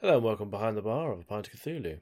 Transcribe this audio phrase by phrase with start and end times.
[0.00, 1.98] Hello and welcome behind the bar of a pint of Cthulhu.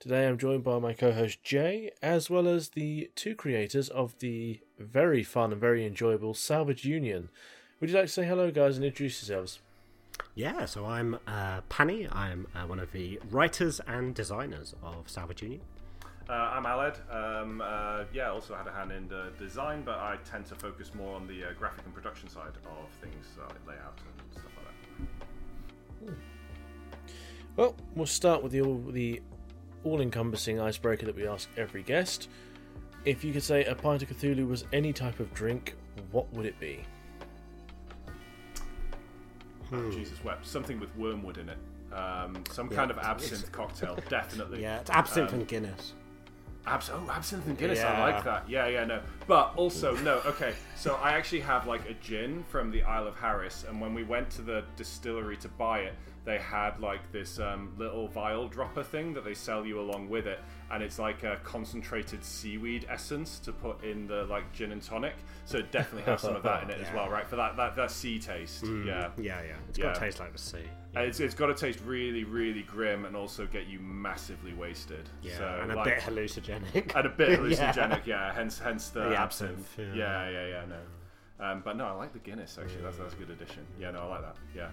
[0.00, 4.58] Today I'm joined by my co-host Jay, as well as the two creators of the
[4.76, 7.28] very fun and very enjoyable Salvage Union.
[7.78, 9.60] Would you like to say hello, guys, and introduce yourselves?
[10.34, 12.08] Yeah, so I'm uh, Panny.
[12.10, 15.60] I'm uh, one of the writers and designers of Salvage Union.
[16.28, 16.98] Uh, I'm Aled.
[17.14, 20.56] Um, uh, yeah, I also had a hand in the design, but I tend to
[20.56, 24.50] focus more on the uh, graphic and production side of things, like layout and stuff
[24.56, 26.31] like that.
[27.56, 29.20] Well, we'll start with the all, the
[29.84, 32.28] all-encompassing icebreaker that we ask every guest.
[33.04, 35.74] If you could say a pint of Cthulhu was any type of drink,
[36.12, 36.80] what would it be?
[39.72, 40.46] Oh, Jesus wept.
[40.46, 41.58] Something with wormwood in it.
[41.92, 44.62] Um, some kind of absinthe cocktail, definitely.
[44.62, 45.94] Yeah, it's absinthe Um, and Guinness.
[46.66, 47.80] Abs- oh, absinthe and Guinness.
[47.80, 48.48] I like that.
[48.48, 49.00] Yeah, yeah, no.
[49.26, 50.20] But also, no.
[50.24, 53.94] Okay, so I actually have like a gin from the Isle of Harris, and when
[53.94, 58.46] we went to the distillery to buy it, they had like this um, little vial
[58.46, 60.38] dropper thing that they sell you along with it,
[60.70, 65.14] and it's like a concentrated seaweed essence to put in the like gin and tonic.
[65.46, 67.26] So it definitely has some of that in it as well, right?
[67.26, 68.64] For that that, that sea taste.
[68.64, 69.10] Yeah.
[69.18, 69.54] Yeah, yeah.
[69.68, 69.86] It's Yeah.
[69.86, 70.58] got to taste like the sea.
[70.94, 75.08] Uh, It's, it's got to taste really, really grim and also get you massively wasted.
[75.22, 76.94] Yeah, so, and a like- bit hallucinogenic.
[76.94, 78.32] and a bit hallucinogenic, yeah.
[78.32, 79.66] Hence, hence the, The absinthe.
[79.78, 79.84] Yeah.
[79.94, 80.28] yeah.
[80.30, 81.44] yeah, yeah, no.
[81.44, 82.82] Um, but no, I like the Guinness actually.
[82.82, 83.66] That's that's a good addition.
[83.80, 84.36] Yeah, no, I like that.
[84.54, 84.68] Yeah,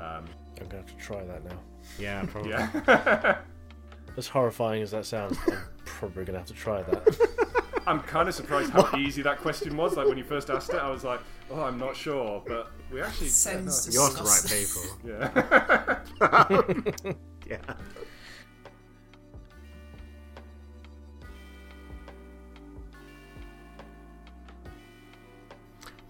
[0.00, 0.24] um,
[0.60, 1.58] I'm going to have to try that now.
[1.98, 2.50] yeah, probably.
[2.50, 3.38] yeah.
[4.16, 7.28] As horrifying as that sounds, I'm probably going to have to try that.
[7.86, 9.96] I'm kind of surprised how easy that question was.
[9.96, 13.00] Like when you first asked it, I was like, "Oh, I'm not sure," but we
[13.00, 15.00] actually Sounds You asked the right disgusting.
[17.00, 17.18] people.
[17.48, 17.58] yeah.
[17.68, 17.74] Yeah.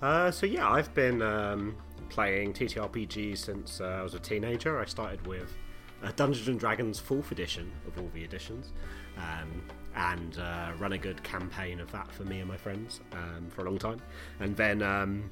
[0.02, 1.76] Uh, so yeah, I've been um,
[2.10, 4.78] playing TTRPG since uh, I was a teenager.
[4.78, 5.56] I started with
[6.02, 8.72] uh, Dungeons and Dragons Fourth Edition of all the editions,
[9.16, 9.62] um,
[9.94, 13.62] and uh, run a good campaign of that for me and my friends um, for
[13.62, 14.00] a long time.
[14.40, 15.30] And then um,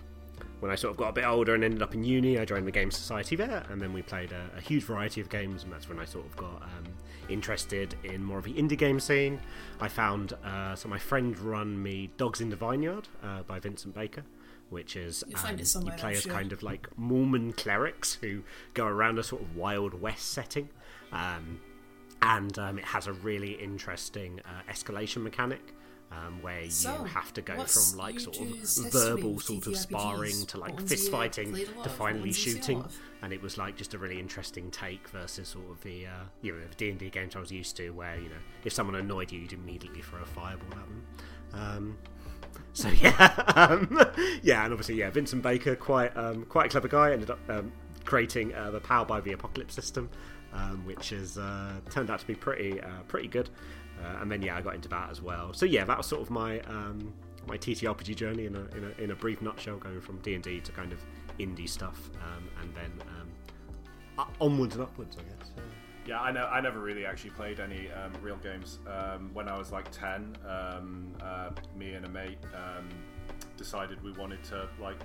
[0.60, 2.66] when I sort of got a bit older and ended up in uni, I joined
[2.66, 5.72] the Game Society there, and then we played a, a huge variety of games, and
[5.72, 6.84] that's when I sort of got um,
[7.28, 9.40] interested in more of the indie game scene.
[9.80, 13.94] I found uh, so my friend run me Dogs in the Vineyard uh, by Vincent
[13.94, 14.24] Baker.
[14.70, 18.42] Which is um, you play as kind of like Mormon clerics who
[18.74, 20.68] go around a sort of Wild West setting,
[21.10, 21.60] um,
[22.20, 25.74] and um, it has a really interesting uh, escalation mechanic
[26.10, 30.46] um, where So, you have to go from like sort of verbal sort of sparring
[30.46, 32.84] to like fist fighting played a lot to finally ones you seen a shooting,
[33.22, 36.52] and it was like just a really interesting take versus sort of the uh, you
[36.52, 38.96] know the D and D games I was used to, where you know if someone
[38.96, 41.06] annoyed you, you'd immediately throw a fireball at them.
[41.52, 41.98] Um,
[42.72, 44.00] so yeah, um,
[44.42, 47.72] yeah, and obviously yeah, Vincent Baker, quite um, quite a clever guy, ended up um,
[48.04, 50.08] creating uh, the Powered by the Apocalypse system,
[50.52, 53.50] um, which has uh, turned out to be pretty uh, pretty good.
[54.02, 55.52] Uh, and then yeah, I got into that as well.
[55.52, 57.12] So yeah, that was sort of my um,
[57.46, 60.42] my TTRPG journey in a, in a in a brief nutshell, going from D and
[60.42, 61.04] D to kind of
[61.38, 62.92] indie stuff, um, and then
[64.18, 65.37] uh, onwards and upwards, I guess.
[66.08, 66.20] Yeah.
[66.20, 66.46] I know.
[66.46, 68.78] I never really actually played any um, real games.
[68.86, 72.88] Um, when I was like ten, um, uh, me and a mate um,
[73.58, 74.96] decided we wanted to like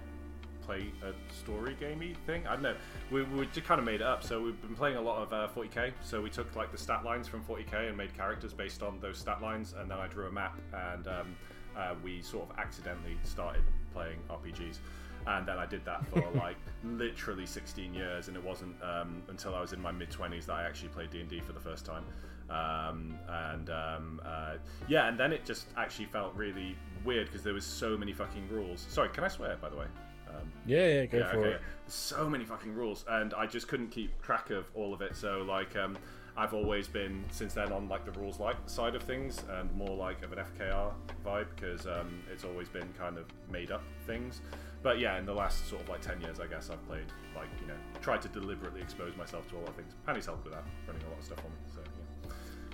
[0.61, 2.47] play a story gamey thing.
[2.47, 2.75] I don't know.
[3.11, 4.23] We, we just kind of made it up.
[4.23, 5.91] So we've been playing a lot of uh, 40k.
[6.01, 9.17] So we took like the stat lines from 40k and made characters based on those
[9.17, 10.57] stat lines, and then I drew a map,
[10.93, 11.35] and um,
[11.75, 14.77] uh, we sort of accidentally started playing RPGs.
[15.25, 19.55] And then I did that for like literally 16 years, and it wasn't um, until
[19.55, 21.59] I was in my mid 20s that I actually played D and D for the
[21.59, 22.03] first time.
[22.49, 24.55] Um, and um, uh,
[24.87, 26.75] yeah, and then it just actually felt really
[27.05, 28.85] weird because there was so many fucking rules.
[28.89, 29.85] Sorry, can I swear by the way?
[30.29, 31.49] Um, yeah, yeah, go yeah, for okay.
[31.51, 31.61] it.
[31.87, 35.15] So many fucking rules, and I just couldn't keep track of all of it.
[35.15, 35.97] So like, um,
[36.35, 39.95] I've always been since then on like the rules like side of things, and more
[39.95, 40.93] like of an FKR
[41.25, 44.41] vibe because um, it's always been kind of made up things.
[44.83, 47.05] But yeah, in the last sort of like ten years, I guess I've played
[47.35, 49.93] like you know tried to deliberately expose myself to a lot of things.
[50.05, 51.57] Penny's helped with that, running a lot of stuff on me.
[51.73, 51.79] So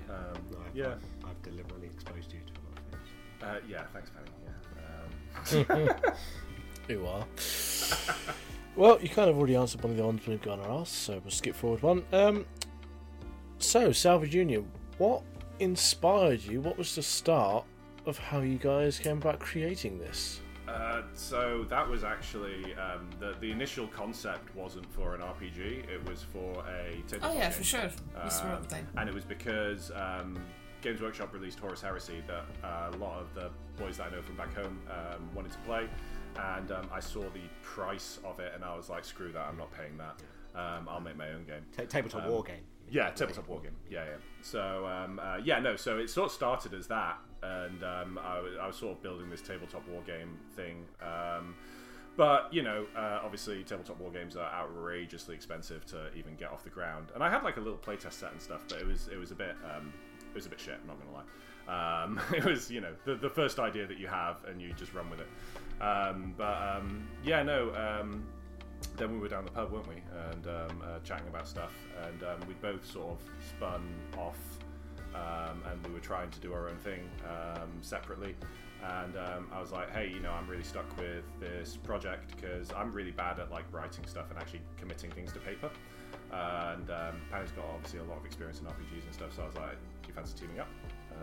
[0.08, 3.08] yeah, um, No, I've, yeah, I've, I've deliberately exposed you to a lot of things.
[3.44, 3.84] uh, yeah.
[3.94, 4.32] Thanks, Penny.
[5.70, 6.00] Yeah.
[6.02, 6.14] Um,
[6.90, 7.24] You are.
[8.76, 11.22] well, you kind of already answered one of the ones we've got on our so
[11.24, 12.04] we'll skip forward one.
[12.12, 12.48] Um,
[13.60, 14.68] so, Salvage Union,
[14.98, 15.22] what
[15.60, 16.62] inspired you?
[16.62, 17.64] What was the start
[18.08, 20.42] of how you guys came about creating this?
[20.70, 25.90] Uh, so that was actually um, the the initial concept wasn't for an RPG.
[25.90, 27.52] It was for a tabletop Oh yeah, game.
[27.58, 27.90] for sure.
[28.16, 28.68] Um,
[28.98, 30.38] and it was because um,
[30.82, 33.50] Games Workshop released Horus Heresy that uh, a lot of the
[33.82, 35.88] boys that I know from back home um, wanted to play,
[36.56, 39.48] and um, I saw the price of it, and I was like, "Screw that!
[39.48, 40.16] I'm not paying that."
[40.56, 41.62] Um, I'll make my own game.
[41.76, 42.64] Ta- tabletop Um, war game.
[42.92, 43.76] Yeah, tabletop war game.
[43.90, 44.12] Yeah, yeah.
[44.42, 45.76] So um, uh, yeah, no.
[45.76, 49.04] So it sort of started as that, and um, I, was, I was sort of
[49.04, 50.86] building this tabletop war game thing.
[51.02, 51.56] Um,
[52.18, 56.64] but you know, uh, obviously, tabletop war games are outrageously expensive to even get off
[56.64, 57.08] the ground.
[57.14, 59.32] And I had like a little playtest set and stuff, but it was it was
[59.32, 59.94] a bit um,
[60.30, 60.78] it was a bit shit.
[60.82, 61.24] I'm not gonna lie.
[61.70, 64.94] Um, it was you know the the first idea that you have, and you just
[64.94, 65.82] run with it.
[65.82, 67.74] Um, but um, yeah, no.
[67.74, 68.26] Um,
[68.96, 69.96] then we were down the pub, weren't we,
[70.32, 71.74] and um, uh, chatting about stuff,
[72.06, 73.82] and um, we both sort of spun
[74.18, 74.59] off,
[75.16, 78.36] um, and we were trying to do our own thing um, separately.
[78.82, 82.72] And um, I was like, hey, you know, I'm really stuck with this project because
[82.72, 85.70] I'm really bad at like writing stuff and actually committing things to paper.
[86.32, 89.46] And um, Penny's got obviously a lot of experience in RPGs and stuff, so I
[89.48, 90.70] was like, do you fancy teaming up?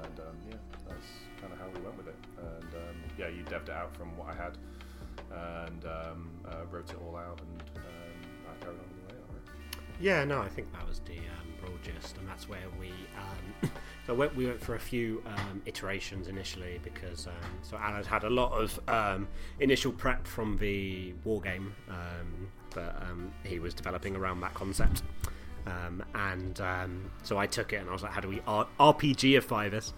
[0.03, 0.57] And um, yeah,
[0.87, 1.07] that's
[1.41, 2.17] kind of how we went with it.
[2.39, 4.59] And um, yeah, you devved it out from what I had
[5.67, 8.96] and um, uh, wrote it all out, and I carried on
[10.01, 12.89] Yeah, no, I think that was the um, broad gist, and that's where we.
[12.89, 13.71] Um,
[14.07, 17.33] so we went, we went for a few um, iterations initially because um,
[17.63, 19.29] so Aled had a lot of um,
[19.61, 21.75] initial prep from the war game
[22.75, 25.03] that um, he was developing around that concept,
[26.15, 26.59] and
[27.23, 29.95] so I took it and I was like, how do we R- RPGify this?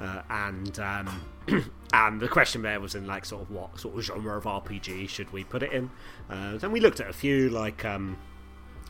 [0.00, 1.22] Uh, and um,
[1.92, 5.08] and the question there was in like sort of what sort of genre of RPG
[5.08, 5.90] should we put it in?
[6.30, 7.84] Uh, then we looked at a few like.
[7.84, 8.16] Um,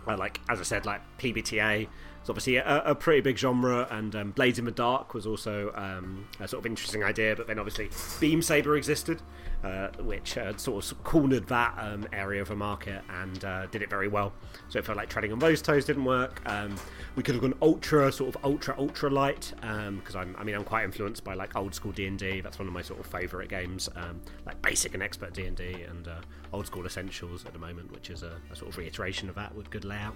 [0.07, 4.15] uh, like as I said, like PBTA is obviously a, a pretty big genre, and
[4.15, 7.37] um, Blades in the Dark was also um, a sort of interesting idea.
[7.37, 7.91] But then obviously
[8.21, 9.23] Beam Saber existed,
[9.65, 13.83] uh, which uh, sort of cornered that um, area of the market and uh, did
[13.83, 14.33] it very well.
[14.69, 16.43] So it felt like treading on those toes didn't work.
[16.47, 16.77] Um,
[17.17, 20.65] we could have gone ultra, sort of ultra ultra light, because I'm, I mean I'm
[20.65, 22.41] quite influenced by like old school D and D.
[22.41, 25.57] That's one of my sort of favourite games, um, like basic and expert D and
[25.57, 26.21] D, and uh,
[26.53, 29.55] old school essentials at the moment, which is a, a sort of reiteration of that
[29.55, 30.15] with good layout.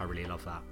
[0.00, 0.62] I really love that.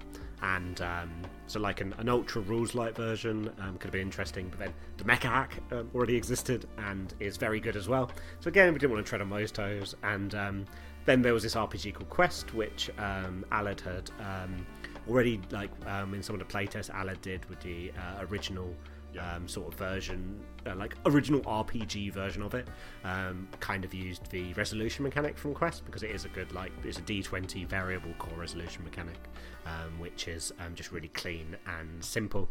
[0.42, 1.10] And um,
[1.46, 4.74] so, like an, an ultra rules light version um, could have been interesting, but then
[4.98, 8.10] the mecha hack um, already existed and is very good as well.
[8.40, 9.94] So again, we didn't want to tread on those toes.
[10.02, 10.64] And um,
[11.06, 14.66] then there was this RPG called Quest, which um, Aled had um,
[15.08, 18.74] already like um, in some of the playtests Aled did with the uh, original
[19.14, 19.36] Yeah.
[19.36, 22.68] um, sort of version, uh, like original RPG version of it.
[23.04, 26.72] Um, kind of used the resolution mechanic from Quest because it is a good like
[26.84, 29.18] it's a D20 variable core resolution mechanic,
[29.64, 32.48] um, which is um, just really clean and simple.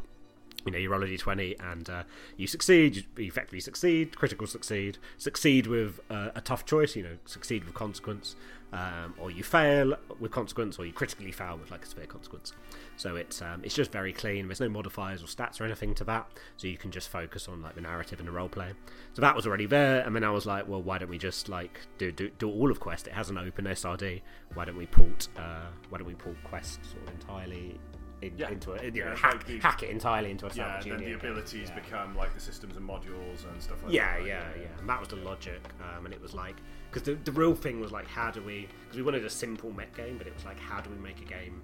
[0.65, 2.03] You know, you roll a d20 and uh,
[2.37, 7.17] you succeed, you effectively succeed, critical succeed, succeed with uh, a tough choice, you know,
[7.25, 8.35] succeed with consequence,
[8.73, 12.51] um, or you fail with consequence, or you critically fail with like a severe consequence.
[12.97, 14.47] So it's um, it's just very clean.
[14.47, 16.27] There's no modifiers or stats or anything to that,
[16.57, 18.73] so you can just focus on like the narrative and the role play.
[19.13, 21.47] So that was already there, and then I was like, well, why don't we just
[21.47, 23.07] like do do, do all of Quest?
[23.07, 24.21] It has an open SRD.
[24.55, 27.79] Why don't we port uh, Why don't we port Quest sort of entirely
[28.21, 28.49] in, Yeah.
[28.49, 30.99] into a you Yeah, hack, like the- hack it entirely into a Yeah, and then
[30.99, 31.75] the abilities Yeah.
[31.79, 34.25] become like the systems and modules and stuff like Yeah, that.
[34.25, 34.79] Yeah, yeah, yeah.
[34.79, 36.55] And that was the logic, um, and it was like
[36.89, 38.67] because the, the real thing was like, how do we?
[38.83, 41.19] Because we wanted a simple mech game, but it was like, how do we make
[41.21, 41.61] a game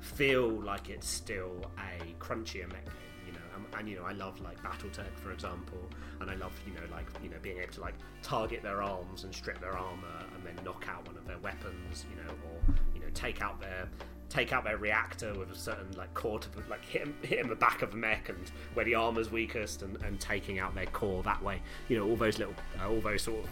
[0.00, 2.94] feel like it's still a crunchier mech game?
[3.26, 5.78] You know, and, and you know, I love like BattleTech, for example,
[6.20, 9.24] and I love you know like you know being able to like target their arms
[9.24, 12.74] and strip their armor and then knock out one of their weapons, you know, or
[12.94, 13.88] you know take out their
[14.34, 17.48] take out their reactor with a certain like core to like hit 'em- hit in
[17.48, 20.86] the back of the mech and where the armor's weakest and, and taking out their
[20.86, 21.62] core that way.
[21.88, 23.50] You know all those little uh, all those sort of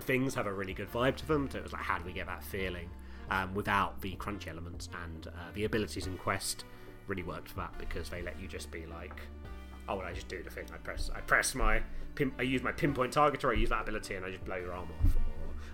[0.00, 1.50] things have a really good vibe to them.
[1.50, 2.88] So it was like how do we get that feeling
[3.30, 4.88] um, without the crunch elements?
[5.04, 6.64] And uh, the abilities in quest
[7.08, 9.20] really worked for that because they let you just be like
[9.88, 10.66] oh well, I just do the thing.
[10.72, 11.82] I press I press my
[12.14, 14.72] pin, I use my pinpoint targeter I use that ability and I just blow your
[14.72, 15.16] arm off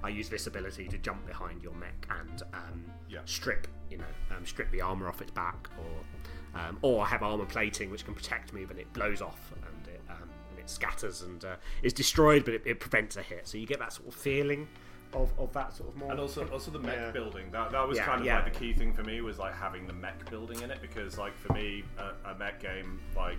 [0.02, 3.20] I use this ability to jump behind your mech and um, Yeah.
[3.24, 4.04] strip, you know,
[4.36, 8.04] um, strip the armor off its back, or um, or I have armor plating which
[8.04, 11.56] can protect me, but it blows off and it um, and it scatters and uh,
[11.82, 13.46] is destroyed, but it, it prevents a hit.
[13.48, 14.68] So you get that sort of feeling
[15.14, 16.10] of, of that sort of more.
[16.10, 17.10] And also, also the mech Yeah.
[17.10, 17.50] building.
[17.52, 19.86] That, that was Yeah, kind of like the key thing for me was like having
[19.86, 23.36] the mech building in it because like for me, a, a mech game like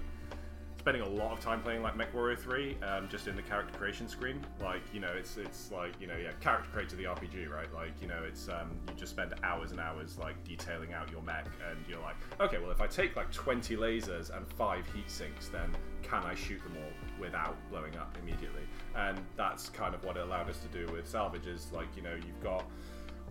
[0.83, 4.09] spending a lot of time playing like MechWarrior 3 um, just in the character creation
[4.09, 4.45] screen.
[4.61, 7.73] Like you know it's it's like you know yeah character creator the RPG right?
[7.73, 11.21] Like you know it's um, you just spend hours and hours like detailing out your
[11.21, 15.09] mech and you're like okay well if I take like 20 lasers and 5 heat
[15.09, 18.63] sinks then can I shoot them all without blowing up immediately?
[18.93, 22.01] And that's kind of what it allowed us to do with salvage is like you
[22.01, 22.65] know you've got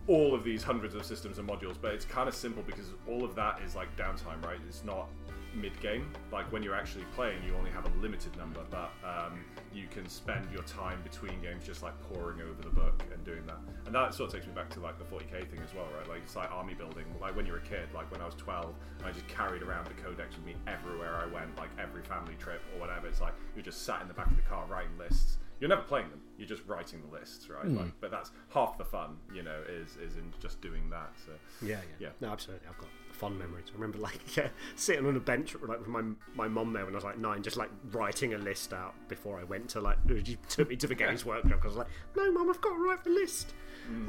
[0.08, 3.24] all of these hundreds of systems and modules, but it's kind of simple because all
[3.24, 4.58] of that is like downtime, right?
[4.66, 5.08] It's not
[5.54, 6.12] mid game.
[6.30, 10.08] Like when you're actually playing, you only have a limited number, but um, you can
[10.08, 13.58] spend your time between games just like poring over the book and doing that.
[13.86, 16.08] And that sort of takes me back to like the 40k thing as well, right?
[16.08, 17.04] Like it's like army building.
[17.20, 20.02] Like when you're a kid, like when I was 12, I just carried around the
[20.02, 23.06] codex with me everywhere I went, like every family trip or whatever.
[23.06, 25.38] It's like you're just sat in the back of the car writing lists.
[25.60, 26.20] You're never playing them.
[26.42, 27.64] You're just writing the lists, right?
[27.68, 31.12] Like, but that's half the fun, you know, is is in just doing that.
[31.24, 31.30] So
[31.64, 32.08] Yeah, yeah, Yeah.
[32.20, 32.66] No, absolutely.
[32.68, 33.66] I've got fond memories.
[33.70, 36.02] I remember like yeah, sitting on a bench like with my
[36.34, 39.38] my mum there when I was like nine, just like writing a list out before
[39.38, 41.88] I went to like she took me to the games workshop because I was like,
[42.16, 43.54] no, mum, I've got to write the list.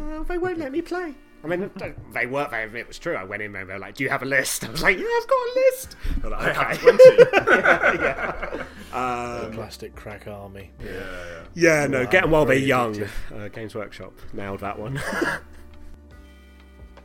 [0.01, 1.13] Uh, they won't let me play.
[1.43, 1.69] I mean,
[2.13, 2.47] they were.
[2.49, 3.15] They, it was true.
[3.15, 4.81] I went in there and they were like, "Do you have a list?" I was
[4.81, 6.63] like, "Yeah, I've got a list." They're like, I okay.
[6.63, 7.03] have twenty.
[8.03, 8.65] yeah.
[8.91, 10.71] The Um, plastic crack army.
[10.79, 11.81] yeah, yeah.
[11.81, 12.95] yeah, no, Wow, get them while they're young.
[13.35, 15.01] Uh, Games Workshop nailed that one.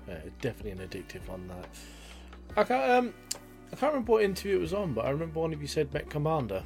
[0.06, 1.48] Yeah, definitely an addictive one.
[1.48, 1.66] That
[2.56, 2.90] I can't.
[2.90, 3.14] Um,
[3.72, 5.92] I can't remember what interview it was on, but I remember one of you said
[5.92, 6.62] Mech Commander.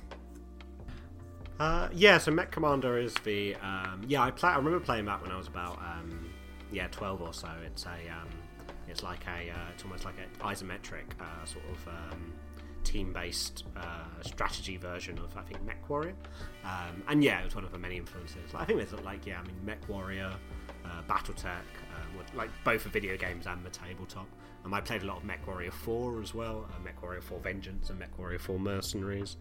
[1.59, 4.23] Uh, yeah, so Mech Commander is the um, yeah.
[4.23, 4.50] I play.
[4.50, 6.22] I remember playing that when I was about um,
[6.73, 7.49] yeah twelve or so.
[7.64, 8.29] It's a um,
[8.88, 12.33] it's like a uh, it's almost like an isometric uh, sort of um,
[12.85, 16.14] team-based uh, strategy version of I think Mech Warrior.
[16.64, 18.55] Um, and yeah, it was one of the many influences.
[18.55, 20.33] I think there's like yeah, I mean Mech Warrior,
[20.85, 24.26] uh, BattleTech, uh, like both the video games and the tabletop.
[24.64, 27.41] Um, I played a lot of Mech Warrior 4 as well, uh, Mech Warrior 4
[27.41, 29.37] Vengeance and Mech Warrior 4 Mercenaries.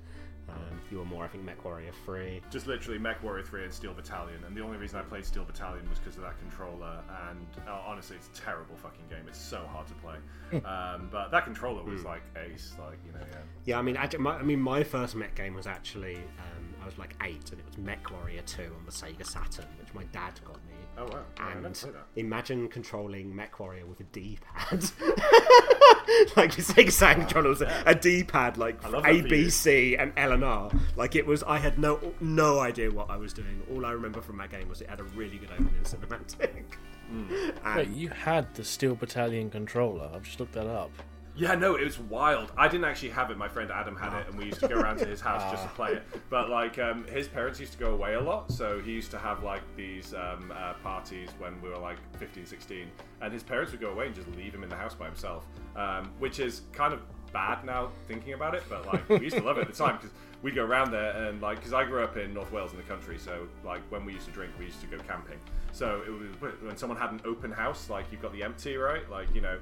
[0.51, 2.41] Um, you were more, I think, Mech Warrior 3.
[2.51, 4.43] just literally Mech Warrior 3 and Steel Battalion.
[4.46, 7.01] And the only reason I played Steel Battalion was because of that controller.
[7.29, 9.24] And uh, honestly, it's a terrible fucking game.
[9.27, 10.15] It's so hard to play.
[10.65, 12.74] um, but that controller was like ace.
[12.77, 13.38] Like, you know, yeah.
[13.65, 16.86] Yeah, I mean, I, my, I mean, my first Mech game was actually um, I
[16.86, 20.03] was like eight, and it was Mech Warrior 2 on the Sega Saturn, which my
[20.05, 20.71] dad got me.
[21.01, 21.20] Oh, wow.
[21.38, 21.77] Yeah, And
[22.15, 24.81] imagine controlling Mech Warrior with a D-pad.
[26.38, 29.27] like the Sega Saturn controller was a, a D-pad, like I love that A, for
[29.29, 29.50] B, you.
[29.50, 30.72] C, and L and R.
[30.96, 33.62] Like it was, I had no no idea what I was doing.
[33.72, 36.63] All I remember from that game was it had a really good opening cinematic.
[37.10, 37.34] Hmm.
[37.65, 40.10] And- Wait, you had the Steel Battalion controller.
[40.13, 40.91] I've just looked that up.
[41.36, 42.52] Yeah, no, it was wild.
[42.58, 43.38] I didn't actually have it.
[43.38, 45.64] My friend Adam had it, and we used to go around to his house just
[45.64, 46.04] to play it.
[46.30, 49.18] But like, um, his parents used to go away a lot, so he used to
[49.18, 52.88] have like these um, uh, parties when we were like 15, 16,
[53.22, 55.46] and his parents would go away and just leave him in the house by himself,
[55.76, 57.02] um, which is kind of
[57.34, 58.64] bad now thinking about it.
[58.70, 60.12] But like, we used to love it at the time because
[60.42, 62.84] we'd go around there and like, because I grew up in North Wales in the
[62.84, 65.40] country, so like when we used to drink, we used to go camping.
[65.74, 69.10] So it was when someone had an open house, like you've got the empty, right?
[69.10, 69.58] Like you know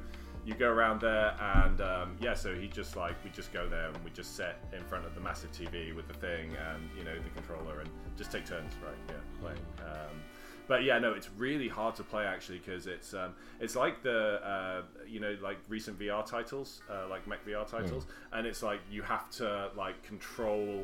[0.50, 3.90] you go around there and um, yeah so he just like we just go there
[3.90, 7.04] and we just sit in front of the massive tv with the thing and you
[7.04, 8.96] know the controller and just take turns right?
[9.08, 9.42] Yeah.
[9.42, 10.16] Playing um,
[10.68, 14.44] but yeah no it's really hard to play actually because it's um, it's like the
[14.44, 18.08] uh, you know like recent vr titles uh, like mech vr titles.
[18.34, 20.84] And it's like you have to like control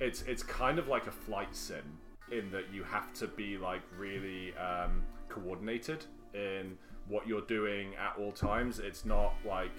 [0.00, 1.84] it's it's kind of like a flight sim
[2.32, 6.76] in that you have to be like really um, coordinated in
[7.08, 8.78] what you're doing at all times.
[8.78, 9.72] It's not like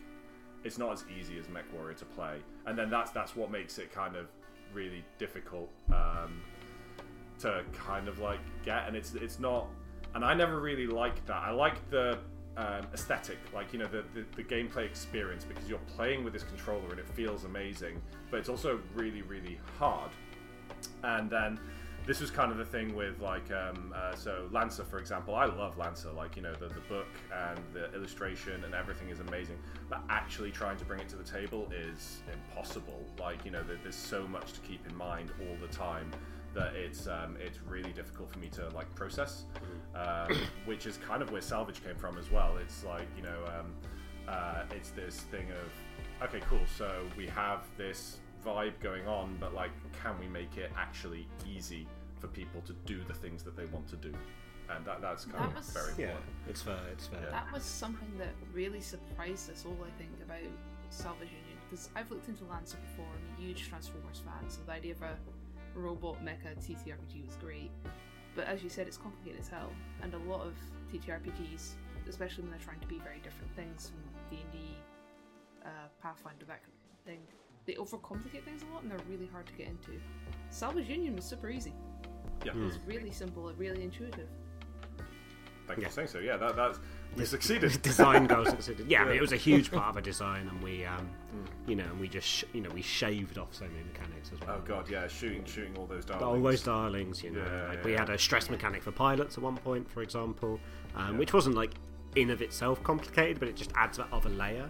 [0.63, 3.77] it's not as easy as Mech Warrior to play, and then that's that's what makes
[3.77, 4.27] it kind of
[4.73, 6.41] really difficult um,
[7.39, 8.87] to kind of like get.
[8.87, 9.67] And it's it's not,
[10.15, 11.37] and I never really liked that.
[11.37, 12.19] I like the
[12.57, 16.43] um, aesthetic, like you know the, the the gameplay experience because you're playing with this
[16.43, 20.11] controller and it feels amazing, but it's also really really hard.
[21.03, 21.59] And then
[22.05, 25.35] this was kind of the thing with like um, uh, so Lancer, for example.
[25.35, 29.19] I love Lancer, like you know the the book and the illustration and everything is
[29.19, 29.57] amazing,
[29.89, 33.05] but actually trying to bring it to the table is impossible.
[33.19, 36.11] Like you know there, there's so much to keep in mind all the time
[36.53, 39.43] that it's um, it's really difficult for me to like process,
[39.95, 42.57] um, which is kind of where Salvage came from as well.
[42.57, 43.73] It's like you know um,
[44.27, 46.61] uh, it's this thing of okay, cool.
[46.77, 51.87] So we have this vibe going on, but like, can we make it actually easy
[52.19, 54.13] for people to do the things that they want to do?
[54.69, 56.33] And that, that's kind That of was- very yeah, important.
[56.47, 56.79] it's fair.
[56.91, 57.21] It's fair.
[57.23, 57.31] Yeah.
[57.31, 60.37] That was something that really surprised us all, I think, about
[60.91, 61.57] Salvage Union.
[61.69, 65.01] Because I've looked into Lancer before, I'm a huge Transformers fan, so the idea of
[65.03, 65.15] a
[65.75, 67.71] robot mecha TTRPG was great.
[68.35, 70.53] But as you said, it's complicated as hell, and a lot of
[70.91, 71.71] TTRPGs,
[72.07, 74.01] especially when they're trying to be very different things from
[74.37, 74.77] D&D,
[75.65, 75.69] uh,
[76.01, 77.19] Pathfinder, that kind of thing,
[77.69, 79.91] they overcomplicate things a lot, and they're really hard to get into.
[80.49, 81.73] Salvage Union was super easy.
[82.43, 82.53] Yeah.
[82.53, 84.27] It was really simple and really intuitive.
[85.67, 85.87] Thank you Yeah.
[85.89, 86.17] for saying so.
[86.19, 86.79] Yeah, that, that's
[87.15, 87.79] We succeeded.
[87.83, 88.89] design goals succeeded.
[88.89, 91.07] Yeah, I mean, it was a huge part of a design, and we, um,
[91.67, 94.41] you know, and we just, sh- you know, we shaved off so many mechanics as
[94.41, 94.55] well.
[94.57, 96.25] Oh god, yeah, shooting, shooting all those darlings.
[96.27, 97.43] All those darlings, you know.
[97.45, 100.59] Yeah, like yeah, we had a stress mechanic for pilots at one point, for example,
[100.95, 101.75] um, which wasn't like
[102.15, 104.67] in of itself complicated, but it just adds that other layer.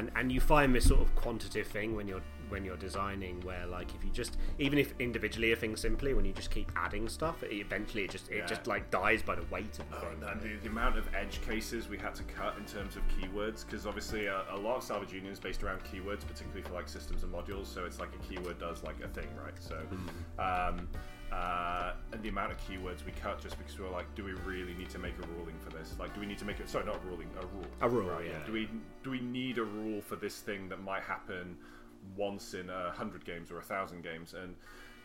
[0.00, 3.66] And and you find this sort of quantitative thing when you're when you're designing, where
[3.66, 7.06] like if you just even if individually a thing simply, when you just keep adding
[7.08, 8.46] stuff, it, eventually it just it Yeah.
[8.46, 10.22] just like dies by the weight of the Oh, thing.
[10.30, 13.64] and the, the amount of edge cases we had to cut in terms of keywords,
[13.66, 16.88] because obviously a, a lot of Salvage Union is based around keywords, particularly for like
[16.88, 17.66] systems and modules.
[17.66, 19.54] So it's like a keyword does like a thing, right?
[19.60, 19.76] So,
[20.42, 20.88] um,
[21.32, 24.32] uh, and the amount of keywords we cut just because we were like, do we
[24.32, 25.94] really need to make a ruling for this?
[25.98, 26.68] Like, do we need to make it?
[26.68, 27.66] Sorry, not a ruling, a rule.
[27.80, 28.44] A rule, Right, yeah.
[28.46, 28.68] Do we
[29.02, 31.56] do we need a rule for this thing that might happen
[32.16, 34.34] once in a hundred games or a thousand games?
[34.34, 34.54] And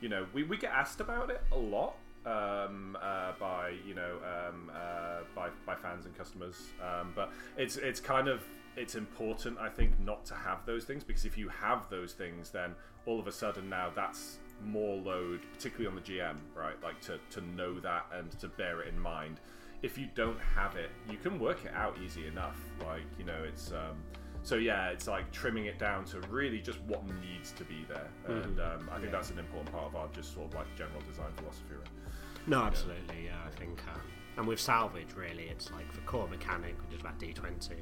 [0.02, 4.18] you know, we, we get asked about it a lot um, uh, by you know
[4.24, 6.70] um, uh, by, by fans and customers.
[6.82, 8.44] Um, but it's it's kind of
[8.76, 12.50] it's important, I think, not to have those things because if you have those things,
[12.50, 16.82] then all of a sudden now that's more load, particularly on the GM, right?
[16.84, 19.40] Like to, to know that and to bear it in mind.
[19.82, 22.60] If you don't have it, you can work it out easy enough.
[22.86, 23.98] Like you know, it's um,
[24.42, 28.10] so yeah, it's like trimming it down to really just what needs to be there,
[28.28, 31.02] and um, I think that's an important part of our just sort of like general
[31.02, 31.76] design philosophy.
[31.78, 32.48] Right?
[32.48, 33.38] No, absolutely, yeah.
[33.46, 34.02] I think, um,
[34.38, 37.74] and with salvage, really, it's like the core mechanic, which is about D20.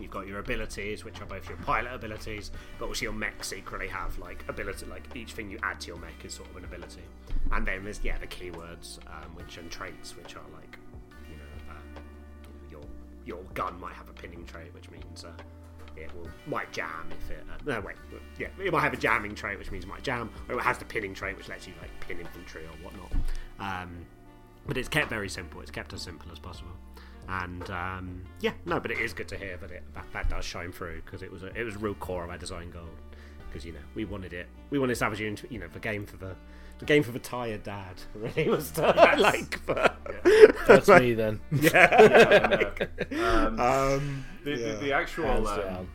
[0.00, 3.88] You've got your abilities, which are both your pilot abilities, but also your mech secretly
[3.88, 4.86] have like ability.
[4.86, 7.02] Like each thing you add to your mech is sort of an ability,
[7.52, 10.78] and then there's yeah the keywords, um, which and traits, which are like
[11.30, 12.00] you know uh,
[12.70, 12.82] your
[13.24, 15.32] your gun might have a pinning trait, which means uh,
[15.96, 17.44] it will might jam if it.
[17.50, 17.96] Uh, no, wait,
[18.38, 20.78] yeah, it might have a jamming trait, which means it might jam, or it has
[20.78, 23.12] the pinning trait, which lets you like pin infantry or whatnot.
[23.58, 24.06] Um,
[24.66, 25.60] but it's kept very simple.
[25.62, 26.70] It's kept as simple as possible.
[27.28, 30.44] And um, yeah, no, but it is good to hear that it that, that does
[30.44, 32.88] shine through because it was a, it was a real core of our design goal.
[33.48, 36.06] Because you know we wanted it, we wanted Salvage Union, to, you know, the game
[36.06, 36.34] for the
[36.78, 37.94] the game for the tired dad.
[38.14, 38.82] Really was to,
[39.18, 39.90] like for,
[40.66, 41.40] That's me then.
[41.52, 42.02] Yeah,
[43.10, 44.72] and, uh, um, um, the, yeah.
[44.72, 45.88] the, the actual Hands um, down.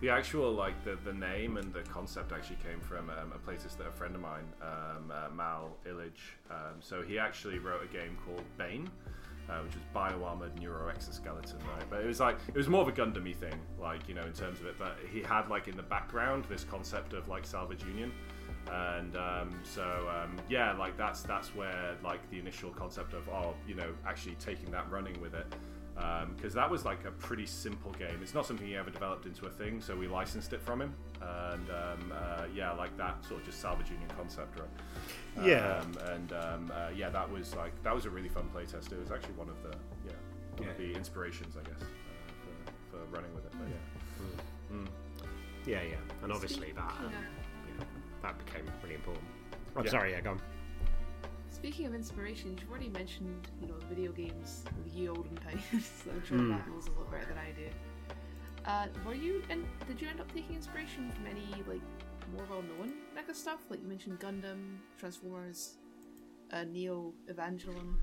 [0.00, 3.78] the actual like the, the name and the concept actually came from um, a playtest
[3.78, 7.92] that a friend of mine um, uh, Mal Illich um, so he actually wrote a
[7.92, 8.90] game called Bane
[9.48, 11.84] uh, which was bio-armored neuro exoskeleton right?
[11.90, 14.32] But it was like it was more of a Gundam thing like you know in
[14.32, 17.84] terms of it but he had like in the background this concept of like salvage
[17.84, 18.12] union.
[18.70, 23.54] And um, so um, yeah like that's that's where like the initial concept of oh
[23.66, 25.46] you know actually taking that running with it
[25.94, 28.18] because that was like a pretty simple game.
[28.22, 30.94] It's not something he ever developed into a thing, so we licensed it from him,
[31.20, 35.46] and um, uh, yeah, like that sort of just salvage union concept, right?
[35.46, 35.78] Yeah.
[35.82, 38.92] um, and um, uh, yeah, that was like that was a really fun playtest.
[38.92, 39.76] It was actually one of the
[40.06, 40.12] yeah
[40.58, 40.86] one of Yeah.
[40.86, 43.52] the inspirations, I guess, uh, for, for running with it.
[43.52, 44.88] But yeah, Mm.
[45.66, 47.18] yeah, yeah, and obviously that um, Yeah.
[47.78, 47.86] you
[48.22, 49.24] that became really important.
[49.76, 49.90] I'm Yeah.
[49.90, 50.40] sorry, yeah, go on.
[51.64, 55.64] Speaking of inspiration, you've already mentioned, you know, video games in the ye olden times.
[56.12, 56.50] I'm sure Hmm.
[56.50, 57.68] Matt knows a lot better than I do.
[58.66, 61.80] Uh, were you and did you end up taking inspiration from any like
[62.36, 63.60] more well-known mecha stuff?
[63.70, 65.76] Like you mentioned Gundam, Transformers,
[66.52, 67.94] uh, Neo, Evangelion.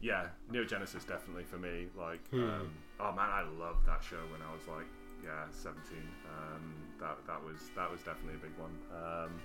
[0.00, 1.88] yeah, Neon Genesis definitely for me.
[1.98, 2.44] Like, Hmm.
[2.44, 4.86] um, oh man, I loved that show when I was like
[5.24, 5.98] yeah 17.
[6.30, 8.78] Um, that that was that was definitely a big one.
[8.94, 9.40] Um,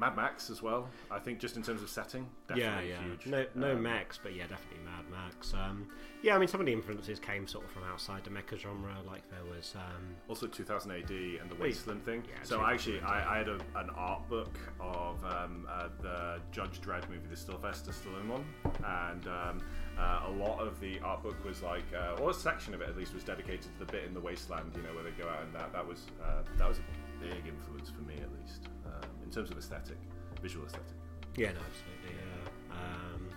[0.00, 0.88] Mad Max as well.
[1.10, 3.02] I think just in terms of setting, yeah, definitely yeah.
[3.02, 3.26] huge.
[3.26, 5.52] No, no Um, Max, but yeah, definitely Mad Max.
[5.54, 5.86] Um,
[6.22, 8.94] yeah, I mean, some of the influences came sort of from outside the mecha genre.
[9.06, 12.22] Like there was, um, Also 2000 AD and the Wasteland thing.
[12.28, 16.80] yeah, so actually, I, I had a, an art book of um, uh, the Judge
[16.80, 18.44] Dredd movie, the Sylvester Stallone one,
[18.84, 19.62] and um,
[19.98, 22.88] uh, a lot of the art book was like, uh, or a section of it
[22.88, 24.72] at least, was dedicated to the bit in the Wasteland.
[24.74, 26.82] You know, where they go out and that that was uh, that was a
[27.20, 29.98] big influence for me at least um, in terms of aesthetic,
[30.42, 30.86] visual aesthetic.
[31.36, 32.16] Yeah, no, absolutely.
[32.16, 32.74] Yeah.
[32.74, 33.28] Um,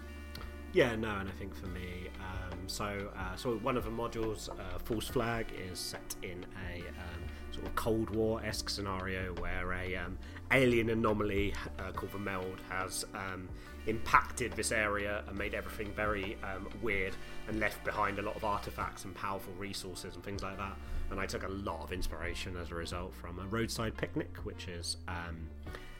[0.73, 4.49] yeah, no, and I think for me, um, so uh, so one of the modules,
[4.49, 9.71] uh, False Flag, is set in a um, sort of Cold War esque scenario where
[9.71, 10.17] a um,
[10.51, 13.47] alien anomaly uh, called the Meld has um,
[13.85, 16.37] impacted this area and made everything very
[16.81, 17.13] weird
[17.47, 20.75] and left behind a lot of artifacts and powerful resources and things like that.
[21.13, 24.67] And I took a lot of inspiration as a result from a Roadside Picnic, which
[24.67, 24.97] is.
[25.07, 25.47] Um,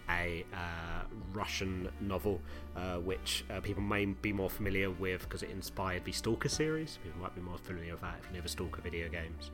[0.10, 2.42] a uh, Russian novel,
[2.76, 6.98] uh, which uh, people may be more familiar with because it inspired the Stalker series.
[7.04, 9.52] People might be more familiar with that if you know the Stalker video games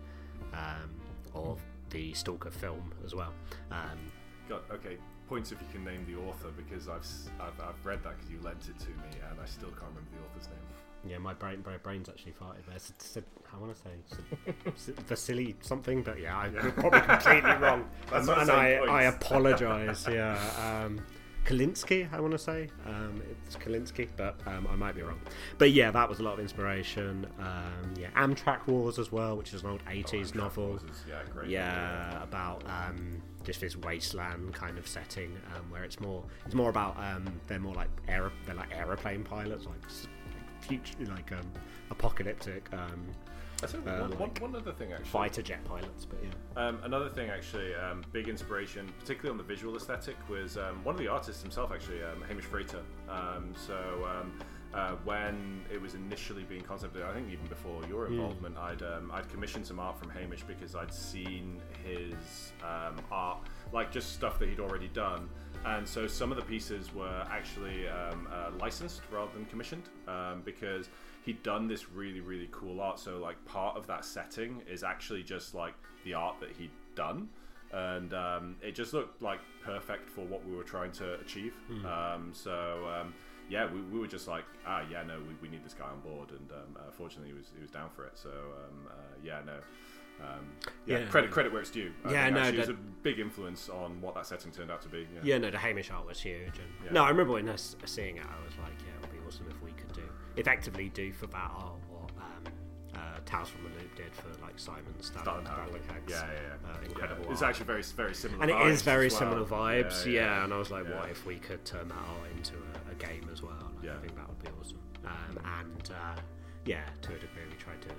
[0.53, 0.89] um,
[1.35, 1.55] or
[1.91, 3.31] the Stalker film as well.
[3.69, 3.99] Um,
[4.71, 4.97] okay.
[5.27, 7.05] points if you can name the author because I've
[7.39, 10.09] I've, I've read that because you lent it to me and I still can't remember
[10.17, 10.78] the author's name.
[11.07, 12.75] Yeah, my brain, my brain's actually farted there.
[12.75, 13.89] S- s- I want to say
[14.67, 16.69] s- Vasily something, but yeah, I'm Yeah.
[16.71, 20.07] probably completely wrong, That's and, what I'm and I, I apologise.
[20.07, 20.37] Yeah,
[20.85, 20.99] um,
[21.45, 25.19] Kalinsky, I want to say um, it's Kalinsky, but um, I might be wrong.
[25.57, 27.25] But yeah, that was a lot of inspiration.
[27.39, 30.75] Um, yeah, Amtrak Wars as well, which is an old Oh, '80s Track novel.
[30.75, 31.49] Is- yeah, great.
[31.49, 36.69] Yeah, about um, just this wasteland kind of setting um, where it's more it's more
[36.69, 39.81] about um, they're more like aer- they're like aeroplane pilots, like
[40.61, 41.51] future like um,
[41.91, 43.07] apocalyptic um,
[43.61, 45.09] I think uh, one, one, like one other thing actually.
[45.09, 46.05] fighter jet pilots.
[46.05, 50.57] But yeah, Um, another thing, actually, um, big inspiration, particularly on the visual aesthetic, was
[50.57, 52.81] um, one of the artists himself, actually, um, Hamish Frater.
[53.09, 54.39] Um, so um,
[54.73, 59.11] uh, when it was initially being concepted, I think even before your involvement, I'd um,
[59.11, 63.39] I'd commissioned some art from Hamish because I'd seen his um, art,
[63.73, 65.27] like just stuff that he'd already done.
[65.65, 70.41] And so some of the pieces were actually um, uh, licensed rather than commissioned um,
[70.45, 70.89] because
[71.25, 72.99] he'd done this really really cool art.
[72.99, 75.73] So like part of that setting is actually just like
[76.05, 77.29] the art that he'd done.
[77.71, 81.53] And um, it just looked like perfect for what we were trying to achieve.
[81.85, 83.13] Um, so um,
[83.49, 85.99] yeah we, we were just like ah yeah no we, we need this guy on
[85.99, 86.29] board.
[86.31, 88.17] And um, uh, fortunately he was, he was down for it.
[88.17, 89.57] So um, uh, yeah no
[90.21, 90.45] um,
[90.85, 91.05] yeah, Yeah.
[91.07, 91.91] credit credit where it's due.
[92.05, 94.89] I Yeah, no, it was a big influence on what that setting turned out to
[94.89, 95.07] be.
[95.13, 96.59] Yeah, yeah, no, the Hamish art was huge.
[96.59, 96.91] And Yeah.
[96.91, 99.27] no, I remember when I was seeing it, I was like, yeah, it would be
[99.27, 100.03] awesome if we could do
[100.35, 102.43] effectively do for that art what um,
[102.95, 105.45] uh, Tales from the Loop did for like Simon Stalin, Stalin.
[105.45, 106.31] Stalin yeah, yeah,
[106.63, 106.69] yeah.
[106.71, 107.31] Uh, incredible.
[107.31, 108.41] It's actually very very similar.
[108.43, 109.17] and it is very well.
[109.17, 110.05] similar vibes.
[110.05, 112.95] Yeah, and I was like, what if we could turn that art into a, a
[112.95, 113.71] game as well?
[113.77, 113.95] Like, Yeah.
[113.95, 114.79] I think that would be awesome.
[115.05, 116.19] Um, and uh,
[116.65, 117.89] yeah, to a degree, we tried to.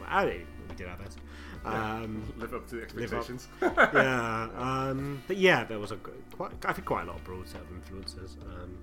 [0.00, 1.18] Yeah, I think we did our best.
[1.64, 3.48] Um, live up to the expectations.
[3.62, 7.48] yeah, um, but yeah, there was a quite, I think, quite a lot of broad
[7.48, 8.36] set of influences.
[8.42, 8.78] Um,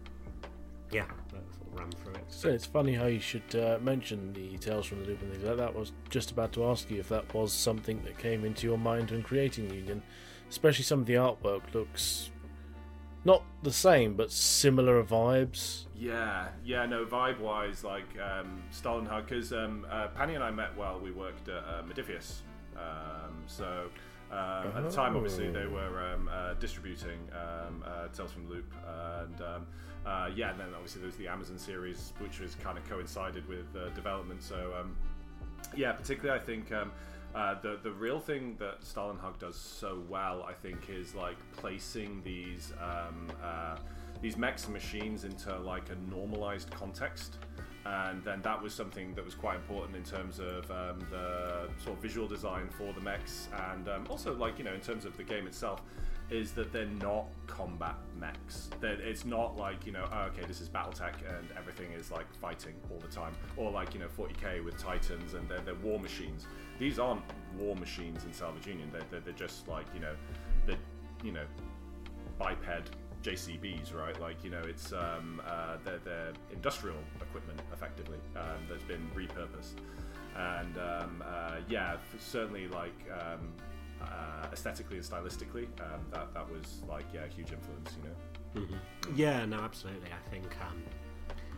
[0.92, 2.24] yeah, that sort of ran through it.
[2.28, 5.44] So it's funny how you should uh, mention the Tales from the Loop and things
[5.44, 5.70] like that.
[5.70, 8.78] I was just about to ask you if that was something that came into your
[8.78, 10.04] mind when creating Union.
[10.50, 12.30] Especially some of the artwork looks
[13.26, 15.86] not the same, but similar vibes.
[15.96, 20.76] Yeah, yeah, no, vibe wise, like um, Stålenhag, because um, uh, Panny and I met
[20.78, 22.42] while we worked at uh, Modiphius.
[22.76, 23.90] Um, so
[24.32, 28.54] um, at the time, obviously, they were um, uh, distributing um, uh, Tales from the
[28.54, 28.74] Loop.
[29.24, 29.68] And um,
[30.06, 33.48] uh, yeah, and then obviously there was the Amazon series, which was kind of coincided
[33.48, 34.44] with uh, development.
[34.44, 34.96] So um,
[35.76, 36.92] yeah, particularly I think um,
[37.36, 42.22] uh, the the real thing that Stålenhag does so well, I think, is like placing
[42.24, 43.76] these um, uh,
[44.22, 47.38] these mechs and machines into like a normalized context.
[47.86, 51.98] And then that was something that was quite important in terms of um, the sort
[51.98, 55.16] of visual design for the mechs, and um, also like you know in terms of
[55.18, 55.82] the game itself,
[56.30, 58.70] is that they're not combat mechs.
[58.80, 62.32] They're, it's not like you know oh, okay this is BattleTech and everything is like
[62.36, 66.00] fighting all the time, or like you know 40k with Titans and they're, they're war
[66.00, 66.48] machines.
[66.80, 67.22] These aren't
[67.58, 68.90] war machines in Salvage Union.
[68.92, 70.16] They're, they're, they're just like you know
[70.66, 70.76] the
[71.24, 71.46] you know
[72.40, 72.92] biped
[73.26, 74.20] JCBs, right?
[74.22, 79.80] Like you know, it's um, uh, they're, they're industrial equipment effectively um, that's been repurposed,
[80.36, 83.52] and um, uh, yeah, certainly like um,
[84.02, 88.16] uh, aesthetically and stylistically, um, that that was like yeah, a huge influence, you know.
[89.16, 90.10] Yeah, no, absolutely.
[90.12, 90.82] I think, um,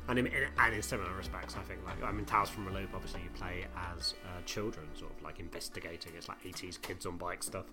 [0.09, 2.71] and in, in, and in similar respects, I think, like, I mean, Tales from a
[2.71, 6.13] Loop, obviously, you play as uh, children, sort of like investigating.
[6.17, 7.65] It's like 80s kids on bike stuff.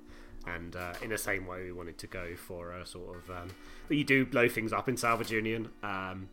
[0.46, 3.30] And uh, in the same way, we wanted to go for a sort of.
[3.30, 3.48] Um,
[3.88, 5.70] but you do blow things up in Salvage Union.
[5.82, 6.28] Um,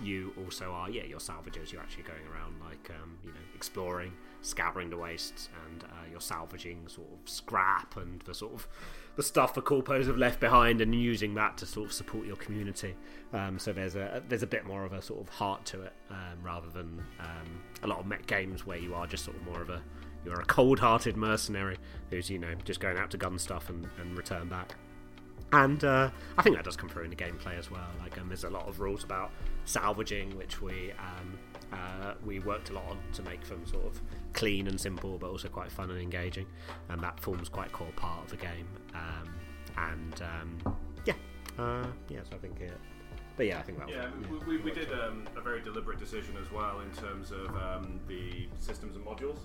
[0.00, 1.72] you also are, yeah, you're salvagers.
[1.72, 4.12] You're actually going around, like, um, you know, exploring,
[4.46, 8.68] scouring the wastes, and uh, you're salvaging sort of scrap and the sort of
[9.16, 12.36] the stuff the corpos have left behind, and using that to sort of support your
[12.36, 12.94] community.
[13.32, 15.92] Um, so there's a there's a bit more of a sort of heart to it,
[16.10, 19.44] um, rather than um, a lot of mech games where you are just sort of
[19.44, 19.82] more of a
[20.24, 21.76] you're a cold-hearted mercenary
[22.10, 24.74] who's you know just going out to gun stuff and, and return back.
[25.52, 27.86] And uh, I think that does come through in the gameplay as well.
[28.00, 29.30] Like, um, there's a lot of rules about
[29.64, 31.38] salvaging, which we um,
[31.72, 34.00] uh, we worked a lot on to make them sort of
[34.36, 36.46] clean and simple, but also quite fun and engaging.
[36.88, 38.68] And that forms quite a core part of the game.
[38.94, 39.34] Um,
[39.76, 41.14] and um, yeah,
[41.58, 42.20] uh, yeah.
[42.30, 42.78] So I think it.
[43.36, 43.88] But yeah, I think that.
[43.88, 47.32] Yeah, was, we, we, we did um, a very deliberate decision as well in terms
[47.32, 49.38] of um, the systems and modules.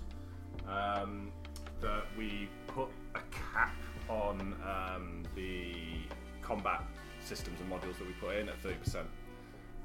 [0.68, 1.32] Um,
[1.80, 3.74] that we put a cap
[4.08, 5.74] on um, the
[6.40, 6.84] combat
[7.20, 9.04] systems and modules that we put in at 30%.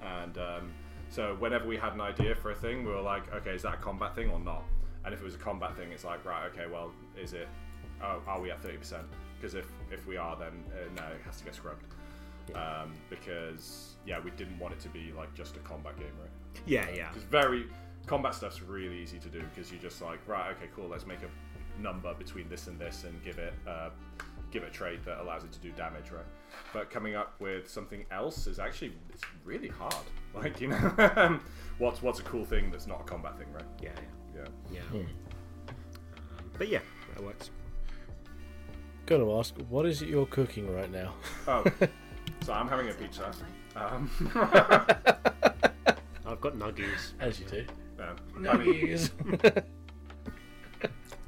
[0.04, 0.72] And um,
[1.10, 3.74] so whenever we had an idea for a thing, we were like, okay, is that
[3.74, 4.64] a combat thing or not?
[5.06, 7.48] And if it was a combat thing, it's like, right, okay, well, is it,
[8.02, 9.04] oh, are we at 30%?
[9.40, 11.86] Because if, if we are, then uh, no, it has to get scrubbed.
[12.56, 16.30] um, because yeah, we didn't want it to be like just a combat game, right?
[16.66, 17.10] Yeah, yeah.
[17.10, 17.68] Because very
[18.06, 21.20] combat stuff's really easy to do because you're just like right, okay, cool, let's make
[21.24, 23.90] a number between this and this and give it uh,
[24.50, 26.26] give it a trait that allows it to do damage, right?
[26.74, 29.94] But coming up with something else is actually it's really hard.
[30.34, 31.40] Like you know,
[31.80, 33.66] what's what's a cool thing that's not a combat thing, right?
[33.82, 34.02] Yeah, Yeah.
[34.38, 34.48] Yeah.
[34.74, 35.00] yeah.
[35.00, 35.08] Um,
[36.58, 36.80] but yeah,
[37.16, 37.50] that works.
[39.06, 41.14] Gotta ask, what is it you're cooking right now?
[41.48, 41.64] Oh,
[42.44, 43.32] so I'm having a pizza.
[43.76, 44.10] Um,
[46.26, 47.14] I've got nuggies.
[47.20, 47.66] As you do.
[48.00, 49.12] um, Penny- Nuggies.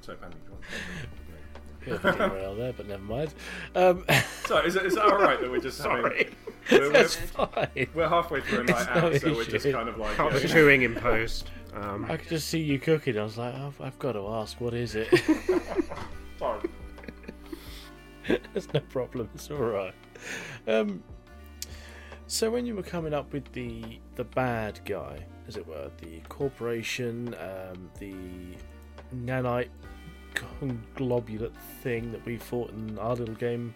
[0.02, 0.60] so Penny, go on.
[1.88, 3.34] Yeah, derail there, but never mind.
[3.76, 4.06] Um,
[4.46, 6.02] So is it, is that all right that we're just having?
[6.02, 6.30] Sorry.
[6.72, 7.88] We're, we're, fine.
[7.94, 10.20] we're halfway through a night no out, so we're just kind of like.
[10.20, 10.50] I yeah, was yeah.
[10.52, 11.50] chewing in post.
[11.82, 13.18] Um, I could just see you cooking.
[13.18, 15.08] I was like, I've, I've got to ask, what is it?
[16.40, 16.70] Sorry.
[18.54, 19.28] It's no problem.
[19.34, 19.94] It's all right.
[20.68, 21.04] Um,
[22.28, 26.20] so when you were coming up with the the bad guy, as it were, the
[26.30, 28.14] corporation, um, the
[29.16, 29.70] nanite
[30.36, 33.74] conglobulate thing that we fought in our little game,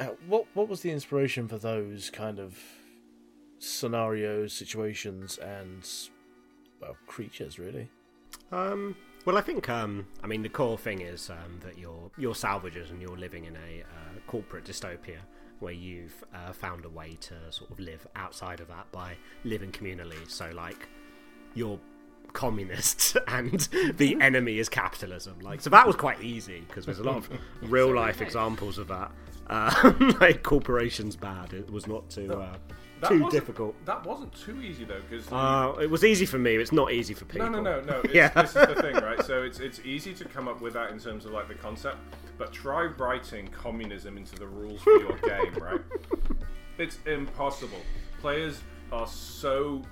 [0.00, 2.58] uh, what what was the inspiration for those kind of
[3.60, 5.88] scenarios, situations, and
[6.80, 7.88] well, creatures really?
[8.52, 12.34] Um, well, I think um, I mean the core thing is um, that you're you're
[12.34, 15.18] salvagers and you're living in a uh, corporate dystopia
[15.60, 19.14] where you've uh, found a way to sort of live outside of that by
[19.44, 20.30] living communally.
[20.30, 20.88] So like
[21.54, 21.78] you're
[22.32, 23.60] communists and
[23.96, 25.38] the enemy is capitalism.
[25.40, 27.30] Like so that was quite easy because there's a lot of
[27.62, 29.10] real life examples of that.
[29.48, 31.52] Uh, like corporations bad.
[31.52, 32.56] It was not too uh,
[33.00, 33.74] That too difficult.
[33.86, 36.56] That wasn't too easy though, because Uh, it was easy for me.
[36.56, 37.48] It's not easy for people.
[37.50, 38.00] No, no, no, no.
[38.04, 38.28] It's, Yeah.
[38.28, 39.22] This is the thing, right?
[39.24, 41.96] So it's it's easy to come up with that in terms of like the concept,
[42.38, 45.80] but try writing communism into the rules for your game, right?
[46.78, 47.80] It's impossible.
[48.20, 48.60] Players
[48.92, 49.82] are so.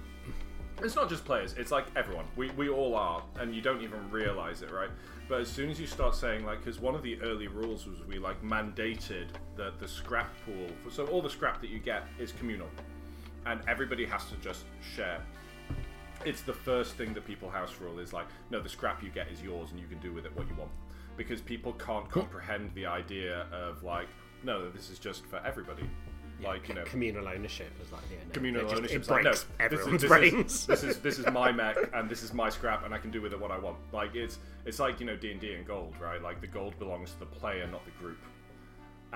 [0.83, 1.55] It's not just players.
[1.57, 2.27] It's like everyone.
[2.37, 4.91] We we all are, and you don't even realize it, right?
[5.29, 7.99] But as soon as you start saying like, because one of the early rules was
[8.07, 12.31] we like mandated that the scrap pool, so all the scrap that you get is
[12.33, 12.69] communal,
[13.47, 15.21] and everybody has to just share
[16.25, 19.29] it's the first thing that people house rule is like no the scrap you get
[19.29, 20.71] is yours and you can do with it what you want
[21.17, 24.09] because people can't comprehend the idea of like
[24.43, 25.89] no this is just for everybody
[26.43, 29.33] like you know communal ownership is like yeah, no, communal ownership It breaks like, no,
[29.65, 30.11] everyone's this is.
[30.11, 32.99] This is, this is this is my mech and this is my scrap and I
[32.99, 33.79] can do with it what I want.
[33.93, 36.23] Like it's it's like you know D and D and gold, right?
[36.23, 38.19] Like the gold belongs to the player, not the group.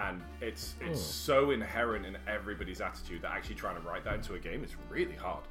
[0.01, 4.35] And it's it's so inherent in everybody's attitude that actually trying to write that into
[4.35, 5.45] a game is really hard.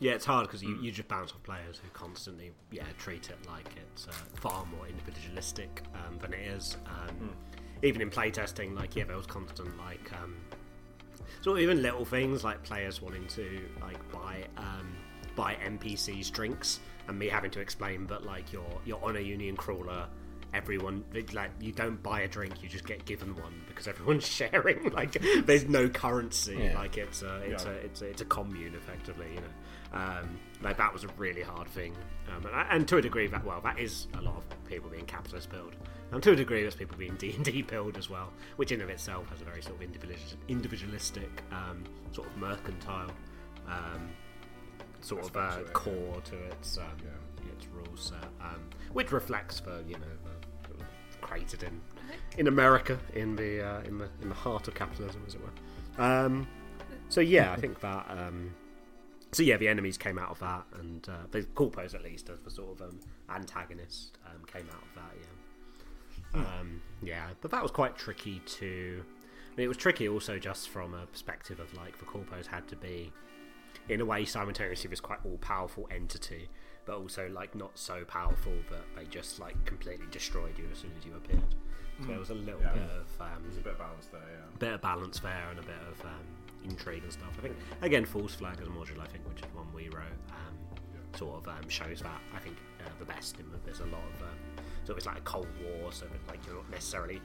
[0.00, 3.38] yeah, it's hard because you, you just bounce off players who constantly yeah treat it
[3.48, 6.76] like it's uh, far more individualistic um, than it is.
[6.86, 7.30] Um,
[7.82, 10.36] Even in playtesting, like yeah, there was constant like um,
[11.40, 14.94] sort of even little things like players wanting to like buy um,
[15.36, 19.56] buy NPCs drinks and me having to explain that like you're you're on a Union
[19.56, 20.06] crawler.
[20.54, 24.90] Everyone like you don't buy a drink, you just get given one because everyone's sharing.
[24.92, 26.56] Like there's no currency.
[26.58, 26.78] Yeah.
[26.78, 27.70] Like it's a it's Yeah.
[27.72, 29.26] a it's a, it's a commune effectively.
[29.34, 31.94] You know, um, like that was a really hard thing.
[32.34, 35.06] Um, and, and to a degree, that well, that is a lot of people being
[35.06, 35.74] capitalist build.
[36.12, 38.80] And to a degree, there's people being D and D build as well, which in
[38.80, 43.10] of itself has a very sort of individual, individualistic, um, sort of mercantile,
[43.68, 44.08] um,
[45.00, 45.72] sort of uh, to it, yeah.
[45.72, 46.84] core to its um,
[47.56, 48.60] its rules set, um,
[48.92, 50.30] which reflects the you know the,
[51.24, 51.80] created in
[52.38, 56.04] in America in the uh, in the in the heart of capitalism, as it were.
[56.04, 56.46] Um,
[57.08, 58.06] so yeah, I think that.
[58.08, 58.54] Um,
[59.32, 62.40] so yeah, the enemies came out of that, and uh, the Corpos at least as
[62.42, 65.12] the sort of um, antagonist um, came out of that.
[65.20, 69.02] Yeah, um, yeah, but that was quite tricky to.
[69.02, 72.66] I mean, it was tricky also just from a perspective of like the Corpos had
[72.68, 73.12] to be,
[73.88, 76.48] in a way, simultaneously this quite all powerful entity,
[76.86, 80.92] but also like not so powerful that they just like completely destroyed you as soon
[80.98, 81.42] as you appeared.
[82.02, 82.72] So there was a little Yeah.
[82.72, 84.56] bit of um, There's a bit of balance there, yeah.
[84.58, 86.26] bit of balance there and a bit of um,
[86.64, 87.30] intrigue and stuff.
[87.38, 90.18] I think again, False Flag as a module, I think, which is one we wrote,
[90.30, 90.56] um,
[91.16, 93.38] sort of um, shows that I think uh, the best.
[93.38, 96.28] In that there's a lot of um, so it's like a Cold War, so that
[96.28, 97.22] like you're not necessarily,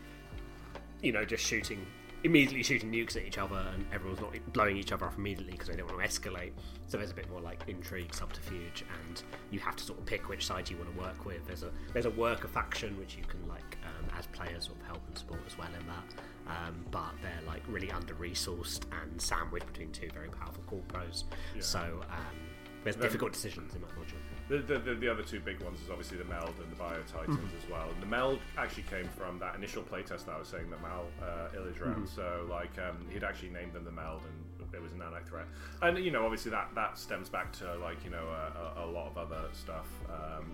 [1.01, 1.85] you know, just shooting
[2.23, 5.67] immediately shooting nukes at each other and everyone's not blowing each other up immediately because
[5.67, 6.51] they don't want to escalate.
[6.87, 10.27] So there's a bit more like intrigue, subterfuge, and you have to sort of pick
[10.27, 11.45] which side you want to work with.
[11.47, 14.85] There's a there's a worker faction which you can like um, as players sort of
[14.87, 16.03] help and support as well in that.
[16.47, 21.23] Um, but they're like really under resourced and sandwiched between two very powerful corpos.
[21.59, 21.79] So
[22.09, 22.35] um,
[22.83, 24.18] There's difficult decisions in that module.
[24.49, 26.97] The, the, the, the other two big ones is obviously the Meld and the Bio
[27.05, 27.87] Titans as well.
[27.87, 31.05] And the Meld actually came from that initial playtest that I was saying that Mal
[31.21, 32.07] uh, Illich ran.
[32.07, 35.45] So like um, he'd actually named them the Meld, and it was a nanite threat.
[35.81, 38.87] And you know, obviously that that stems back to like you know a, a, a
[38.87, 40.51] lot of other stuff um,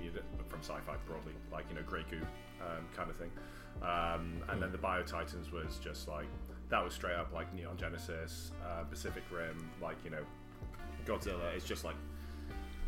[0.50, 2.22] from sci-fi broadly, like you know Grey Goo
[2.62, 3.32] um, kind of thing.
[3.82, 6.28] Um, and then the Bio Titans was just like
[6.70, 10.24] that was straight up like Neon Genesis, uh, Pacific Rim, like you know
[11.06, 11.54] Godzilla.
[11.56, 11.96] It's just like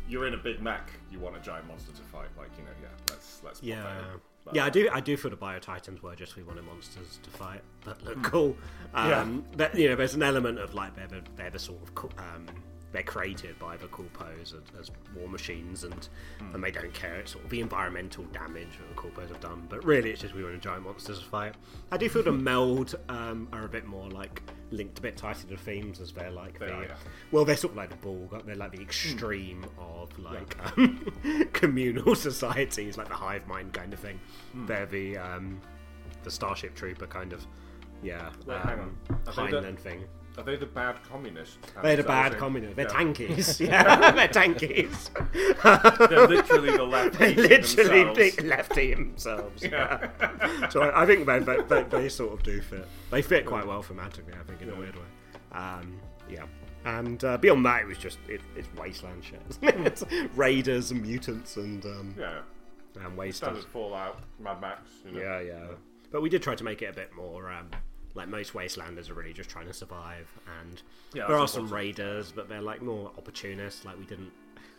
[0.08, 2.28] you're in a big Mac, you want a giant monster to fight.
[2.36, 4.20] Like you know, yeah, let's let's Yeah, that in.
[4.44, 4.88] But- yeah, I do.
[4.92, 8.22] I do feel the Bio Titans were just we wanted monsters to fight that look
[8.22, 8.56] cool.
[8.94, 11.94] Um, but, you know, there's an element of like they're the, they're the sort of
[12.18, 12.46] um,
[12.92, 14.06] they're created by the cool
[14.40, 16.08] as, as war machines, and
[16.54, 17.16] and they don't care.
[17.16, 19.66] It's sort of the environmental damage that the cool have done.
[19.68, 21.54] But really, it's just we want giant monsters to fight.
[21.92, 25.40] I do feel the meld um, are a bit more like linked a bit tighter
[25.40, 26.94] to the themes as they're like They the are, yeah.
[27.30, 28.28] well, they're sort of like the ball.
[28.44, 31.12] They're like the extreme of like um,
[31.52, 34.18] communal societies, like the hive mind kind of thing.
[34.52, 34.66] Hmm.
[34.66, 35.60] They're the um,
[36.24, 37.46] the Starship Trooper kind of,
[38.02, 39.18] yeah, Wait, hang um, on.
[39.26, 40.04] Are they the- thing.
[40.38, 41.58] Are they the bad communists?
[41.82, 42.76] They're the Is that what bad communists.
[42.76, 43.14] They're saying?
[43.14, 43.60] tankies.
[43.68, 45.10] Yeah, they're tankies.
[46.08, 47.18] They're literally the left.
[47.18, 48.44] They eating literally themselves.
[48.44, 49.62] lefty themselves.
[49.64, 50.68] Yeah.
[50.70, 52.86] so I, I think they, they, they, sort of do fit.
[53.10, 55.02] They fit quite well thematically, I think, in a weird way.
[55.52, 55.98] Um,
[56.30, 56.44] yeah.
[56.84, 59.42] And uh, beyond that, it was just it, it's wasteland shit.
[59.62, 60.04] it's
[60.36, 62.38] raiders and mutants and um, Yeah.
[63.04, 63.38] and wasters.
[63.38, 64.88] Standard Fallout, Mad Max.
[65.04, 65.20] You know.
[65.20, 65.66] Yeah, yeah.
[66.12, 67.50] But we did try to make it a bit more.
[67.50, 67.70] Um,
[68.18, 70.28] like most wastelanders are really just trying to survive,
[70.60, 70.82] and
[71.14, 73.84] Yeah, there are some raiders, but they're like more opportunists.
[73.84, 74.30] Like we didn't,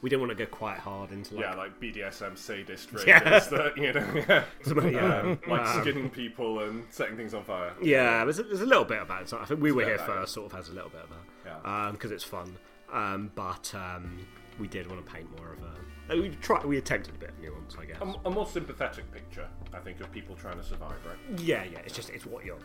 [0.01, 3.39] we didn't want to go quite hard into like Yeah, like BDSM sadist raiders Yeah.
[3.39, 7.73] that you know, yeah, um, like um, skinning people and setting things on fire.
[7.81, 9.27] Yeah, there's a, there's a little bit of that.
[9.29, 11.61] So I think we were here first, sort of has a little bit of that.
[11.63, 11.91] Yeah.
[11.91, 12.55] because it's fun.
[12.91, 14.25] Um, but um,
[14.59, 16.13] we did want to paint more of a.
[16.13, 16.65] like, We try.
[16.65, 17.97] We attempted a bit of nuance, I guess.
[18.01, 21.39] A, a more sympathetic picture, I think, of people trying to survive, right?
[21.39, 21.79] yeah, yeah.
[21.85, 22.57] It's just it's what you're.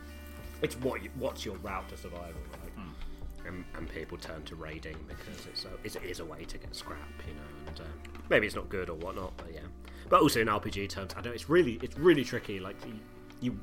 [0.62, 2.72] It's what you, what's your route to survival, right?
[2.72, 3.46] Hmm.
[3.48, 6.58] And, and people turn to raiding because it's a, it's, it is a way to
[6.58, 7.68] get scrap, you know.
[7.68, 7.84] And uh,
[8.30, 9.60] maybe it's not good or whatnot, but yeah.
[10.08, 12.60] But also in RPG terms, I know it's really it's really tricky.
[12.60, 12.94] Like you,
[13.40, 13.60] you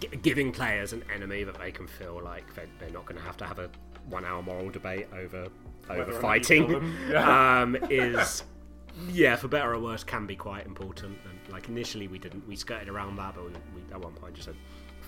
[0.00, 3.24] gi- giving players an enemy that they can feel like they're, they're not going to
[3.24, 3.70] have to have a
[4.08, 5.48] one hour moral debate over
[5.90, 6.94] over you fighting.
[7.08, 7.60] Yeah.
[7.62, 8.42] um, is
[9.10, 12.54] yeah for better or worse can be quite important and like initially we didn't we
[12.54, 14.54] skirted around that but we, we at one point just said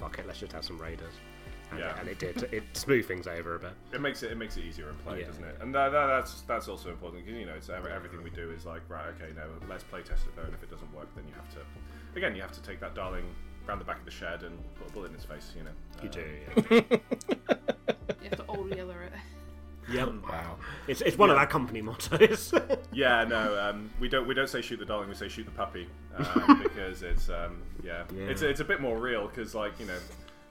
[0.00, 1.12] fuck it let's just have some raiders
[1.70, 1.98] and, Yeah.
[1.98, 4.64] and it did it smoothed things over a bit It makes it it makes it
[4.64, 5.56] easier in play, Yeah, doesn't it?
[5.60, 8.50] And that, that, that's that's also important because you know it's every, everything we do
[8.52, 11.08] is like right, okay, no, let's play test it though, and if it doesn't work,
[11.16, 11.58] then you have to
[12.16, 13.24] again you have to take that darling
[13.66, 15.74] round the back of the shed and put a bullet in his face, you know.
[16.02, 16.98] you Uh, do yeah.
[18.22, 19.12] You have to all yellow it.
[19.90, 20.56] Yep Wow.
[20.88, 21.40] it's, it's one of Yeah.
[21.40, 22.52] our company mottos
[22.92, 25.50] Yeah, no, um, we don't we don't say shoot the darling, we say shoot the
[25.52, 28.24] puppy um, because it's um, yeah, Yeah.
[28.24, 29.98] it's it's a bit more real because like you know.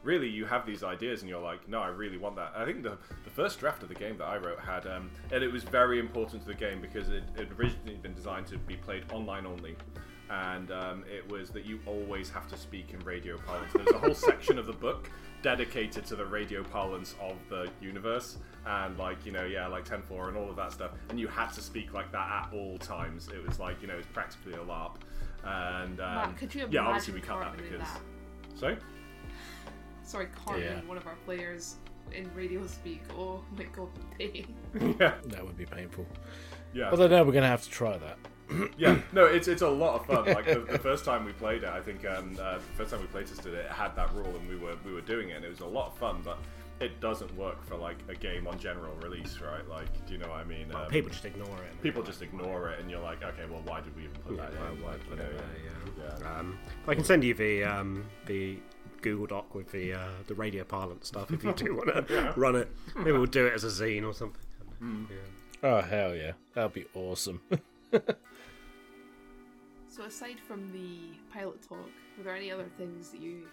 [0.03, 2.83] Really, you have these ideas, and you're like, "No, I really want that." I think
[2.83, 5.63] the the first draft of the game that I wrote had, um, and it was
[5.63, 9.47] very important to the game because it had originally been designed to be played online
[9.47, 9.75] only,
[10.29, 13.71] and um, it was that you always have to speak in radio parlance.
[13.73, 15.09] There's a whole section of the book
[15.41, 20.29] dedicated to the radio parlance of the universe, and like you know, yeah, like 10-4
[20.29, 23.27] and all of that stuff, and you had to speak like that at all times.
[23.29, 24.95] It was like you know, it's practically a LARP,
[25.43, 28.59] and um, Matt, could you imagine yeah, obviously we cut that Cartman because that?
[28.59, 28.77] sorry.
[30.03, 30.88] Sorry, Cartman, Yeah.
[30.88, 31.75] one of our players
[32.13, 33.01] in radio speak.
[33.17, 34.45] Oh my god, they.
[34.99, 36.05] yeah, That would be painful.
[36.73, 36.89] yeah.
[36.91, 38.17] Although now we're going to have to try that.
[38.77, 40.25] yeah, no, it's it's a lot of fun.
[40.25, 43.01] Like the, the first time we played it, I think um, uh, the first time
[43.01, 45.38] we played tested it, it had that rule, and we were we were doing it,
[45.38, 46.21] and it was a lot of fun.
[46.23, 46.38] But
[46.79, 49.67] it doesn't work for like a game on general release, right?
[49.67, 50.73] Like, do you know what I mean?
[50.75, 53.79] Um, people just ignore it people just ignore it, and you're like, okay, well, why
[53.79, 54.81] did we even put that in?
[54.81, 56.17] why Like, you know, there, yeah.
[56.19, 56.39] yeah.
[56.39, 58.58] Um, I can send you the um, the
[59.01, 62.55] Google Doc with the uh, the radio parlance stuff if you do want to run
[62.55, 62.71] it.
[62.95, 64.41] Maybe we'll do it as a zine or something.
[64.81, 65.17] Yeah.
[65.62, 66.31] Oh, hell yeah.
[66.55, 67.39] That'd be awesome.
[69.95, 73.47] So aside from the pilot talk, were there any other things that you,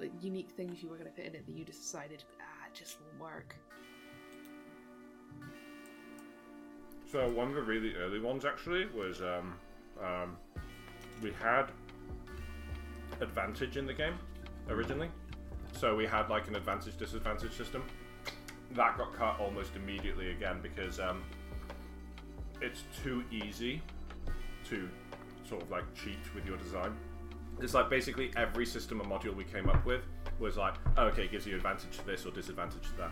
[0.00, 2.66] like unique things you were going to put in it that you just decided, ah,
[2.66, 3.54] it just won't work?
[7.12, 9.54] So one of the really early ones actually was um,
[10.02, 10.36] um,
[11.22, 11.66] we had
[13.20, 14.18] advantage in the game
[14.68, 15.08] originally.
[15.78, 17.84] So we had like an advantage disadvantage system.
[18.72, 21.22] That got cut almost immediately again because um,
[22.60, 23.82] it's too easy
[24.68, 24.88] to
[25.48, 26.96] sort of like cheat with your design.
[27.60, 30.02] It's like basically every system and module we came up with
[30.38, 33.10] was like, oh, okay, it gives you advantage to this or disadvantage to that.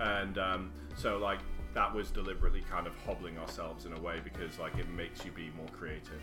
[0.00, 1.40] And um, so like
[1.74, 5.32] that was deliberately kind of hobbling ourselves in a way because like it makes you
[5.32, 6.20] be more creative.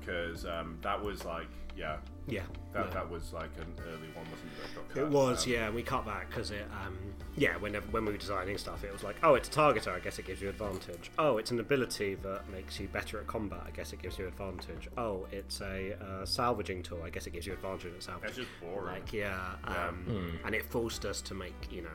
[0.00, 1.96] Because um, that was like yeah,
[2.30, 2.42] Yeah.
[2.72, 2.92] that no.
[2.92, 4.74] that was like an early one, wasn't it?
[4.74, 5.66] that got It was, Um, yeah.
[5.66, 6.96] and We cut that because it, um,
[7.36, 7.56] yeah.
[7.56, 9.92] Whenever when we were designing stuff, it was like, oh, it's a targeter.
[9.94, 11.10] I guess it gives you advantage.
[11.18, 13.62] Oh, it's an ability that makes you better at combat.
[13.66, 14.88] I guess it gives you advantage.
[14.96, 17.02] Oh, it's a uh, salvaging tool.
[17.04, 18.28] I guess it gives you advantage at salvaging.
[18.28, 18.94] It's just boring.
[18.94, 21.88] Like yeah, um, and it forced us to make you know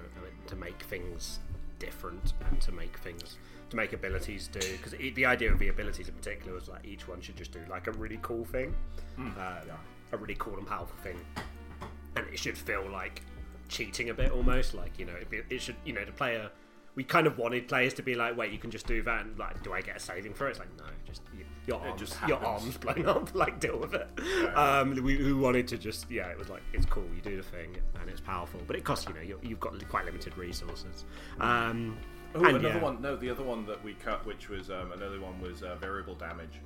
[0.48, 1.40] to make things
[1.80, 3.38] different and to make things
[3.70, 7.08] to make abilities do because the idea of the abilities in particular was like each
[7.08, 8.74] one should just do like a really cool thing,
[9.18, 9.62] uh,
[10.16, 11.18] a really cool and powerful thing,
[12.16, 13.22] and it should feel like
[13.68, 16.50] cheating a bit almost like you know it, be, it should you know the player.
[16.96, 19.38] We kind of wanted players to be like, "Wait, you can just do that." And
[19.38, 20.52] like, do I get a saving for it?
[20.52, 23.36] It's like, no, just you, your arms, just your arms blown up.
[23.36, 24.08] Like, deal with it.
[24.56, 27.04] Um, we, we wanted to just, yeah, it was like it's cool.
[27.14, 29.74] You do the thing, and it's powerful, but it costs you know you you've got
[29.90, 31.04] quite limited resources.
[31.42, 31.98] Um,
[32.36, 33.02] Oh, another yeah, one.
[33.02, 36.16] No, the other one that we cut, which was um, another one, was uh, variable
[36.16, 36.60] damage.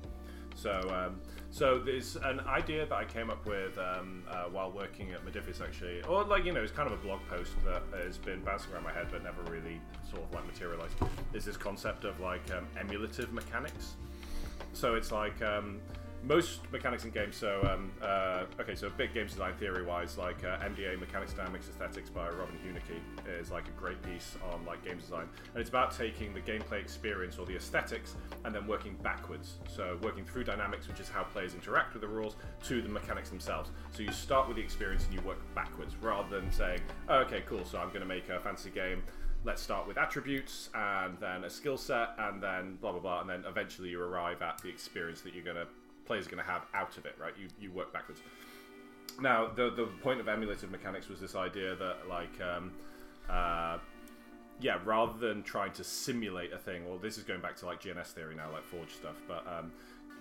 [0.56, 1.20] So, um,
[1.50, 5.60] so there's an idea that I came up with um, uh, while working at Modiphius,
[5.60, 8.72] actually, or like you know, it's kind of a blog post that has been bouncing
[8.72, 10.94] around my head, but never really sort of like materialized.
[11.34, 13.94] Is this concept of like um, emulative mechanics?
[14.72, 15.80] So it's like um,
[16.22, 17.36] most mechanics in games.
[17.36, 21.68] So um, uh, okay, so big games design theory wise, like uh, MDA Mechanics Dynamics
[21.68, 25.70] Aesthetics by Robin Hunicke is like a great piece on like game design, and it's
[25.70, 29.56] about taking the gameplay experience or the aesthetics and then working backwards.
[29.68, 33.30] So working through dynamics, which is how players interact with the rules, to the mechanics
[33.30, 33.70] themselves.
[33.92, 37.42] So you start with the experience and you work backwards, rather than saying, oh, okay,
[37.48, 39.02] cool, so I'm going to make a fantasy game
[39.42, 43.30] let's start with attributes and then a skill set and then blah blah blah and
[43.30, 45.66] then eventually you arrive at the experience that you're gonna
[46.10, 47.34] players are gonna have out of it right?
[47.40, 48.20] You you work backwards.
[49.20, 52.72] Now the the point of emulative mechanics was this idea that like um,
[53.28, 53.78] uh,
[54.60, 57.80] yeah rather than trying to simulate a thing well this is going back to like
[57.80, 59.72] gns theory now like forge stuff but um,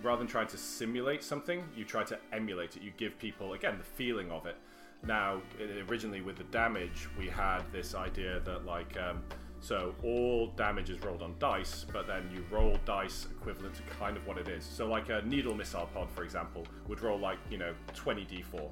[0.02, 2.84] rather than trying to simulate something you try to emulate it.
[2.84, 4.58] You give people again the feeling of it.
[5.06, 5.42] Now,
[5.90, 9.24] originally with the damage, we had this idea that like, um,
[9.62, 14.16] so all damage is rolled on dice, but then you roll dice equivalent to kind
[14.16, 14.64] of what it is.
[14.64, 18.70] So like a needle missile pod, for example, would roll like you know 20 d4.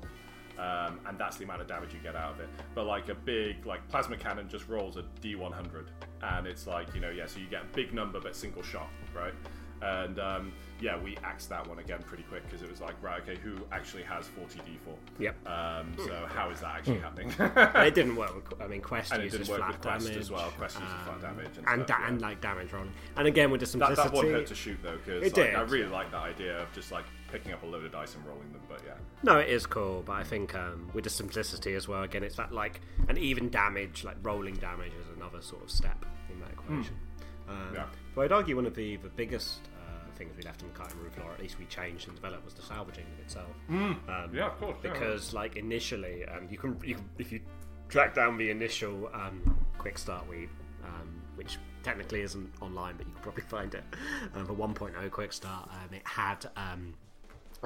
[0.57, 2.49] Um, and that's the amount of damage you get out of it.
[2.73, 5.87] But like a big like plasma cannon just rolls a D100,
[6.23, 8.89] and it's like you know yeah, so you get a big number but single shot,
[9.15, 9.33] right?
[9.81, 13.21] And um, yeah, we axed that one again pretty quick because it was like right,
[13.21, 14.95] okay, who actually has 40 D4?
[15.19, 15.47] Yep.
[15.47, 17.33] Um, so how is that actually happening?
[17.39, 18.35] it didn't work.
[18.35, 20.49] With, I mean, Quest And it uses didn't work flat with Quest damage as well.
[20.57, 22.07] Quest uses flat um, damage and and, stuff, da- yeah.
[22.09, 22.91] and like damage rolling.
[23.15, 25.45] And again, with the that, simplicity, that one hurt to shoot though because It like,
[25.47, 25.55] did.
[25.55, 28.25] I really like that idea of just like picking up a load of dice and
[28.25, 28.61] rolling them.
[28.69, 32.03] But yeah, No, it is cool, but I think um, with the simplicity as well,
[32.03, 36.05] again, it's that like an even damage, like rolling damage is another sort of step
[36.31, 36.95] in that equation.
[37.49, 37.85] Um, Yeah.
[38.17, 40.99] But I'd argue one of the, the biggest uh, things we left in the cutting
[40.99, 43.45] room floor, at least we changed and developed, was the salvaging of itself.
[43.69, 44.75] Um, yeah, of course.
[44.83, 44.91] yeah.
[44.91, 47.41] because like initially um, you can you, can- if you
[47.89, 50.49] track down the initial um, quick start we
[50.83, 53.83] um, which technically isn't online but you can probably find it
[54.33, 56.95] um, for 1.0 quick start um, it had um,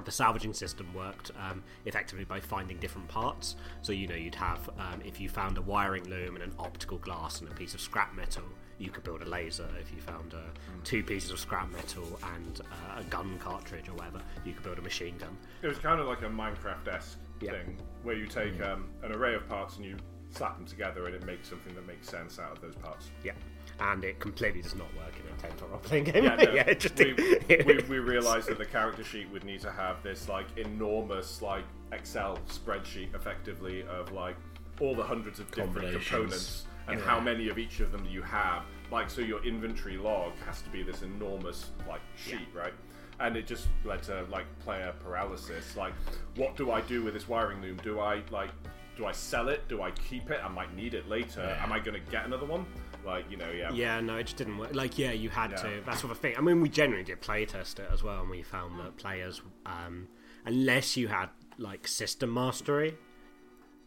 [0.04, 3.56] the salvaging system worked um, effectively by finding different parts.
[3.82, 6.98] So you know you'd have um, if you found a wiring loom and an optical
[6.98, 8.44] glass and a piece of scrap metal,
[8.82, 9.68] you could build a laser.
[9.80, 10.38] If you found uh,
[10.84, 14.80] two pieces of scrap metal and uh, a gun cartridge or whatever, you could build
[14.80, 15.38] a machine gun.
[15.62, 17.52] It was kind of like a Minecraft-esque Yeah.
[17.52, 19.98] thing where you take um, an array of parts and you
[20.32, 23.12] slap them together and it makes something that makes sense out of those parts.
[23.24, 23.34] Yeah,
[23.80, 26.24] and it completely does not work in a tabletop role playing game.
[26.24, 27.14] Yeah, no, it just we,
[27.66, 31.66] we, we realized that the character sheet would need to have this like enormous like
[31.92, 34.36] Excel spreadsheet effectively of like
[34.80, 36.08] all the hundreds of different Combinations.
[36.08, 38.64] components and how many of each of them do you have.
[38.92, 42.74] Like so your inventory log has to be this enormous like sheet, right?
[43.20, 45.78] And it just led to like player paralysis.
[45.78, 45.94] Like,
[46.36, 47.78] what do I do with this wiring loom?
[47.84, 48.50] Do I like
[48.98, 49.68] do I sell it?
[49.68, 50.40] Do I keep it?
[50.44, 51.58] I might need it later.
[51.62, 52.66] Am I gonna get another one?
[53.06, 53.72] Like, you know, yeah.
[53.72, 54.76] Yeah, no, it just didn't work.
[54.76, 55.58] Like, yeah, you had Yeah.
[55.58, 55.82] to.
[55.86, 56.36] That sort of thing.
[56.38, 59.42] I mean, we generally did play test it as well, and we found that players,
[59.66, 60.08] um,
[60.46, 62.96] unless you had like system mastery,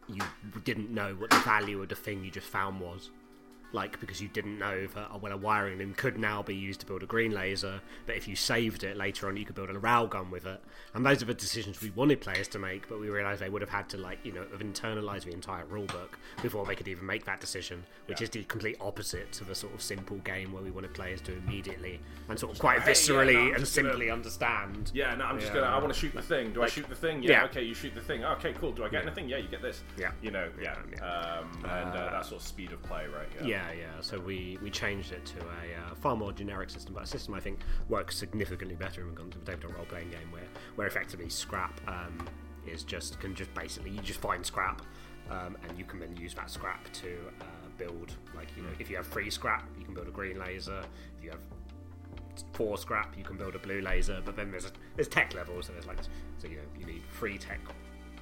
[0.09, 0.23] you
[0.65, 3.11] didn't know what the value of the thing you just found was.
[3.75, 6.79] Like, because you didn't know that, oh, well, a wiring loom could now be used
[6.81, 9.69] to build a green laser, but if you saved it later on, you could build
[9.69, 10.63] a railgun with it.
[10.95, 13.63] And those are the decisions we wanted players to make, but we realised they would
[13.63, 16.11] have had to, like, you know, have internalised the entire rulebook
[16.41, 18.25] before they could even make that decision, which Yeah.
[18.27, 21.33] is the complete opposite to the sort of simple game where we wanted players to
[21.37, 21.99] immediately
[22.29, 24.93] and sort of quite Hey, yeah, viscerally no, and just gonna- simply understand.
[24.95, 25.63] Yeah, no, I'm just Yeah.
[25.63, 25.75] gonna.
[25.75, 26.53] I want to shoot the thing.
[26.53, 27.25] Do I shoot the thing?
[27.25, 27.45] Yeah, Yeah.
[27.47, 28.25] Okay, you shoot the thing.
[28.25, 28.71] Okay, cool.
[28.71, 29.29] Do I get anything?
[29.29, 29.83] Yeah, you get this.
[29.97, 30.13] Yeah.
[30.23, 30.77] You know, yeah.
[30.93, 33.27] Yeah, Um, and uh, that sort of speed of play, right?
[33.45, 34.01] Yeah, Yeah, yeah.
[34.01, 37.35] So we, we changed it to a uh, far more generic system, but a system
[37.35, 41.81] I think works significantly better in a tabletop role playing game where, where effectively scrap
[41.89, 42.27] um,
[42.67, 44.83] is just can just basically you just find scrap
[45.31, 47.09] um, and you can then use that scrap to
[47.41, 47.45] uh,
[47.77, 50.81] build like you know if you have free scrap you can build a green laser
[51.19, 51.41] if you have
[52.53, 55.67] four scrap you can build a blue laser but then there's a, there's tech levels
[55.67, 55.99] so there's like
[56.39, 57.61] so you know you need free tech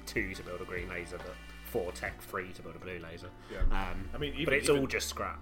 [0.05, 1.35] two to build a green laser but
[1.73, 3.61] four tech free to build a blue laser Yeah.
[3.71, 5.41] um, I mean, even- but it's even- all just scrap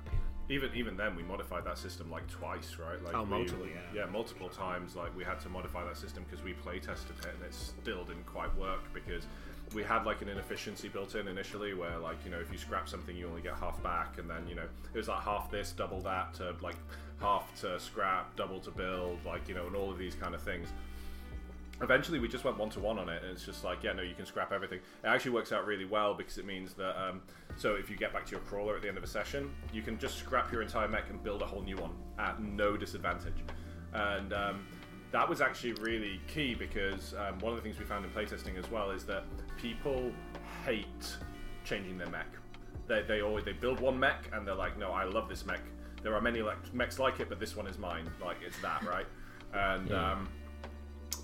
[0.49, 3.81] even even then we modified that system like twice right like Oh, we- multiple, yeah.
[3.93, 7.25] yeah multiple times like we had to modify that system because we play tested it
[7.35, 9.27] and it still didn't quite work because
[9.73, 12.87] we had like an inefficiency built in initially where like you know if you scrap
[12.89, 15.71] something you only get half back and then you know it was like half this
[15.73, 16.75] double that to like
[17.19, 20.41] half to scrap double to build like you know and all of these kind of
[20.41, 20.67] things
[21.81, 24.01] eventually we just went one to one on it and it's just like yeah no
[24.01, 24.79] you can scrap everything.
[25.03, 27.21] It actually works out really well because it means that um,
[27.57, 29.81] so if you get back to your crawler at the end of a session you
[29.81, 33.43] can just scrap your entire mech and build a whole new one at no disadvantage.
[33.93, 34.65] And um,
[35.11, 38.57] that was actually really key because um, one of the things we found in playtesting
[38.57, 39.25] as well is that
[39.57, 40.11] people
[40.65, 41.15] hate
[41.65, 42.27] changing their mech.
[42.87, 45.61] They, they always they build one mech and they're like no i love this mech.
[46.03, 48.09] There are many like, mechs like it but this one is mine.
[48.23, 49.05] Like it's that right?
[49.53, 50.29] And um,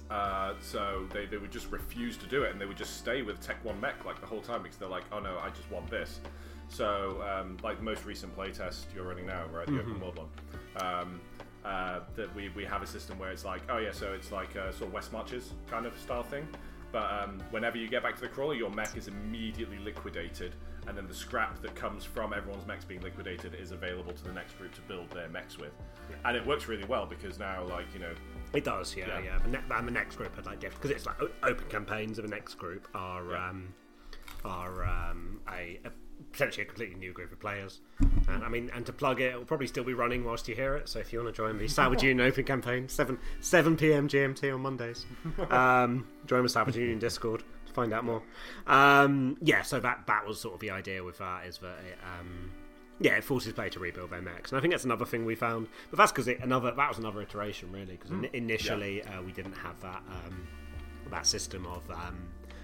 [0.09, 3.21] uh, so they, they would just refuse to do it and they would just stay
[3.21, 5.69] with Tech 1 Mech like the whole time because they're like, oh no, I just
[5.71, 6.19] want this.
[6.69, 9.65] So, um, like the most recent playtest you're running now, right?
[9.67, 10.27] The open world one.
[10.81, 11.21] Um,
[11.65, 14.55] uh, that we, we have a system where it's like, oh yeah, so it's like
[14.55, 16.47] a sort of West Marches kind of style thing.
[16.91, 20.55] But um, whenever you get back to the crawler, your mech is immediately liquidated,
[20.87, 24.31] and then the scrap that comes from everyone's mechs being liquidated is available to the
[24.31, 25.73] next group to build their mechs with.
[26.23, 28.13] And it works really well because now, like, you know,
[28.53, 29.19] It does, yeah, Yeah.
[29.19, 29.37] yeah.
[29.39, 32.23] The, ne- and the next group had like different because it's like open campaigns of
[32.25, 33.49] the next group are Yeah.
[33.49, 33.73] um,
[34.45, 35.91] are um, a, a
[36.31, 37.81] potentially a completely new group of players.
[38.29, 40.55] And I mean, and to plug it, it will probably still be running whilst you
[40.55, 40.87] hear it.
[40.89, 44.07] So if you want to join the Salvage Union Open campaign, seven seven p.m.
[44.07, 45.05] GMT on Mondays,
[45.49, 48.21] um, join the Salvage Union Discord to find out more.
[48.65, 51.97] Um, yeah, so that that was sort of the idea with that is that it.
[52.99, 55.35] Yeah, it forces play to rebuild their mechs, and I think that's another thing we
[55.35, 55.67] found.
[55.91, 59.79] But that's because another that was another iteration, really, because initially uh, we didn't have
[59.81, 60.47] that um,
[61.11, 62.17] that system of um,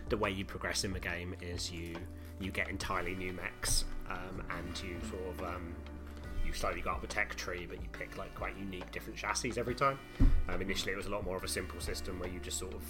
[0.10, 1.96] the way you progress in the game is you
[2.40, 5.76] you get entirely new mechs, um, and you sort of um,
[6.46, 9.54] you slowly go up the tech tree, but you pick like quite unique different chassis
[9.58, 10.00] every time.
[10.50, 12.74] Um, initially, it was a lot more of a simple system where you just sort
[12.74, 12.82] of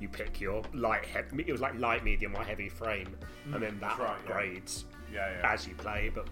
[0.00, 3.16] you pick your light, he- it was like light, medium, or heavy frame,
[3.52, 4.32] and then that right, yeah.
[4.32, 5.52] upgrades yeah, yeah.
[5.52, 6.26] as you play, but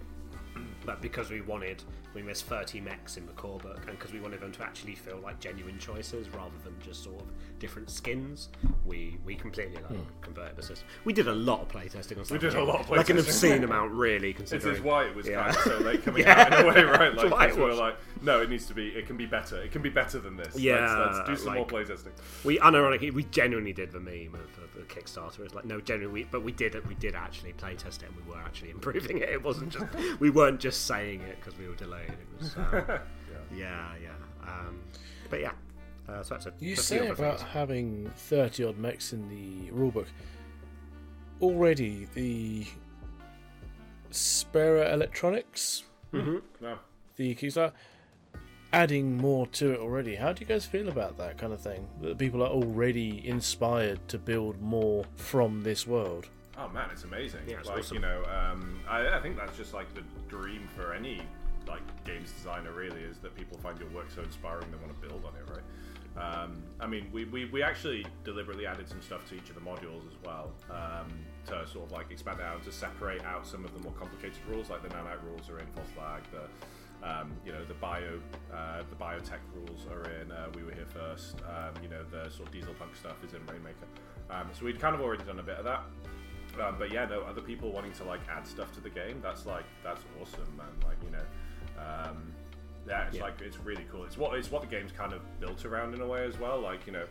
[0.85, 1.83] but because we wanted,
[2.13, 4.95] we missed 30 mechs in the core book, and because we wanted them to actually
[4.95, 7.27] feel like genuine choices rather than just sort of
[7.59, 8.49] different skins,
[8.85, 10.01] we we completely like hmm.
[10.21, 10.87] converted the system.
[11.05, 13.17] We did a lot of playtesting on We did a lot of playtesting, like an
[13.19, 14.33] obscene amount, really.
[14.33, 15.51] This is why it was Yeah.
[15.51, 16.41] kind of so late coming Yeah.
[16.41, 17.15] out in a way, right?
[17.15, 17.79] That's Like, why we were was.
[17.79, 18.89] like, no, it needs to be.
[18.89, 19.61] It can be better.
[19.61, 20.57] It can be better than this.
[20.57, 22.11] Yeah, let's, let's do some more like- playtesting.
[22.43, 25.39] we unironically we genuinely did the meme of the, the Kickstarter.
[25.39, 26.85] It's like no, genuinely, we, but we did it.
[26.87, 29.29] We did actually playtest it, and we were actually improving it.
[29.29, 29.85] It wasn't just
[30.19, 32.00] we weren't just saying it because we were delayed.
[32.07, 32.99] It was uh,
[33.55, 34.09] yeah, yeah.
[34.47, 34.79] Um,
[35.29, 35.51] but yeah,
[36.09, 37.49] uh, so that's a You a say about things.
[37.51, 40.07] having 30 odd mechs in the rulebook.
[41.41, 42.65] Already, the
[44.11, 46.41] Spera Electronics, No,
[47.15, 47.71] the Kickstarter,
[48.73, 50.15] adding more to it already.
[50.15, 51.87] How do you guys feel about that kind of thing?
[52.01, 56.27] That people are already inspired to build more from this world?
[56.57, 57.39] oh man, it's amazing.
[57.47, 57.95] Yeah, it's like awesome.
[57.95, 61.21] you know, um, I, I think that's just like the dream for any
[61.67, 62.71] like games designer.
[62.71, 65.49] Really, is that people find your work so inspiring they want to build on it,
[65.49, 65.63] right?
[66.17, 69.61] Um, I mean, we, we, we actually deliberately added some stuff to each of the
[69.61, 71.07] modules as well um,
[71.45, 74.37] to sort of like expand it out to separate out some of the more complicated
[74.49, 76.49] rules, like the nanite rules are in false flag, the
[77.03, 78.19] um, you know the bio
[78.53, 81.37] uh, the biotech rules are in uh, we were here first.
[81.41, 83.87] Um, you know the sort of diesel punk stuff is in Rainmaker.
[84.29, 85.83] Um, so we'd kind of already done a bit of that.
[86.61, 89.45] Um, but yeah, no, other people wanting to like add stuff to the game, that's
[89.45, 90.67] like that's awesome, man.
[90.85, 91.23] Like you know,
[91.81, 92.33] um,
[92.87, 93.23] yeah, it's Yeah.
[93.23, 94.03] like it's really cool.
[94.05, 96.59] It's what it's what the game's kind of built around in a way as well.
[96.59, 97.05] Like you know,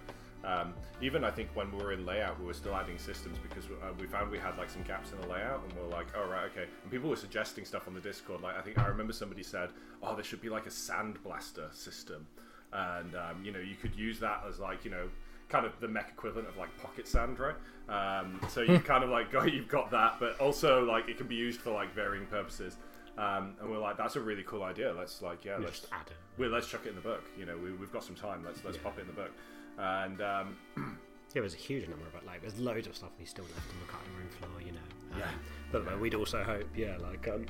[0.44, 3.66] um, even I think when we were in layout, we were still adding systems because
[3.66, 6.06] uh, we found we had like some gaps in the layout, and we are like,
[6.16, 6.66] oh right, okay.
[6.82, 8.40] And people were suggesting stuff on the Discord.
[8.42, 9.70] Like I think I remember somebody said,
[10.02, 12.26] oh, there should be like a sand blaster system,
[12.72, 15.08] and um, you know, you could use that as like you know.
[15.48, 17.56] Kind of the mech equivalent of like pocket sand, right?
[17.88, 21.26] Um, so you kind of like got you've got that, but also like it can
[21.26, 22.76] be used for like varying purposes.
[23.18, 24.92] Um, and we're like, that's a really cool idea.
[24.96, 26.16] Let's like, yeah, let's Just add it.
[26.38, 27.22] well, let's chuck it in the book.
[27.38, 28.42] You know, we, we've got some time.
[28.44, 29.30] Let's let's pop it in the book.
[29.78, 30.56] And um,
[31.34, 32.26] Yeah, there's a huge number of it.
[32.26, 35.14] Like, there's loads of stuff we still left on the cutting room floor, you know.
[35.14, 35.30] Um, Yeah.
[35.70, 37.46] But we'd also hope, yeah, like, um,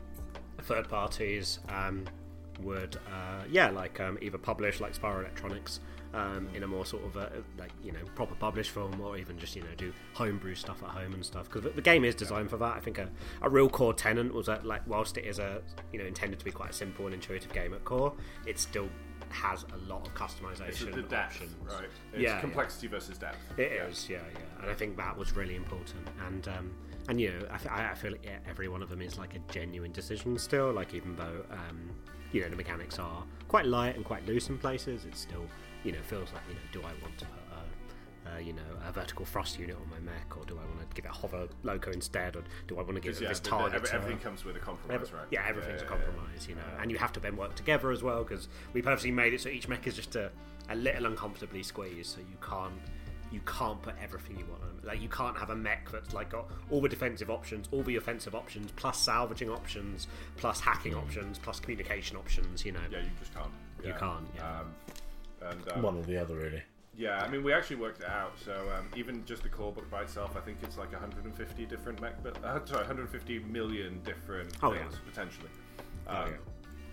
[0.64, 2.04] third parties um,
[2.62, 5.80] would, uh, yeah, like um, either publish like Spyro Electronics
[6.12, 9.38] um, in a more sort of a, like you know proper published form, or even
[9.38, 11.48] just you know do homebrew stuff at home and stuff.
[11.50, 12.76] Because the game is designed for that.
[12.76, 13.08] I think a,
[13.42, 16.44] a real core tenant was that like whilst it is a you know intended to
[16.44, 18.12] be quite a simple and intuitive game at core,
[18.46, 18.88] it still
[19.28, 21.54] has a lot of It's customization the depth, options.
[21.64, 21.84] right?
[22.12, 22.40] It's Yeah, yeah.
[22.40, 23.38] complexity versus depth.
[23.56, 24.18] It is, yeah.
[24.32, 26.08] yeah, and I think that was really important.
[26.26, 26.72] And um,
[27.08, 29.92] and you know, I, I feel like every one of them is like a genuine
[29.92, 30.72] decision still.
[30.72, 31.90] Like even though um,
[32.32, 35.46] you know the mechanics are quite light and quite loose in places, it still
[35.84, 38.92] you know feels like you know, do I want to put a, you know a
[38.92, 41.48] vertical thrust unit on my mech, or do I want to give it a hover
[41.62, 43.74] loco instead, or do I want to give it yeah, this target?
[43.74, 45.26] every- everything comes with a compromise, Every- right?
[45.30, 45.96] Yeah, everything's yeah, a yeah.
[46.04, 49.10] compromise, you know, and you have to then work together as well because we purposely
[49.10, 50.30] made it so each mech is just a,
[50.68, 52.74] a little uncomfortably squeezed, so you can't
[53.32, 54.84] you can't put everything you want on it.
[54.84, 57.96] Like you can't have a mech that's like got all the defensive options, all the
[57.96, 62.64] offensive options, plus salvaging options, plus hacking options, plus communication options.
[62.64, 63.50] You know, Yeah, you just can't.
[63.84, 64.60] You can't, yeah.
[64.60, 64.74] Um,
[65.42, 66.62] and um, One or the other, really.
[66.96, 68.32] Yeah, I mean, we actually worked it out.
[68.44, 72.00] So um, even just the core book by itself, I think it's like 150 different
[72.00, 74.82] mech, but uh, sorry, 150 million different Oh, yeah.
[75.08, 75.48] potentially.
[76.06, 76.36] Um, Oh, yeah.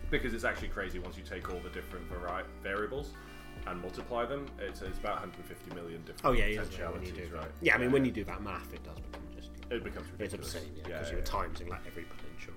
[0.09, 3.11] Because it's actually crazy once you take all the different vari- variables
[3.71, 4.45] and multiply them.
[4.59, 7.41] It's, it's about 150 million different oh yeah, yeah, when you potentialities, do right?
[7.43, 7.51] that.
[7.61, 10.33] Yeah, I mean when you do that math, it does become just it becomes it's
[10.33, 10.55] ridiculous.
[10.55, 12.53] obscene, yeah, yeah, because yeah, you're timesing like every potential.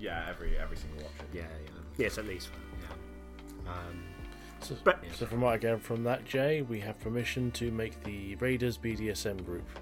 [0.00, 1.26] yeah, every every single option.
[1.32, 2.50] Yeah, yeah, yes, at least,
[2.82, 3.72] yeah.
[3.72, 4.02] Um,
[4.60, 8.02] So, But- so from what I get from that, Jay, we have permission to make
[8.02, 9.68] the Raiders BDSM group.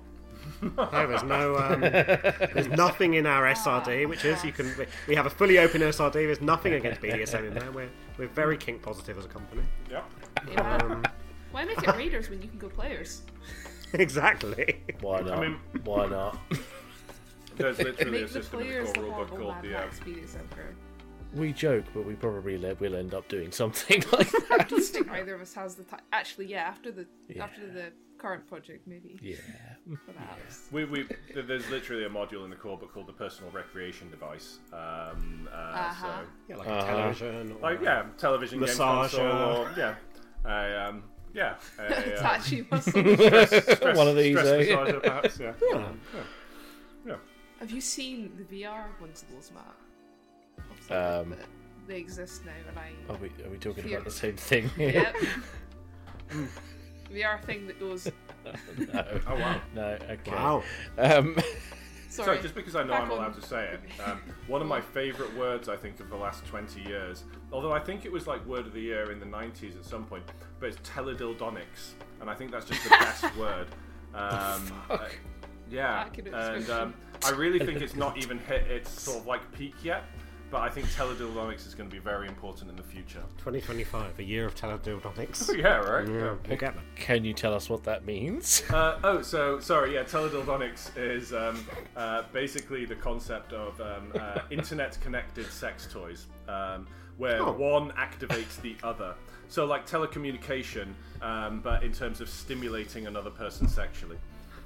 [0.63, 4.67] No, there's no, um, there's nothing in our SRD, which is you can.
[4.79, 6.13] We, we have a fully open SRD.
[6.13, 7.73] There's nothing against BDSM in there.
[7.73, 9.63] We're we're very kink positive as a company.
[9.91, 10.03] Yeah.
[10.51, 10.77] Yeah.
[10.77, 11.03] Um,
[11.53, 13.23] Why make it raiders when you can go players?
[13.95, 14.81] exactly.
[15.01, 15.39] Why not?
[15.39, 16.39] I mean- Why not?
[17.57, 19.75] There's literally a Make the system the players core the rulebook horrible called Mad the.
[19.77, 20.65] Uh, Max BDSM crew.
[21.35, 24.47] we joke, but we probably le- will end up doing something like that.
[24.61, 26.01] I don't think either of us has the time.
[26.13, 27.45] Actually, yeah, after the Yeah.
[27.45, 29.19] after the current project, maybe.
[29.23, 29.37] yeah.
[30.07, 30.69] Perhaps.
[30.73, 34.11] We, we th- there's literally a module in the core book called the personal recreation
[34.11, 34.59] device.
[34.73, 36.07] Um, uh, Uh-huh.
[36.23, 36.79] So Yeah, like Uh-huh.
[36.79, 37.53] a television.
[37.53, 39.01] Or, like yeah, television game Massager.
[39.11, 39.95] console, or yeah,
[40.47, 41.03] a, um,
[41.35, 42.93] yeah, a, uh, Tachi muscle.
[42.93, 44.75] stress, One of these, stress eh?
[44.75, 45.39] massager, perhaps.
[45.41, 45.53] Yeah.
[45.63, 45.77] Yeah.
[45.77, 46.21] Um, yeah.
[47.07, 47.17] yeah.
[47.61, 49.75] Have you seen the VR ones of those, Matt?
[50.91, 51.39] Of Um, that
[51.87, 53.13] they exist now, and I.
[53.13, 53.99] Are we, are we talking Fear.
[53.99, 55.13] about the same thing here?
[56.31, 56.49] Yep.
[57.13, 58.11] VR thing that goes.
[58.45, 59.21] no.
[59.29, 59.61] Oh wow.
[59.75, 60.31] No, okay.
[60.31, 60.63] Wow.
[60.99, 61.37] Um,
[62.17, 62.43] Sorry, Sorry.
[62.43, 63.81] just because I know Back I'm on- allowed to say it.
[64.09, 67.79] Um, one of my favourite words, I think, of the last 20 years, although I
[67.79, 70.25] think it was like word of the year in the 90s at some point,
[70.59, 73.67] but it's teledildonics, and I think that's just the best word.
[74.15, 74.99] Um, uh,
[75.71, 76.95] yeah, and um,
[77.25, 80.05] I really think it's not even hit its sort of like peak yet,
[80.51, 83.23] but I think teledildonics is going to be very important in the future.
[83.39, 85.57] 2025, a year of teledildonics.
[85.59, 86.07] yeah, right?
[86.09, 86.83] yeah, we'll get there.
[86.95, 88.63] can you tell us what that means?
[88.77, 89.95] Uh, oh, so sorry.
[89.95, 91.65] Yeah, teledildonics is um,
[91.97, 96.87] uh, basically the concept of um, uh, internet-connected sex toys, um,
[97.17, 97.53] where Oh.
[97.53, 99.15] one activates the other.
[99.49, 100.89] So, like telecommunication,
[101.23, 104.19] um, but in terms of stimulating another person sexually.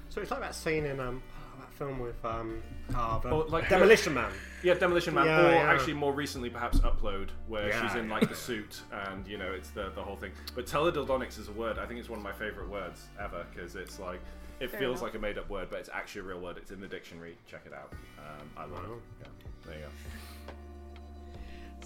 [0.09, 1.39] So it's like that scene in um that
[1.81, 4.31] film with um the Oh, like- Demolition Man.
[4.62, 5.72] Yeah, Demolition Man, Yeah, or yeah.
[5.72, 8.14] actually more recently, perhaps Upload, where Yeah, she's in yeah.
[8.16, 10.33] like the suit, and you know, it's the the whole thing.
[10.55, 11.78] But teledildonics is a word.
[11.78, 14.20] I think it's one of my favorite words ever because it's like
[14.61, 15.03] it Fair feels enough.
[15.05, 16.59] like a made up word, but it's actually a real word.
[16.59, 17.39] It's in the dictionary.
[17.51, 17.93] Check it out.
[18.18, 18.95] Um, I love Wow.
[18.97, 19.01] it.
[19.22, 19.26] Yeah,
[19.70, 19.91] there you go.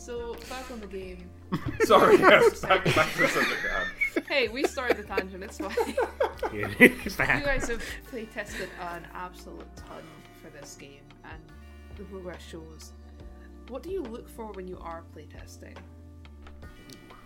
[0.00, 1.30] So back on the game.
[1.50, 1.58] Go.
[1.84, 3.60] Sorry, yes, back, back to the subject
[4.16, 4.26] at.
[4.26, 5.42] Hey, we started the tangent.
[5.42, 5.70] It's fine.
[6.52, 10.04] Yeah, it's you guys have play tested an absolute ton
[10.40, 11.40] for this game, and
[11.96, 12.92] the progress shows.
[13.68, 15.76] What do you look for when you are playtesting?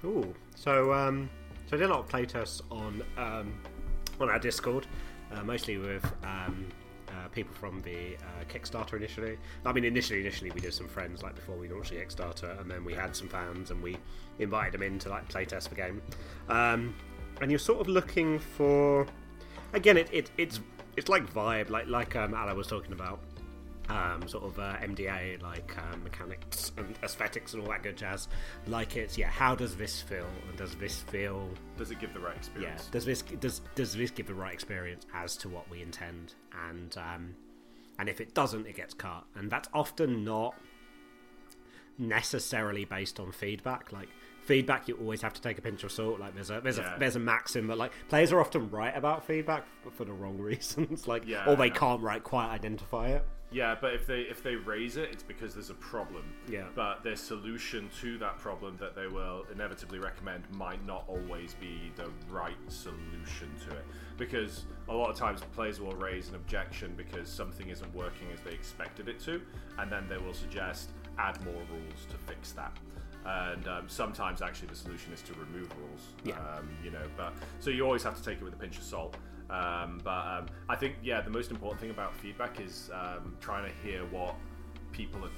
[0.05, 0.35] Ooh.
[0.55, 1.29] So um,
[1.69, 3.53] so I did a lot of playtests on um,
[4.19, 4.87] on our Discord,
[5.33, 6.67] uh, mostly with um,
[7.19, 9.39] uh, people from the uh, Kickstarter initially.
[9.65, 12.71] I mean, initially, initially we did some friends like before we launched the Kickstarter, and
[12.71, 13.97] then we had some fans and we
[14.39, 16.01] invited them in to like playtest the game.
[16.49, 16.95] Um,
[17.41, 19.07] and you're sort of looking for,
[19.73, 20.61] again, it, it it's
[20.97, 23.21] it's like vibe, like like um, Ala was talking about
[23.89, 28.29] um, sort of uh, MDA, like um, mechanics and aesthetics and all that good jazz.
[28.67, 30.27] Like it's yeah, how does this feel?
[30.49, 32.39] And does this feel Does it give the right yeah?
[32.39, 32.87] experience?
[32.87, 36.35] Does this does does this give the right experience as to what we intend?
[36.69, 37.35] And um,
[37.99, 39.25] and if it doesn't, it gets cut.
[39.35, 40.55] And that's often not
[41.99, 43.93] necessarily based on feedback.
[43.93, 44.09] Like
[44.45, 46.21] feedback, you always have to take a pinch of salt.
[46.21, 46.97] Like there's a there's Yeah.
[46.97, 50.39] a there's a maxim, but like players are often right about feedback for the wrong
[50.51, 51.09] reasons.
[51.09, 53.25] like Yeah, or they can't right quite identify it.
[53.51, 56.25] Yeah, but if they if they raise it, it's because there's a problem.
[56.49, 56.65] Yeah.
[56.75, 61.91] But their solution to that problem that they will inevitably recommend might not always be
[61.97, 63.85] the right solution to it.
[64.19, 68.41] Because a lot of times players will raise an objection because something isn't working as
[68.43, 69.41] they expected it to,
[69.79, 72.77] and then they will suggest add more rules to fix that.
[73.25, 76.09] And um, sometimes actually the solution is to remove rules.
[76.25, 76.35] Yeah.
[76.35, 78.83] Um, you know, but so you always have to take it with a pinch of
[78.83, 79.17] salt.
[79.51, 83.65] Um, but um, I think yeah, the most important thing about feedback is um, trying
[83.65, 84.35] to hear what
[84.93, 85.31] people are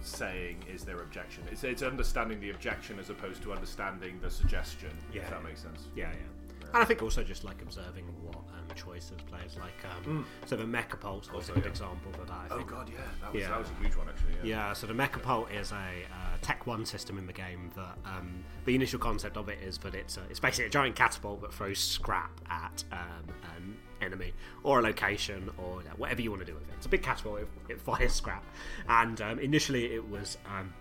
[0.00, 1.44] saying is their objection.
[1.50, 4.90] It's, it's understanding the objection as opposed to understanding the suggestion.
[5.12, 5.22] Yeah.
[5.22, 5.88] If that makes sense.
[5.94, 6.31] Yeah, yeah.
[6.72, 9.74] And I think also just like observing what um, choices players like.
[10.06, 11.70] Um, So the Mechapult was a good yeah.
[11.70, 12.32] example of that.
[12.32, 12.70] I Oh think.
[12.70, 13.48] god, yeah, that was Yeah.
[13.50, 14.32] that was a huge one actually.
[14.48, 14.68] Yeah.
[14.68, 17.96] Yeah, so the mecha Mechapult is a uh, Tech One system in the game that
[18.04, 21.42] um, the initial concept of it is that it's a, it's basically a giant catapult
[21.42, 23.24] that throws scrap at um,
[23.56, 24.32] an enemy
[24.64, 26.74] or a location or you know, whatever you want to do with it.
[26.78, 28.44] It's a big catapult; it, it fires scrap.
[28.88, 30.72] And um, initially, it was, um,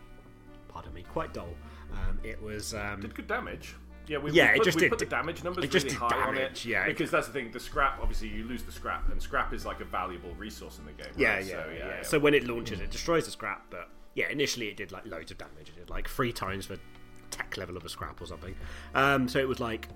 [0.70, 1.54] pardon me, quite dull.
[1.94, 3.76] Um, it was um, Did good damage.
[4.12, 5.98] Yeah, we, Yeah, we it just we did- put the damage numbers it really did
[5.98, 6.66] high on it.
[6.66, 6.86] yeah.
[6.86, 7.50] because that's the thing.
[7.52, 10.86] The scrap, obviously, you lose the scrap, and scrap is like a valuable resource in
[10.86, 11.14] the game.
[11.16, 11.46] Yeah, right?
[11.46, 13.68] yeah, so, yeah, yeah, So when it launches, it destroys the scrap.
[13.70, 15.70] But yeah, initially it did like loads of damage.
[15.70, 16.78] It did like three times the
[17.30, 18.54] tech level of a scrap or something.
[18.94, 19.88] Um, so it was like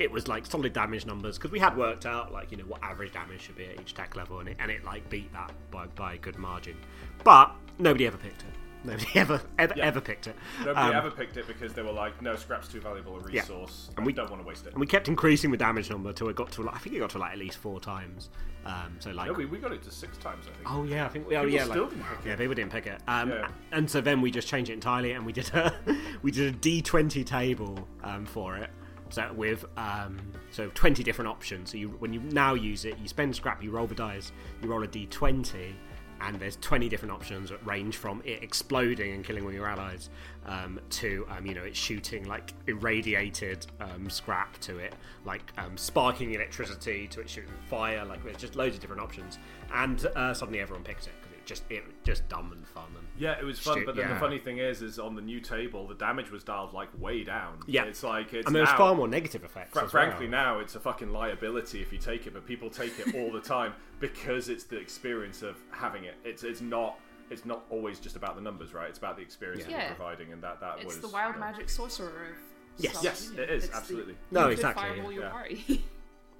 [0.00, 2.82] it was like solid damage numbers because we had worked out like you know what
[2.82, 5.52] average damage should be at each tech level, and it and it like beat that
[5.70, 6.76] by by a good margin.
[7.22, 8.48] But nobody ever picked it.
[8.82, 9.84] Nobody ever ever Yeah.
[9.86, 10.36] ever picked it.
[10.60, 13.40] Nobody Um, ever picked it because they were like, "No, scrap's too valuable a Yeah.
[13.42, 16.12] resource, And we- don't want to waste it." and we kept increasing the damage number
[16.12, 18.30] till it got to like, I think it got to like at least four times.
[18.64, 20.70] Um, so like no, we, we got it to six times, I think.
[20.72, 21.36] Oh yeah, I think we.
[21.36, 23.00] Oh People yeah, still like, didn't pick yeah, people didn't pick it.
[23.08, 23.48] Um, Yeah.
[23.72, 25.74] And so then we just changed it entirely, and we did a
[26.22, 28.70] we did a D twenty table um, for it.
[29.10, 30.18] So with um,
[30.52, 31.70] so twenty different options.
[31.72, 34.30] So you when you now use it, you spend scrap, you roll the dice,
[34.62, 35.74] you roll a D twenty.
[36.20, 40.10] And there's 20 different options that range from it exploding and killing all your allies
[40.46, 44.94] um, to, um, you know, it shooting like irradiated um, scrap to it,
[45.24, 48.04] like um, sparking electricity to it shooting fire.
[48.04, 49.38] Like there's just loads of different options.
[49.72, 52.84] And uh, suddenly everyone picks it because it just it just dumb and fun.
[52.96, 54.14] And Yeah, it was fun, Stu- but then yeah.
[54.14, 57.22] the funny thing is, is on the new table, the damage was dialed like way
[57.22, 57.60] down.
[57.66, 57.84] Yeah.
[57.84, 59.74] it's like it's and there's now, far more negative effects.
[59.74, 60.30] Fra- as frankly, well.
[60.32, 63.40] now it's a fucking liability if you take it, but people take it all the
[63.40, 66.14] time because it's the experience of having it.
[66.24, 66.98] It's it's not
[67.30, 68.88] it's not always just about the numbers, right?
[68.88, 71.40] It's about the experience that you're providing, and that that It's was the wild yeah.
[71.40, 72.36] magic sorcerer of
[72.78, 72.94] Yes.
[72.94, 73.42] Salvage Yes, Union.
[73.44, 74.14] it is, It's the- absolutely.
[74.30, 75.76] No, you exactly, Fireball yeah.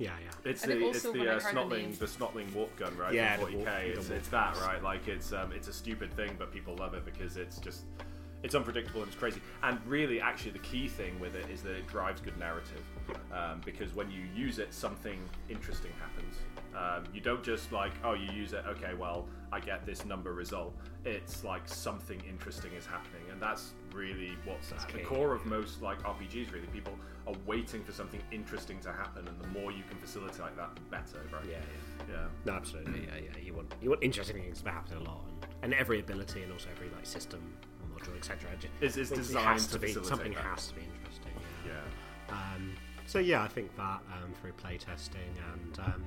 [0.00, 0.16] your Yeah.
[0.18, 0.50] yeah, yeah.
[0.50, 2.52] It's And it the it's the when I uh, heard the snotling name- the snotling
[2.54, 3.12] warp gun, right?
[3.14, 3.54] Yeah, the 40k.
[3.56, 4.82] warp- it's, it's that, right?
[4.82, 7.84] Like it's um it's a stupid thing, but people love it because it's just
[8.42, 9.40] it's unpredictable and it's crazy.
[9.62, 12.82] And really, actually, the key thing with it is that it drives good narrative.
[13.32, 15.18] Um, because when you use it, something
[15.48, 16.36] interesting happens.
[16.74, 20.32] Um, you don't just like, oh, you use it, okay, well, I get this number
[20.32, 20.74] result.
[21.04, 25.82] It's like something interesting is happening, and that's really what's at the core of most
[25.82, 26.52] like RPGs.
[26.52, 26.94] Really, people
[27.26, 30.80] are waiting for something interesting to happen, and the more you can facilitate that, the
[30.82, 31.44] better, right?
[31.48, 31.56] Yeah,
[32.08, 32.14] yeah.
[32.14, 32.26] yeah.
[32.44, 33.06] No, absolutely.
[33.06, 33.42] Yeah, yeah.
[33.42, 36.52] You want you want interesting things to happen a lot, and, and every ability and
[36.52, 37.40] also every like system,
[38.16, 38.48] etc.
[38.80, 40.42] Is- is it designed has to to be something that.
[40.44, 41.32] has to be interesting.
[41.66, 41.72] Yeah.
[42.28, 42.34] Yeah.
[42.34, 42.74] Um,
[43.06, 46.04] so yeah, I think that um, through playtesting and um,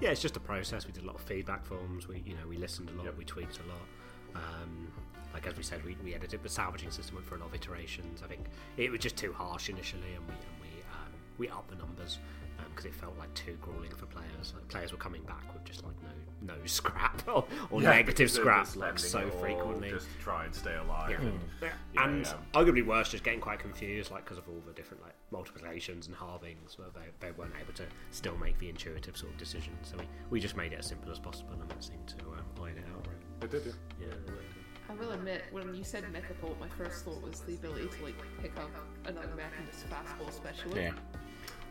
[0.00, 0.86] yeah, it's just a process.
[0.86, 2.08] We did a lot of feedback forms.
[2.08, 3.06] We you know we listened a lot.
[3.06, 3.18] Yep.
[3.18, 4.44] We tweaked a lot.
[4.44, 4.88] Um,
[5.32, 7.54] like as we said, we, we edited the salvaging system went through a lot of
[7.54, 8.22] iterations.
[8.22, 11.70] I think it was just too harsh initially, and we and we um, we upped
[11.70, 12.18] the numbers
[12.68, 14.52] because it felt like too grueling for players.
[14.54, 15.94] Like players were coming back with just like
[16.46, 19.90] no no scrap or, or Yeah, negative scrap like so frequently.
[19.90, 21.10] just to try and stay alive.
[21.10, 21.20] Yeah.
[21.20, 21.68] and- Yeah.
[21.94, 22.32] Yeah, and yeah.
[22.54, 26.16] arguably worse, just getting quite confused, like because of all the different like multiplications and
[26.16, 29.72] halvings, where they, they weren't able to still make the intuitive sort of decision.
[29.82, 32.44] So we, we just made it as simple as possible, and that seemed to um,
[32.62, 33.06] iron it out.
[33.06, 33.18] Really.
[33.40, 34.06] They did, yeah.
[34.08, 34.34] Yeah.
[34.90, 38.16] I will admit, when you said Mechapult, my first thought was the ability to like
[38.40, 38.70] pick up
[39.06, 40.76] another mech and just fastball special.
[40.76, 40.92] Yeah.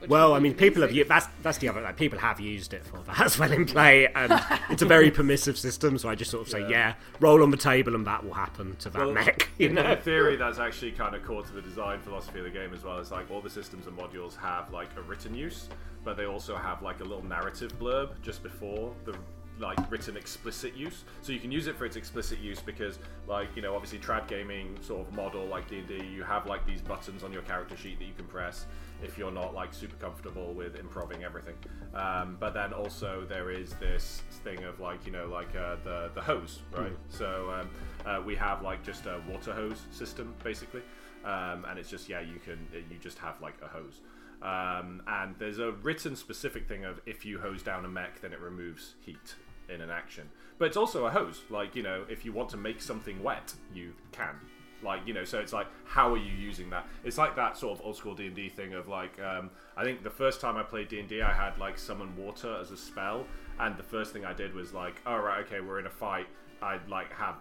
[0.02, 2.74] Which Well, I mean, people have used that's that's the other like people have used
[2.74, 4.34] it for that as well in play, and
[4.70, 5.97] it's a very permissive system.
[5.97, 6.70] So I just sort of say, Yeah.
[6.70, 9.49] yeah, roll on the table, and that will happen to that Well, mech.
[9.58, 12.45] You in, know, in theory, that's actually kind of core to the design philosophy of
[12.45, 12.99] the game as well.
[12.99, 15.70] It's like all the systems and modules have like a written use,
[16.04, 19.16] but they also have like a little narrative blurb just before the
[19.60, 21.04] like written explicit use.
[21.22, 22.97] So you can use it for its explicit use because,
[23.28, 26.47] like you know, obviously trad gaming sort of model like D and D, you have
[26.47, 28.66] like these buttons on your character sheet that you can press
[29.04, 31.56] if you're not like super comfortable with improving everything.
[31.93, 36.12] Um, but then also there is this thing of like you know like uh, the
[36.14, 36.95] the hose, right?
[37.10, 37.70] So um,
[38.06, 40.82] uh, we have like just a water hose system basically,
[41.26, 44.02] um, and it's just yeah you can you just have like a hose.
[44.41, 48.34] Um, and there's a written specific thing of if you hose down a mech, then
[48.34, 49.36] it removes heat.
[49.70, 50.30] in an action.
[50.58, 51.41] But it's also a hose.
[51.49, 54.36] Like you know, if you want to make something wet, you can.
[54.84, 56.88] Like you know, so it's like, how are you using that?
[57.03, 59.84] It's like that sort of old school D and D thing of like, um, I
[59.84, 62.71] think the first time I played D and D, I had like summon water as
[62.71, 63.25] a spell,
[63.59, 66.27] and the first thing I did was like, oh right, okay, we're in a fight.
[66.61, 67.36] I'd like have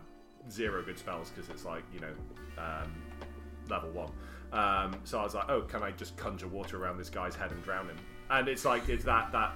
[0.50, 2.12] zero good spells because it's like you know
[2.58, 2.92] um,
[3.68, 4.10] level one.
[4.52, 7.52] Um, so I was like, oh, can I just conjure water around this guy's head
[7.52, 7.96] and drown him?
[8.30, 9.52] And it's like it's that that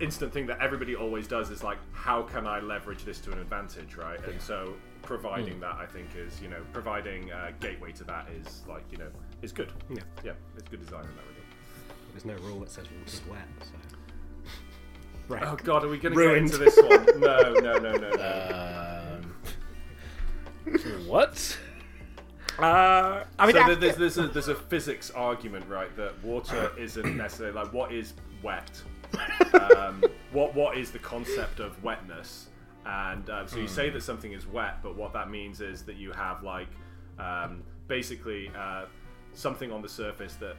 [0.00, 3.38] instant thing that everybody always does is like, how can I leverage this to an
[3.38, 4.22] advantage, right?
[4.26, 8.62] And so providing that, I think, is you know providing a gateway to that is
[8.68, 9.08] like you know
[9.42, 9.72] is good.
[9.90, 10.02] Yeah.
[10.24, 11.46] Yeah, it's good design in that regard.
[12.12, 13.96] There's no rule that says water's wet, so.
[15.28, 15.42] Right.
[15.44, 17.06] Oh God, are we going to get into this one?
[17.20, 19.22] No, no, no, no, no.
[20.66, 21.58] Um, what?
[22.58, 25.94] Uh, I mean, so I- there's there's a, there's a physics argument, right?
[25.96, 28.70] That water isn't necessarily like what is wet.
[29.76, 32.48] Um, what what is the concept of wetness?
[32.84, 35.96] And uh, so you say that something is wet, but what that means is that
[35.96, 36.68] you have like
[37.18, 38.86] um, basically uh,
[39.34, 40.56] something on the surface that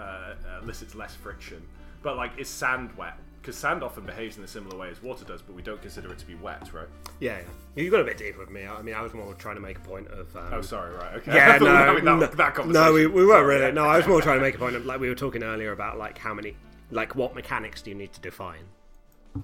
[0.00, 1.62] uh, elicits less friction.
[2.02, 3.14] But like, is sand wet?
[3.40, 6.10] Because sand often behaves in a similar way as water does, but we don't consider
[6.10, 6.88] it to be wet, right?
[7.20, 7.38] yeah,
[7.76, 7.82] yeah.
[7.82, 8.66] You got a bit deeper with me.
[8.66, 10.34] I mean, I was more trying to make a point of.
[10.34, 11.14] Um, Oh, sorry, right?
[11.16, 11.34] Okay.
[11.34, 12.72] Yeah, thought we were no, that, no, that conversation.
[12.86, 13.70] no, we, we weren't really.
[13.72, 15.72] No, I was more trying to make a point of like we were talking earlier
[15.72, 16.56] about like how many,
[16.90, 18.64] like what mechanics do you need to define?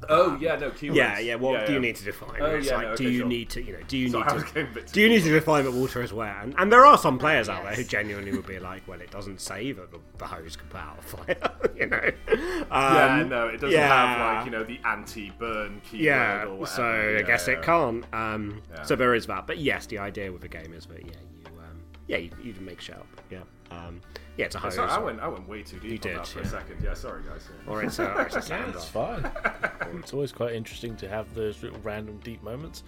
[0.09, 0.95] Oh yeah, no keywords.
[0.95, 1.35] Yeah, yeah.
[1.35, 1.83] What Yeah, do you yeah.
[1.83, 2.41] need to define?
[2.41, 3.27] Oh, it's yeah, like, no, do you sure.
[3.27, 5.23] need to, you know, do you So need to, getting a bit do you need
[5.25, 6.37] to define that water is wet?
[6.43, 9.11] And, and there are some players out there who genuinely would be like, well, it
[9.11, 12.11] doesn't say that the, the hose can put out a fire, you know?
[12.29, 13.89] Yeah, Um, no, it doesn't yeah.
[13.89, 16.67] have like you know the anti-burn keyword Yeah, or whatever.
[16.67, 17.55] so I guess yeah.
[17.55, 18.05] it can't.
[18.15, 18.83] Um, Yeah.
[18.85, 19.49] So there is that.
[19.49, 21.13] But yes, the idea with the game is that yeah,
[21.45, 23.07] you um, yeah you, you can make shit up.
[23.29, 23.41] Yeah,
[23.71, 24.01] um,
[24.37, 24.75] yeah, it's a hose.
[24.75, 26.47] Sorry, I went I went way too deep You on did, that for yeah.
[26.47, 26.77] a second.
[26.83, 27.49] Yeah, sorry guys.
[27.67, 27.73] Yeah.
[27.73, 29.31] or it's a, or it's a Yeah, it's fine.
[29.99, 32.83] it's always quite interesting to have those little random deep moments.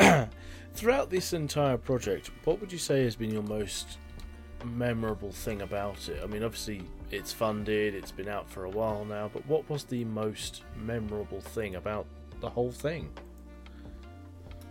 [0.00, 0.26] Yeah.
[0.74, 3.98] Throughout this entire project, what would you say has been your most
[4.64, 6.20] memorable thing about it?
[6.22, 9.84] I mean, obviously it's funded, it's been out for a while now, but what was
[9.84, 12.06] the most memorable thing about
[12.40, 13.10] the whole thing?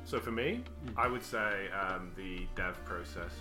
[0.05, 0.63] So for me,
[0.97, 3.31] I would say um, the dev process.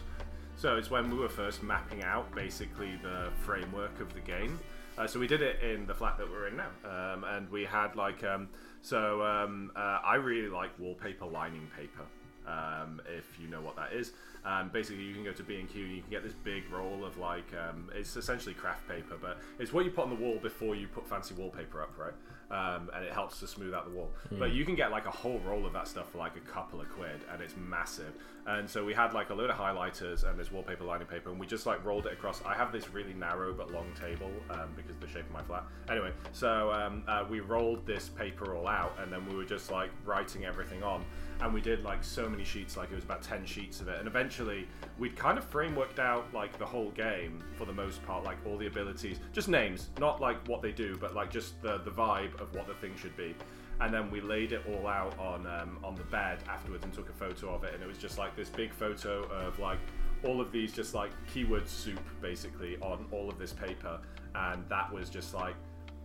[0.58, 4.58] So it's when we were first mapping out basically the framework of the game.
[4.98, 7.64] Uh, so we did it in the flat that we're in now, um, and we
[7.64, 8.48] had like um,
[8.82, 12.02] so um, uh, I really like wallpaper lining paper.
[12.44, 15.70] Um, if you know what that is, um, basically you can go to B and
[15.70, 19.14] Q and you can get this big roll of like um, it's essentially craft paper,
[19.20, 22.14] but it's what you put on the wall before you put fancy wallpaper up, right?
[22.50, 24.10] Um, and it helps to smooth out the wall.
[24.38, 26.80] But you can get like a whole roll of that stuff for like a couple
[26.80, 28.14] of quid, and it's massive.
[28.46, 31.38] And so we had like a load of highlighters and this wallpaper lining paper, and
[31.38, 32.42] we just like rolled it across.
[32.46, 35.42] I have this really narrow but long table um, because of the shape of my
[35.42, 35.64] flat.
[35.90, 39.70] Anyway, so um, uh, we rolled this paper all out, and then we were just
[39.70, 41.04] like writing everything on.
[41.40, 43.98] And we did like so many sheets, like it was about 10 sheets of it.
[43.98, 44.66] And eventually
[44.98, 48.56] we'd kind of frameworked out like the whole game for the most part, like all
[48.56, 52.40] the abilities, just names, not like what they do, but like just the, the vibe
[52.40, 53.34] of what the thing should be.
[53.80, 57.08] And then we laid it all out on um, on the bed afterwards and took
[57.08, 57.74] a photo of it.
[57.74, 59.78] And it was just like this big photo of like
[60.24, 64.00] all of these just like keyword soup basically on all of this paper.
[64.34, 65.54] And that was just like,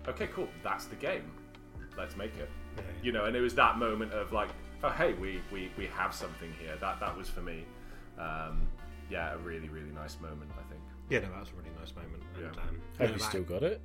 [0.08, 1.32] okay, cool, that's the game.
[1.98, 2.50] Let's make it.
[3.02, 4.50] You know, and it was that moment of like,
[4.84, 6.76] oh hey, we, we, we have something here.
[6.80, 7.66] That that was for me,
[8.20, 8.68] um,
[9.10, 10.52] yeah, a really really nice moment.
[10.58, 10.82] I think.
[11.10, 12.24] Yeah, no, that was a really nice moment.
[12.36, 12.50] And, Yeah.
[12.50, 12.70] um, Have
[13.00, 13.82] yeah, you that- still got it?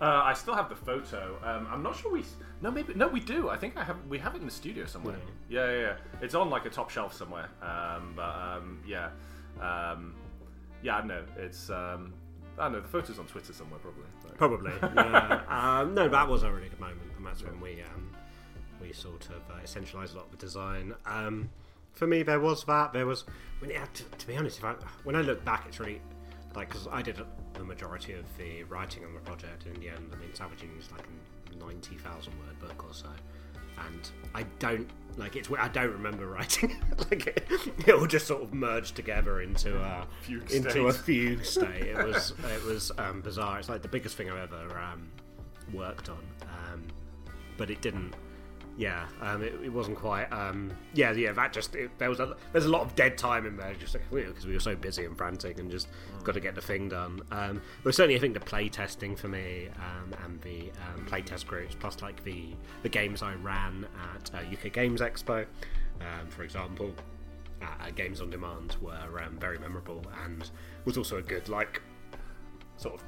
[0.00, 1.36] Uh, I still have the photo.
[1.42, 2.22] Um, I'm not sure we.
[2.62, 3.48] No, maybe no, we do.
[3.48, 3.96] I think I have.
[4.08, 5.16] We have it in the studio somewhere.
[5.48, 5.96] Yeah, yeah, yeah.
[6.22, 7.48] It's on like a top shelf somewhere.
[7.60, 9.08] Um, but um, yeah,
[9.60, 10.14] um,
[10.84, 10.98] yeah.
[10.98, 11.24] I know.
[11.36, 11.68] It's.
[11.68, 12.14] Um,
[12.58, 12.80] I don't know.
[12.80, 14.04] The photo's on Twitter somewhere probably.
[14.22, 14.70] But- Probably.
[14.94, 15.42] yeah.
[15.80, 18.07] um, no, that was a really good moment, and that's when we um,
[18.80, 20.94] we sort of uh, essentialised a lot of the design.
[21.06, 21.50] Um,
[21.92, 22.92] for me, there was that.
[22.92, 23.24] There was.
[23.60, 24.74] When yeah, to, to be honest, if I,
[25.04, 26.00] when I look back, it's really
[26.54, 27.20] like because I did
[27.54, 29.66] the majority of the writing on the project.
[29.66, 31.06] And in the end, I mean, Savaging is like
[31.52, 33.08] a ninety thousand word book or so,
[33.88, 35.48] and I don't like it's.
[35.58, 36.76] I don't remember writing.
[37.10, 37.48] like it,
[37.86, 41.04] it all just sort of merged together into a Fugue into a state.
[41.04, 41.82] fugue state.
[41.82, 43.58] It was it was um, bizarre.
[43.58, 45.08] It's like the biggest thing I've ever um,
[45.72, 46.84] worked on, um,
[47.56, 48.14] but it didn't.
[48.78, 50.32] Yeah, um, it, it wasn't quite.
[50.32, 51.32] Um, yeah, yeah.
[51.32, 53.92] That just it, there was a there's a lot of dead time in there, just
[53.92, 55.88] because we were so busy and frantic and just
[56.22, 57.20] got to get the thing done.
[57.32, 61.04] Um, there was certainly I think the play testing for me um, and the um,
[61.06, 62.54] play test groups, plus like the
[62.84, 65.44] the games I ran at uh, UK Games Expo,
[66.00, 66.94] um, for example
[67.62, 70.50] uh, Games on Demand were um, very memorable and
[70.84, 71.82] was also a good like
[72.76, 73.02] sort of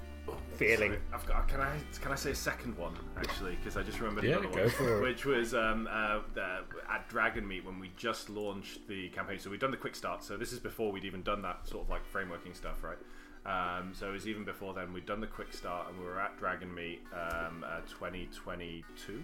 [0.57, 0.91] feeling.
[0.93, 1.49] Sorry, I've got.
[1.49, 3.57] Can I can I say a second one actually?
[3.57, 5.03] Because I just remembered Yeah, another go one, for it.
[5.03, 6.59] which was um, uh, the,
[6.91, 9.39] at Dragon Meet when we just launched the campaign.
[9.39, 10.22] So we'd done the quick start.
[10.24, 12.99] So this is before we'd even done that sort of like frameworking stuff, right?
[13.47, 14.93] Um, so it was even before then.
[14.93, 19.22] We'd done the quick start, and we were at Dragon Meet um, uh, 2022,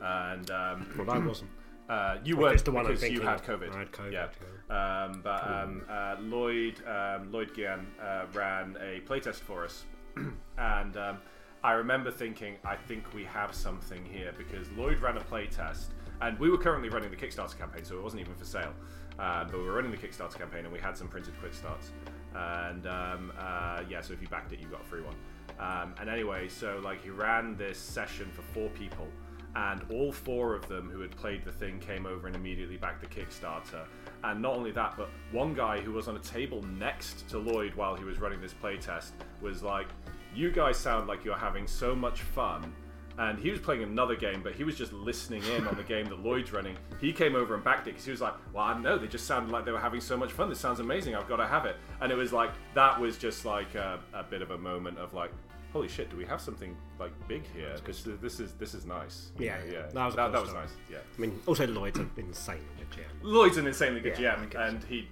[0.00, 1.50] and um, Well, I wasn't.
[1.88, 3.42] uh, you weren't the one I'm because you had.
[3.42, 3.74] COVID.
[3.74, 5.04] I had COVID, Yeah.
[5.04, 9.84] Um, but um, uh, Lloyd um, Lloyd Gian uh, ran a playtest for us,
[10.58, 11.18] and um,
[11.62, 15.88] I remember thinking, I think we have something here because Lloyd ran a playtest,
[16.22, 18.72] and we were currently running the Kickstarter campaign, so it wasn't even for sale.
[19.18, 21.90] Um, but we were running the Kickstarter campaign, and we had some printed quick starts,
[22.34, 25.16] and um, uh, yeah, so if you backed it, you got a free one.
[25.58, 29.08] Um, and anyway, so like he ran this session for four people,
[29.54, 33.02] and all four of them who had played the thing came over and immediately backed
[33.02, 33.86] the Kickstarter.
[34.22, 37.74] And not only that, but one guy who was on a table next to Lloyd
[37.74, 39.88] while he was running this playtest was like,
[40.34, 42.72] "You guys sound like you're having so much fun."
[43.18, 46.06] And he was playing another game, but he was just listening in on the game
[46.06, 46.76] that Lloyd's running.
[47.00, 48.98] He came over and backed it because he was like, "Well, I don't know.
[48.98, 50.48] They just sounded like they were having so much fun.
[50.48, 51.14] This sounds amazing.
[51.14, 54.22] I've got to have it." And it was like that was just like a, a
[54.22, 55.32] bit of a moment of like,
[55.72, 56.10] "Holy shit!
[56.10, 57.74] Do we have something like big here?
[57.76, 59.72] Because this is this is nice." Yeah, yeah.
[59.72, 59.86] yeah.
[59.92, 60.70] That was that, that was nice.
[60.90, 60.98] Yeah.
[60.98, 63.04] I mean, also Lloyd's an insane GM.
[63.22, 64.60] Lloyd's an insanely good Yeah, I GM, guess.
[64.72, 65.08] and he,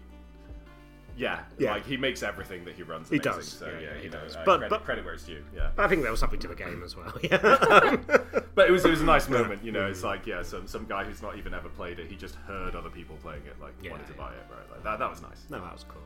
[1.16, 1.72] yeah, Yeah.
[1.72, 3.08] like he makes everything that he runs.
[3.10, 4.36] He Amazing, does, So yeah, yeah, yeah, he you know, does.
[4.36, 5.44] uh, But- credit, but- credit where it's due.
[5.54, 7.12] Yeah, I think there was something to the game as well.
[7.22, 7.38] Yeah.
[8.54, 9.64] but it was it was a nice moment.
[9.64, 12.16] You know, it's like yeah, some some guy who's not even ever played it, he
[12.16, 14.18] just heard other people playing it, like Yeah, wanted to yeah.
[14.18, 14.70] buy it, right?
[14.70, 15.44] Like that that was nice.
[15.50, 16.02] no, that was cool.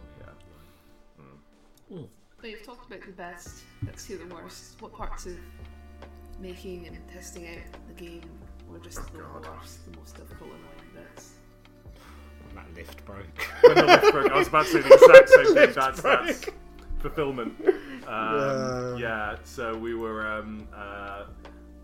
[1.91, 1.99] Yeah.
[2.41, 3.63] But you've talked about the best.
[3.87, 4.81] Let's hear the worst.
[4.81, 5.37] What parts of
[6.41, 8.23] making and testing out the game
[8.69, 9.47] were just the God.
[9.47, 10.72] worst, the most difficult and annoying bits?
[12.55, 13.25] That lift broke.
[13.63, 15.73] when the lift broke, I was about to say the exact same thing.
[15.75, 16.45] That's, that's
[16.99, 17.55] fulfillment.
[18.07, 19.37] Um, yeah.
[19.45, 20.27] So we were.
[20.27, 21.25] Um, uh,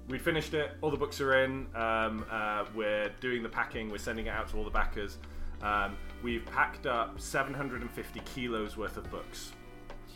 [0.08, 0.72] we finished it.
[0.80, 1.66] All the books are in.
[1.74, 3.90] Um, uh, we're doing the packing.
[3.90, 5.18] We're sending it out to all the backers.
[5.62, 9.52] Um, we've packed up 750 kilos worth of books.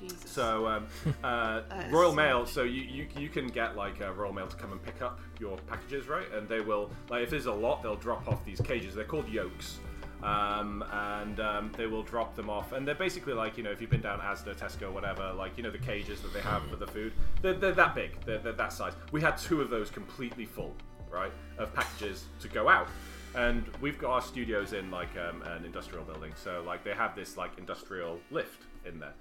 [0.01, 0.31] Jesus.
[0.31, 0.87] So um,
[1.25, 2.41] uh, Royal so Mail.
[2.41, 2.49] much.
[2.49, 5.21] So you, you you can get like uh, Royal Mail to come and pick up
[5.39, 6.27] your packages, right?
[6.33, 8.95] And they will like if there's a lot, they'll drop off these cages.
[8.95, 9.79] They're called yokes.
[10.23, 13.81] Um, and um, they will drop them off, and they're basically like you know if
[13.81, 16.77] you've been down Asda, Tesco, whatever, like you know the cages that they have for
[16.77, 17.13] the food.
[17.41, 18.93] They're, they're that big, they're, they're that size.
[19.11, 20.77] We had two of those completely full,
[21.11, 22.87] right, of packages to go out,
[23.35, 27.17] and we've got our studios in like um, an industrial building, so like they have
[27.17, 29.15] this like industrial lift in there,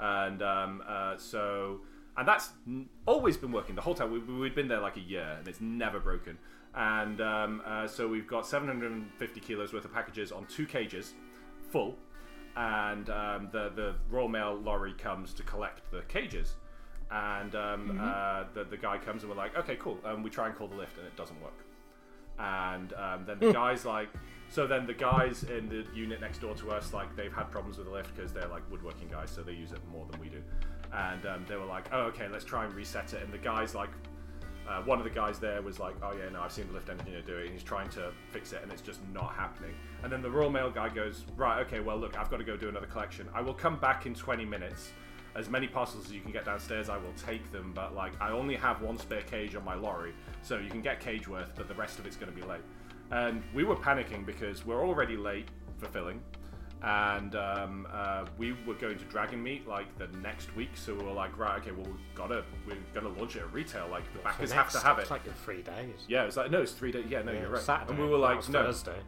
[0.00, 1.80] and um, uh, so
[2.16, 2.50] and that's
[3.04, 4.10] always been working the whole time.
[4.10, 6.38] We, we've been there like a year, and it's never broken.
[6.76, 11.14] And um, uh, so we've got 750 kilos worth of packages on two cages,
[11.70, 11.96] full,
[12.56, 16.54] and um, the the Royal Mail lorry comes to collect the cages,
[17.10, 19.98] and um, uh, the the guy comes and we're like, okay, cool.
[20.04, 21.64] Um, we try and call the lift, and it doesn't work.
[22.38, 24.08] And um, then the guys like
[24.50, 27.78] so then the guys in the unit next door to us like they've had problems
[27.78, 30.28] with the lift because they're like woodworking guys so they use it more than we
[30.28, 30.42] do.
[30.92, 33.22] And um, they were like oh okay let's try and reset it.
[33.22, 33.90] And the guys like
[34.68, 36.88] uh, one of the guys there was like oh yeah no i've seen the lift
[36.88, 40.12] engineer do it and he's trying to fix it and it's just not happening and
[40.12, 42.68] then the royal mail guy goes right okay well look i've got to go do
[42.68, 44.92] another collection i will come back in 20 minutes
[45.36, 47.72] as many parcels as you can get downstairs, I will take them.
[47.74, 50.98] But like, I only have one spare cage on my lorry, so you can get
[50.98, 52.62] cage worth, but the rest of it's going to be late.
[53.10, 56.20] And we were panicking because we're already late for filling,
[56.82, 60.70] and um, uh, we were going to Dragon Meet like the next week.
[60.74, 63.52] So we were like, right, okay, well we've got to we're to launch it at
[63.52, 63.88] retail.
[63.90, 65.02] Like the backers have to have it.
[65.02, 66.04] It's like in three days.
[66.08, 67.06] Yeah, it's like no, it's three days.
[67.08, 67.62] Yeah, no, Yeah, you're right.
[67.62, 67.92] Saturday.
[67.92, 68.98] And we were like, no, Thursday.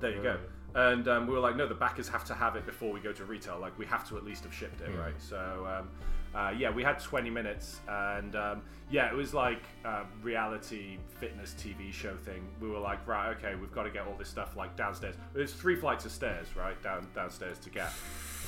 [0.00, 0.38] there you go.
[0.74, 3.12] And um, we were like, no, the backers have to have it before we go
[3.12, 3.58] to retail.
[3.58, 5.14] Like, we have to at least have shipped it, right?
[5.18, 5.88] So, um,
[6.34, 11.54] uh, yeah, we had 20 minutes, and um, yeah, it was like a reality fitness
[11.58, 12.46] TV show thing.
[12.60, 15.16] We were like, right, okay, we've got to get all this stuff like downstairs.
[15.34, 17.92] There's three flights of stairs, right, down downstairs to get.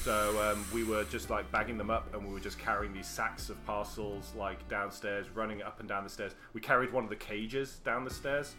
[0.03, 3.09] So um, we were just like bagging them up, and we were just carrying these
[3.09, 6.35] sacks of parcels like downstairs, running up and down the stairs.
[6.53, 8.55] We carried one of the cages down the stairs,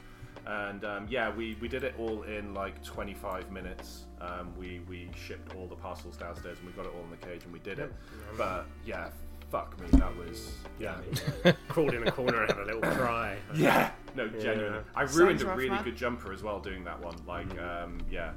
[0.46, 4.06] and um, yeah, we, we did it all in like 25 minutes.
[4.22, 7.18] Um, we we shipped all the parcels downstairs, and we got it all in the
[7.26, 7.92] cage, and we did it.
[8.38, 9.10] But yeah,
[9.52, 10.98] fuck me, that was yeah.
[11.68, 13.38] Crawled in a corner and had a little cry.
[13.56, 14.80] Yeah, no, genuinely.
[14.96, 15.84] I Sounds ruined a rough, really man.
[15.84, 17.16] good jumper as well doing that one.
[17.28, 18.32] Like, um, yeah,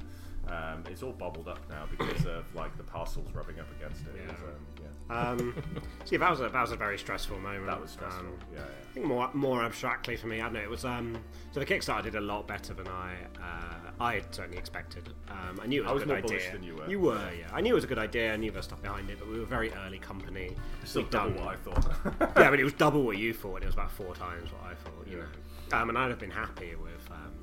[0.47, 4.15] Um, it's all bubbled up now because of like the parcels rubbing up against it.
[4.15, 4.76] It was, Yeah.
[5.09, 5.81] Um, yeah.
[6.11, 7.65] Yeah, that was a that was a very stressful moment.
[7.67, 8.25] That was stressful.
[8.25, 10.59] Um, yeah, I think more more abstractly for me, I don't know.
[10.61, 11.17] It was um,
[11.51, 15.09] so the Kickstarter did a lot better than I uh, I had certainly expected.
[15.29, 16.29] Um, I knew it was, I was a good more idea.
[16.29, 16.89] bullish than you were.
[16.89, 17.47] You were, yeah.
[17.53, 18.33] I knew it was a good idea.
[18.33, 20.49] I knew there was stuff behind it, but we were a very early company.
[20.51, 20.85] yeah.
[20.85, 21.95] Still We'd double done- what I thought.
[22.37, 24.71] yeah, but it was double what you thought, and it was about four times what
[24.71, 25.77] I thought, you know.
[25.77, 27.33] Um, and I'd have been happy with, um,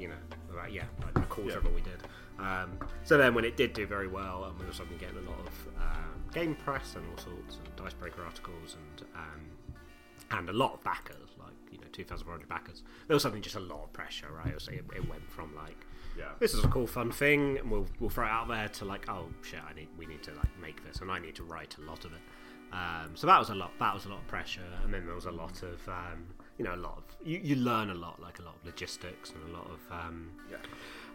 [0.00, 0.14] you know,
[0.50, 1.56] about, yeah, like a quarter Yeah.
[1.58, 1.98] of what we did.
[2.40, 5.30] Um, so then when it did do very well, and we were suddenly getting a
[5.30, 9.40] lot of um, game press and all sorts, and Dicebreaker articles, and um,
[10.38, 13.60] and a lot of backers, like, you know, 2,400 backers, there was suddenly just a
[13.60, 14.60] lot of pressure, right?
[14.60, 15.84] So it, it went from, like,
[16.16, 16.26] yeah.
[16.38, 19.08] this is a cool fun thing and we'll, we'll throw it out there to like
[19.08, 21.76] oh shit I need we need to like make this and I need to write
[21.78, 22.20] a lot of it
[22.72, 25.14] um, so that was a lot that was a lot of pressure and then there
[25.14, 26.26] was a lot of um,
[26.58, 29.32] you know a lot of you, you learn a lot like a lot of logistics
[29.32, 30.56] and a lot of um, Yeah.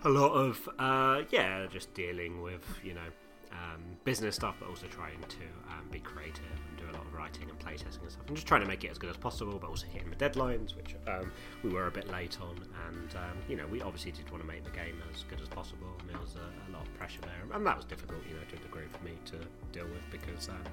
[0.06, 3.10] A lot of uh, yeah just dealing with you know
[3.51, 7.14] um, business stuff but also trying to um, be creative and do a lot of
[7.14, 9.58] writing and playtesting and stuff and just trying to make it as good as possible
[9.60, 11.32] but also hitting the deadlines which um,
[11.64, 12.56] we were a bit late on
[12.88, 15.47] and um, you know we obviously did want to make the game as good as
[15.47, 18.36] possible and there was a, a lot of pressure there and that was difficult you
[18.36, 19.38] know to a degree for me to
[19.72, 20.64] deal with because um,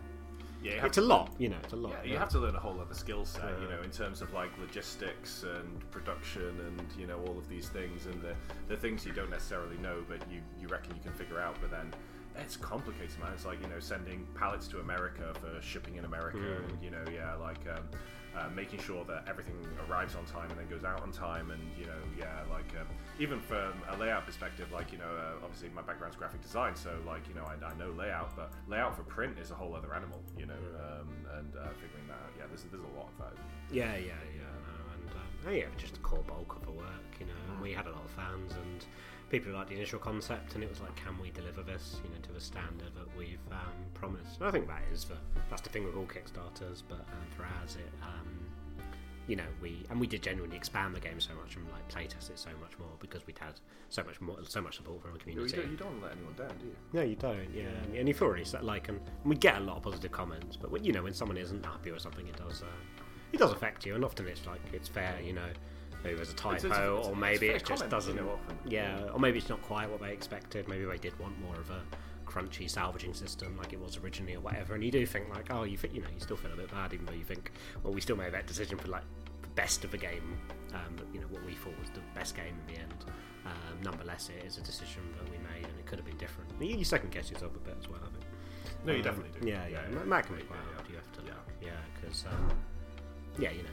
[0.63, 2.39] Yeah, you have it's a lot you know it's a lot Yeah, you have to
[2.39, 6.55] learn a whole other skill set, you know, in terms of like logistics and production
[6.67, 8.35] and you know all of these things and the
[8.69, 11.57] the things you don't necessarily know, but you you reckon you can figure out.
[11.61, 11.93] But then
[12.37, 13.33] it's complicated, man.
[13.35, 17.05] It's like you know sending pallets to America for shipping in America, and you know
[17.13, 17.85] yeah, like um,
[18.37, 19.55] uh, making sure that everything
[19.89, 22.87] arrives on time and then goes out on time, and you know yeah, like um,
[23.19, 26.91] even from a layout perspective, like you know uh, obviously my background's graphic design, so
[27.07, 29.95] like you know I, I know layout, but layout for print is a whole other
[29.95, 31.09] animal, you know, um,
[31.39, 32.33] and uh, figuring that out.
[32.39, 33.33] Yeah, there's there's a lot of that.
[33.71, 34.53] Yeah, yeah, yeah.
[34.67, 37.33] No, and um, oh, yeah, just the core bulk of the work, you know.
[37.53, 38.85] And we had a lot of fans and
[39.33, 42.17] people liked the initial concept, and it was like, can we deliver this, you know,
[42.23, 44.39] to the standard that we've um, promised?
[44.39, 45.17] And I think that is the
[45.51, 47.91] that's the thing with all Kickstarters, but um, for ours, it.
[48.03, 48.29] Um,
[49.29, 52.29] you know, we and we did genuinely expand the game so much and like playtest
[52.29, 53.55] it so much more because we'd had
[53.89, 55.57] so much more, so much support from the You, community.
[55.59, 56.75] don't, you don't let anyone down, do you?
[56.93, 57.49] No, you don't.
[57.55, 59.85] Yeah, and- and you feel really set, like, and, and we get a lot of
[59.85, 62.67] positive comments, but when, you know, when someone isn't happy with something, it does, uh,
[63.33, 65.49] it does affect you, and often it's like it's fair, you know,
[66.05, 68.39] maybe there's a It's- it's- typo, it's- or maybe it just comment, doesn't, you know,
[68.65, 70.69] yeah, or maybe it's not quite what they expected.
[70.69, 71.83] Maybe they did want more of a
[72.27, 74.75] crunchy salvaging system like it was originally, or whatever.
[74.75, 76.71] And you do think like, oh, you think, you know, you still feel a bit
[76.71, 79.05] bad, even though you think, well, we still made that decision for like
[79.43, 80.37] the best of the game,
[80.73, 83.05] um, but, you know, what we thought was the best game in the end.
[83.45, 86.49] Um, nonetheless, it is a decision that we made, and it could have been different.
[86.61, 88.25] You, you second guess yourself a bit as well, I think.
[88.87, 89.49] No, you Um, definitely do.
[89.49, 89.83] Yeah, yeah.
[89.91, 90.75] Yeah, yeah, that can be quite yeah.
[90.77, 90.89] hard.
[90.89, 91.33] You have to, Yeah.
[91.61, 92.51] yeah, because um,
[93.39, 93.69] yeah, you know,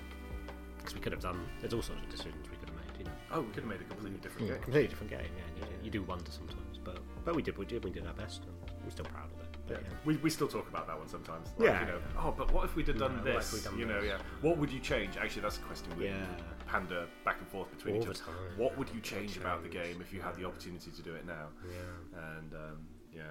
[0.89, 1.39] because we could have done.
[1.61, 2.97] There's all sorts of decisions we could have made.
[2.99, 4.59] You know, Oh, we could have made a completely different game.
[4.61, 5.19] completely different game.
[5.37, 7.57] Yeah, you, do- you do wonder sometimes, but but we did.
[7.57, 7.83] We did.
[7.83, 9.45] We did our best, and we're still proud of it.
[9.69, 9.77] Yeah.
[9.83, 9.93] Yeah.
[10.03, 11.49] We, we still talk about that one sometimes.
[11.57, 12.21] Like, Yeah, You know, yeah.
[12.25, 13.63] Oh, but what if we'd have done Yeah, this?
[13.63, 14.09] done you know, this?
[14.09, 14.17] yeah.
[14.41, 15.15] What would you change?
[15.17, 16.25] Actually, that's a question we Yeah.
[16.65, 18.31] pander back and forth between All each other.
[18.57, 21.13] What would you change What about the game if you had the opportunity to do
[21.13, 21.49] it now?
[21.69, 22.31] Yeah.
[22.33, 22.77] And um,
[23.13, 23.21] yeah,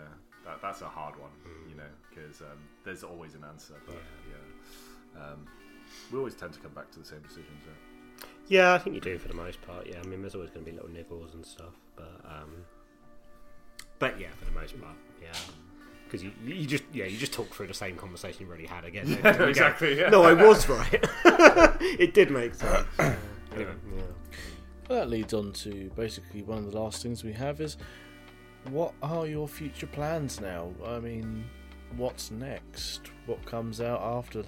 [0.45, 1.31] that, that's a hard one,
[1.69, 3.75] you know, because um, there's always an answer.
[3.85, 3.97] But
[4.31, 5.45] yeah, Um,
[6.13, 7.63] we always tend to come back to the same decisions.
[7.67, 8.29] Right?
[8.49, 9.87] Yeah, I think you do for the most part.
[9.87, 12.65] Yeah, I mean, there's always going to be little niggles and stuff, but um,
[13.99, 15.33] but yeah, for the most part, yeah.
[16.05, 18.85] Because you, you just yeah you just talk through the same conversation you already had
[18.85, 19.05] again.
[19.23, 19.31] don't you?
[19.31, 20.09] You go, exactly, yeah.
[20.09, 20.89] No, I was right.
[21.81, 22.87] it did make sense.
[22.99, 24.03] anyway, yeah.
[24.89, 27.77] Well, that leads on to basically one of the last things we have is
[28.71, 30.71] what are your future plans now?
[30.87, 31.45] I mean,
[31.97, 33.11] what's next?
[33.27, 34.45] What comes out after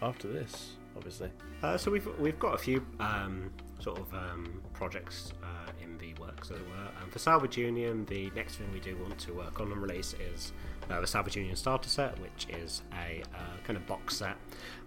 [0.00, 0.76] after this?
[0.96, 1.30] Obviously,
[1.62, 6.12] Uh, so we've we've got a few um, sort of um, projects uh, in the
[6.20, 7.02] works, as it were.
[7.02, 10.14] Um, for Salvage Union, the next thing we do want to work on and release
[10.34, 10.52] is
[10.90, 14.36] uh, the Salvage Union starter set, which is a uh, kind of box set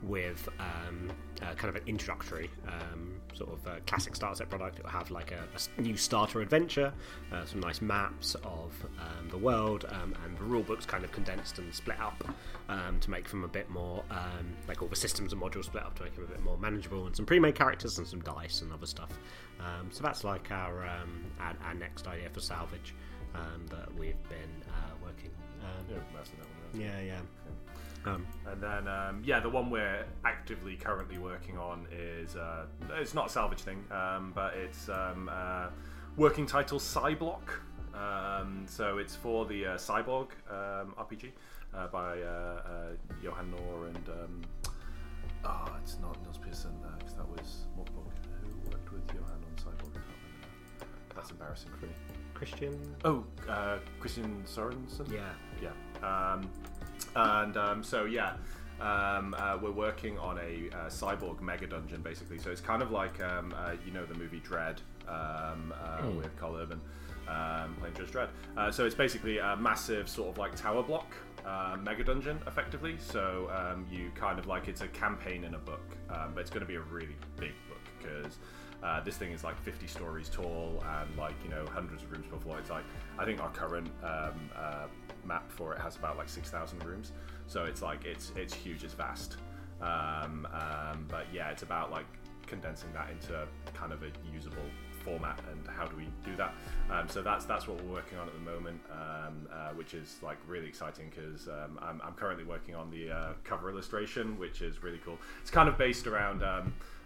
[0.01, 1.09] with um,
[1.41, 4.79] uh, kind of an introductory um, sort of uh, classic starter set product.
[4.79, 6.93] It will have like a new starter adventure,
[7.31, 11.11] uh, some nice maps of um, the world, um, and the rule book's kind of
[11.11, 12.23] condensed and split up
[12.69, 15.83] um, to make them a bit more um, like all the systems and modules split
[15.83, 18.61] up to make them a bit more manageable, and some pre-made characters and some dice
[18.61, 19.11] and other stuff.
[19.91, 22.93] So that's like our, our our next idea for salvage
[23.69, 24.92] that we've been uh.
[25.63, 26.81] Um, Yeah, that's that one.
[26.81, 27.19] yeah, yeah.
[28.05, 33.13] Um, And then, um, yeah, the one we're actively currently working on is uh, it's
[33.13, 35.67] not a salvage thing, um, but it's um, uh,
[36.17, 37.49] working title Cyblock.
[37.93, 41.31] Um, so it's for the uh, Cyborg um, RPG
[41.73, 44.41] uh, by uh, uh, Johan Nohr and um,
[45.45, 48.11] oh, it's not Nils Pearson because that was Morkborg
[48.41, 49.95] who worked with Johan on Cyborg.
[51.15, 52.22] That's embarrassing for remember That's embarrassing.
[52.43, 52.95] Christian.
[53.05, 55.09] Oh, uh, Christian Sorensen.
[55.09, 55.31] Yeah.
[55.61, 55.71] Yeah.
[56.05, 56.49] Um,
[57.15, 58.33] and um, so yeah,
[58.81, 62.37] um, uh, we're working on a uh, cyborg mega dungeon basically.
[62.37, 66.35] So it's kind of like um, uh, you know the movie Dredd um, uh, with
[66.35, 66.81] Karl Urban
[67.29, 68.27] um, playing Judge Dredd.
[68.57, 71.15] Uh, so it's basically a massive sort of like tower block.
[71.45, 72.95] Uh, mega dungeon, effectively.
[72.99, 76.49] So um, you kind of like it's a campaign in a book, um, but it's
[76.49, 78.37] going to be a really big book because
[78.83, 82.25] uh, this thing is like 50 stories tall and like you know hundreds of rooms
[82.29, 82.59] per floor.
[82.59, 82.83] It's like
[83.17, 84.87] I think our current um, uh,
[85.25, 87.13] map for it has about like 6,000 rooms,
[87.47, 89.37] so it's like it's it's huge, it's vast.
[89.81, 92.05] Um, um, but yeah, it's about like
[92.45, 94.57] condensing that into kind of a usable
[95.03, 96.53] format and how do we do that.
[96.89, 100.17] Um, so that's that's what we're working on at the moment, um, uh, which is
[100.21, 104.61] like really exciting because um, I'm, I'm currently working on the uh, cover illustration, which
[104.61, 105.17] is really cool.
[105.41, 106.43] It's kind of based around.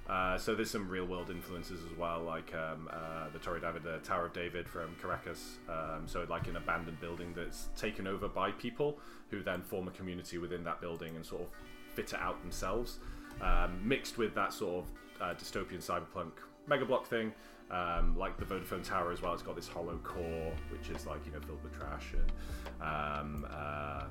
[0.10, 3.84] Uh, so there's some real world influences as well, like um, uh, the Torre David,
[3.84, 5.58] the Tower of David from Caracas.
[5.68, 9.92] Um, so like an abandoned building that's taken over by people who then form a
[9.92, 11.48] community within that building and sort of
[11.94, 13.00] fit it out themselves,
[13.42, 16.32] um, mixed with that sort of uh, dystopian cyberpunk
[16.68, 17.34] mega block thing.
[17.70, 21.20] Um, like the Vodafone Tower as well, it's got this hollow core, which is like
[21.26, 22.32] you know filled with trash and
[22.82, 24.06] um, uh,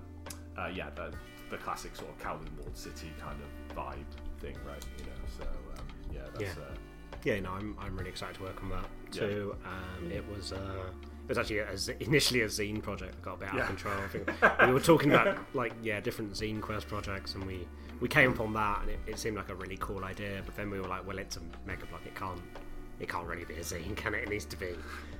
[0.58, 1.12] uh, yeah, the,
[1.48, 4.84] the classic sort of Kowloon Walled City kind of vibe thing, right?
[4.98, 5.44] You know, so
[6.16, 6.62] yeah, that's Yeah.
[6.64, 6.74] Uh,
[7.24, 9.20] Yeah, no, I'm, I'm really excited to work on that Yeah.
[9.20, 9.56] too.
[9.64, 10.84] Um, it was uh,
[11.24, 13.60] it was actually a, z- initially a zine project that got a bit out Yeah.
[13.62, 13.94] of control.
[13.98, 14.30] I think
[14.66, 17.66] we were talking about like yeah different zine quest projects, and we
[18.00, 20.42] we came upon that, and it, it seemed like a really cool idea.
[20.44, 22.02] But then we were like, well, it's a mega block.
[22.06, 22.40] It can't
[23.00, 24.22] it can't really be a zine, can it?
[24.24, 24.68] It needs to be.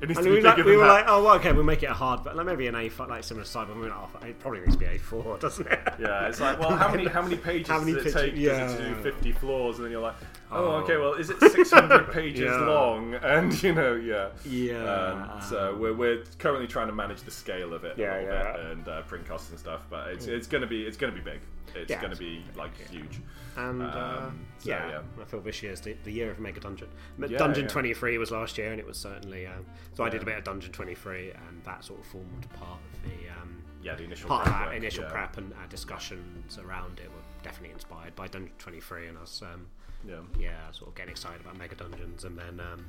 [0.01, 0.89] It needs and to we, be were like, bigger we were that.
[0.93, 3.25] like, oh, well, okay, we'll make it a hard, but like maybe an A5, like
[3.25, 3.75] similar to Cyber.
[3.75, 5.81] We went, oh, it probably needs to be A4, doesn't it?
[5.99, 8.35] yeah, it's like, well, how many how many pages How many does it pictures- take
[8.45, 9.77] does it to do 50 floors?
[9.77, 10.17] And then you're like,
[10.53, 10.71] oh, Oh.
[10.83, 12.57] okay, well, is it 600 pages Yeah.
[12.67, 13.15] long?
[13.15, 14.85] And you know, yeah, Yeah.
[14.85, 18.71] Um, so we're, we're currently trying to manage the scale of it Yeah, yeah.
[18.71, 21.41] and uh, print costs and stuff, but it's it's gonna be it's gonna be big.
[21.75, 23.21] It's Yeah, gonna be like huge.
[23.57, 23.87] And uh,
[24.27, 25.01] Um, so, yeah, yeah.
[25.21, 26.89] I feel this year's the, the year of Mega Dungeon.
[27.19, 27.69] Yeah, Dungeon yeah.
[27.71, 29.47] 23 was last year, and it was certainly.
[29.47, 29.65] Um,
[29.97, 33.03] so I did a bit of Dungeon 23, and that sort of formed part of
[33.11, 35.11] the um, Yeah, the initial part of that initial yeah.
[35.11, 39.43] prep and our discussions around it were definitely inspired by Dungeon 23 and us.
[39.43, 39.67] Um,
[40.07, 40.21] Yeah.
[40.39, 42.85] yeah, sort of getting excited about Mega Dungeons, and then um,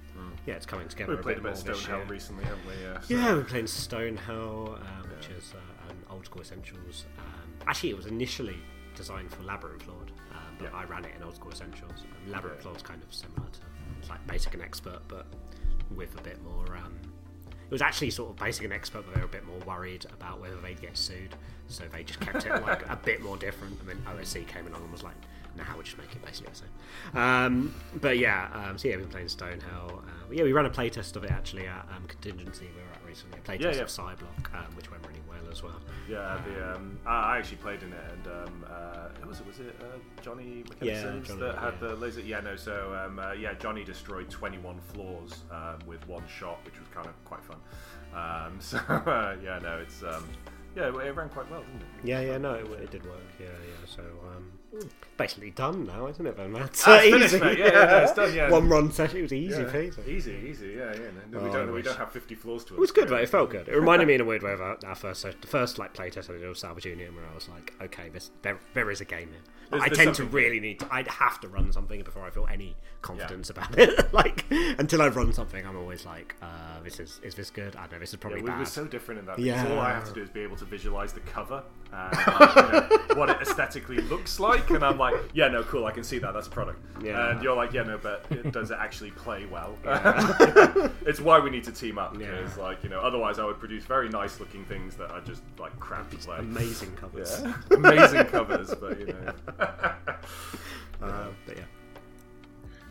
[0.46, 1.14] yeah, it's coming together.
[1.14, 2.74] We a played bit a bit of Stonehell recently, haven't we?
[2.84, 3.00] Yeah.
[3.00, 7.06] so- Yeah, we're playing Stonehell, um, which is uh, an old school essentials.
[7.18, 8.58] Um, actually, it was initially
[8.96, 10.78] designed for Labyrinth Lord, um, but Yeah.
[10.78, 12.02] I ran it in old school essentials.
[12.02, 12.66] Um, Labyrinth.
[12.66, 15.26] Lord's kind of similar to like basic and expert, but
[15.96, 16.76] with a bit more.
[16.78, 16.94] Um,
[17.48, 20.06] it was actually sort of basic an expert, but they were a bit more worried
[20.14, 21.36] about whether they'd get sued,
[21.68, 23.78] so they just kept it like a bit more different.
[23.82, 25.16] And then OSE came along and was like,
[25.58, 29.04] "Nah, we'll just make it basically the same." Um, but yeah, um, so yeah, we've
[29.06, 29.98] been playing Stonehell.
[29.98, 30.02] Uh,
[30.32, 32.68] yeah, we ran a playtest of it actually at um, Contingency.
[32.76, 33.82] We were at recently a playtest Yeah, yeah.
[33.82, 35.17] of Cyblock, um, which went really
[35.58, 35.74] as well.
[36.10, 39.48] Yeah, the um, I actually played in it, and um, uh, who was it?
[39.48, 41.88] Was it uh, Johnny Yeah, Johnny, that had yeah.
[41.88, 42.22] the laser?
[42.22, 42.56] Yeah, no.
[42.56, 47.08] So um, uh, yeah, Johnny destroyed 21 floors um, with one shot, which was kind
[47.08, 47.58] of quite fun.
[48.14, 50.24] Um, so uh, yeah, no, it's um,
[50.76, 51.88] yeah, it ran quite well, didn't it?
[52.04, 53.18] Yeah, yeah, no, it, it did work.
[53.40, 53.86] Yeah, yeah.
[53.86, 54.04] So
[54.36, 54.52] um,
[55.18, 56.82] basically done now, isn't it, then, Matt?
[56.86, 57.58] Ah, it's finished, mate.
[57.60, 58.50] Yeah, yeah, no, it's done, yeah.
[58.50, 59.18] One run session.
[59.20, 59.68] It was easy Yeah.
[59.70, 60.08] peasy.
[60.08, 61.00] Easy, easy, yeah, yeah.
[61.32, 63.16] No, we Oh, don't, we don't have 50 floors to It was good, though.
[63.18, 63.68] It felt good.
[63.68, 65.94] It reminded me in a weird way of our, our first session, the first like
[65.94, 69.02] playtest I did of Salvage Union, where I was like, okay, this there, there is
[69.02, 69.40] a game here.
[69.70, 70.88] There's- I there's tend to really need to.
[70.90, 74.14] I'd have to run something before I feel any confidence about it.
[74.14, 77.76] like until I've run something, I'm always like, uh, this is is this good?
[77.76, 78.00] I don't know.
[78.00, 78.60] This is Yeah, probably we bad.
[78.60, 79.40] were so different in that.
[79.40, 79.68] Yeah.
[79.74, 82.62] All I have to do is be able to visualize the cover and like, you
[82.72, 86.20] know, what it aesthetically looks like, and I'm like, yeah, no, cool, I can see
[86.20, 86.34] that.
[86.34, 86.80] That's a product.
[87.04, 87.32] Yeah.
[87.32, 89.76] And you're like, yeah, no, but it, does it actually play well?
[91.06, 92.32] it's why we need to team up Yeah.
[92.32, 95.42] because, like, you know, otherwise I would produce very nice looking things that are just
[95.58, 96.38] like crap to play.
[96.40, 97.42] Amazing covers.
[97.44, 97.54] Yeah.
[97.72, 99.34] Amazing covers, but you know.
[99.60, 99.94] Uh,
[101.46, 101.64] but yeah.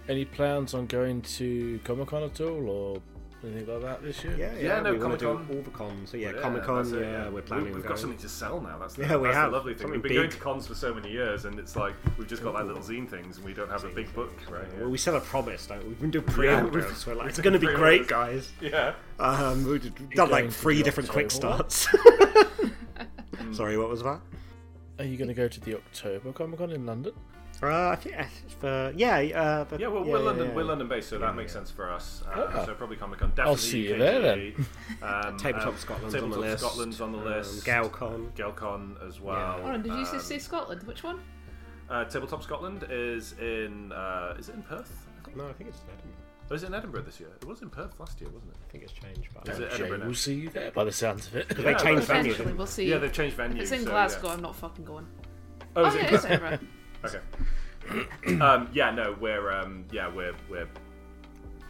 [0.09, 3.02] Any plans on going to Comic Con at all or
[3.47, 4.35] anything like that this year?
[4.36, 5.56] Yeah, Yeah, no, we want to do Comic-Con.
[5.56, 6.10] all the cons.
[6.10, 6.77] So yeah, Yeah, Comic Con.
[6.77, 7.64] that's it, Yeah, we're planning.
[7.66, 8.78] We, on have got something to sell now.
[8.78, 9.51] That's the, Yeah, we that's have.
[9.51, 9.82] the lovely thing.
[9.82, 12.43] Something We've been going to cons for so many years, and it's like we've just
[12.43, 14.66] got like little zine things, and we don't have a big book, right?
[14.78, 15.66] Well, we sell a promise.
[15.66, 15.89] don't we?
[15.90, 16.86] We've been doing pre-orders.
[16.86, 18.52] we- so we're like, it's going to be great, guys.
[18.60, 18.94] yeah.
[19.18, 21.89] Um, we've done like three different quick starts.
[23.52, 24.20] Sorry, what was that?
[24.98, 27.12] Are you going to go to the October Comic Con in London?
[27.62, 28.15] Uh, I think
[28.61, 30.55] for yeah, uh, but, Yeah, well, we're London, yeah.
[30.55, 31.59] we're London based, so Yeah, that makes yeah.
[31.61, 32.23] sense for us.
[32.27, 32.65] Uh, Ah.
[32.66, 33.31] So probably Comic Con.
[33.35, 33.99] Definitely see you UKGE.
[33.99, 34.66] there then.
[35.03, 36.65] Um, Tabletop um, Scotland's on the Tabletop list.
[36.65, 37.66] Scotland's on the Um, list.
[37.66, 38.31] Galcon.
[38.33, 39.53] Galcon as well.
[39.61, 40.83] Hold on, did you Um, say Scotland?
[40.85, 41.20] Which one?
[41.89, 45.07] uh, Tabletop Scotland is in uh, is it in Perth?
[45.20, 45.37] I think.
[45.37, 46.12] No, I think it's in Edinburgh.
[46.49, 47.28] Was it in Edinburgh this year?
[47.41, 48.59] It was in Perth last year, wasn't it?
[48.69, 50.93] I think it's changed, but Is it Jay, Edinburgh we'll see you there by the
[50.93, 51.49] sounds of it.
[51.49, 52.33] they changed venue.
[52.33, 52.89] Eventually, we'll see.
[52.89, 53.57] Yeah, they've changed venue.
[53.57, 54.28] if it's in so, Glasgow.
[54.28, 55.07] I'm not fucking going.
[55.74, 56.59] Oh, Oh, is it yeah, it's Edinburgh.
[57.15, 58.39] Okay.
[58.41, 60.69] um, yeah, no, we're um, yeah, we're we're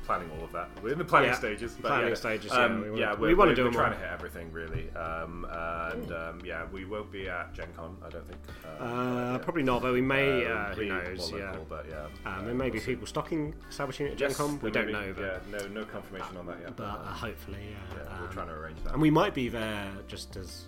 [0.05, 0.69] planning all of that.
[0.85, 1.75] We're in the planning Yeah, stages.
[1.83, 3.71] But planning yeah, stages, Um, yeah, we yeah, wanna- we're, we wanna we're, do we're
[3.73, 4.89] trying to hit everything really.
[4.95, 8.39] Um, and um, yeah, we won't be at Gen Con, I don't think.
[8.81, 9.39] Um, Uh, yeah.
[9.39, 10.47] probably not, but we may.
[10.47, 11.31] Um, uh, who knows?
[11.33, 11.51] more Yeah.
[11.51, 12.05] local, but yeah.
[12.05, 14.61] Um, uh, there may be people stocking establishing at Gen Yes, Con.
[14.61, 15.21] We there don't may know, be.
[15.23, 16.77] but, Yeah, no, no confirmation on that yet.
[16.77, 17.99] but uh, um, hopefully, yeah.
[18.05, 18.93] yeah, we're um, trying to arrange that.
[18.93, 20.67] and we might be there just as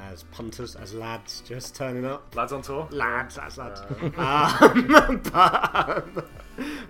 [0.00, 2.34] as punters, as lads, just turning up.
[2.34, 2.88] Lads on tour.
[2.90, 3.80] Lads, that's lads.
[3.80, 6.26] Uh, um, but, um,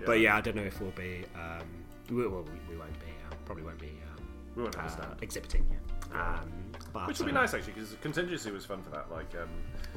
[0.05, 1.23] but yeah, I don't know if we'll be.
[1.35, 1.65] Um,
[2.09, 3.11] we, well, we, we won't be.
[3.29, 3.87] Uh, probably won't be.
[3.87, 4.25] Um,
[4.55, 5.13] We won't uh, understand.
[5.21, 5.65] exhibiting.
[5.69, 6.37] Yeah.
[6.39, 6.51] Um,
[6.93, 9.11] but, Which would be uh, nice actually, because contingency was fun for that.
[9.11, 9.49] Like um,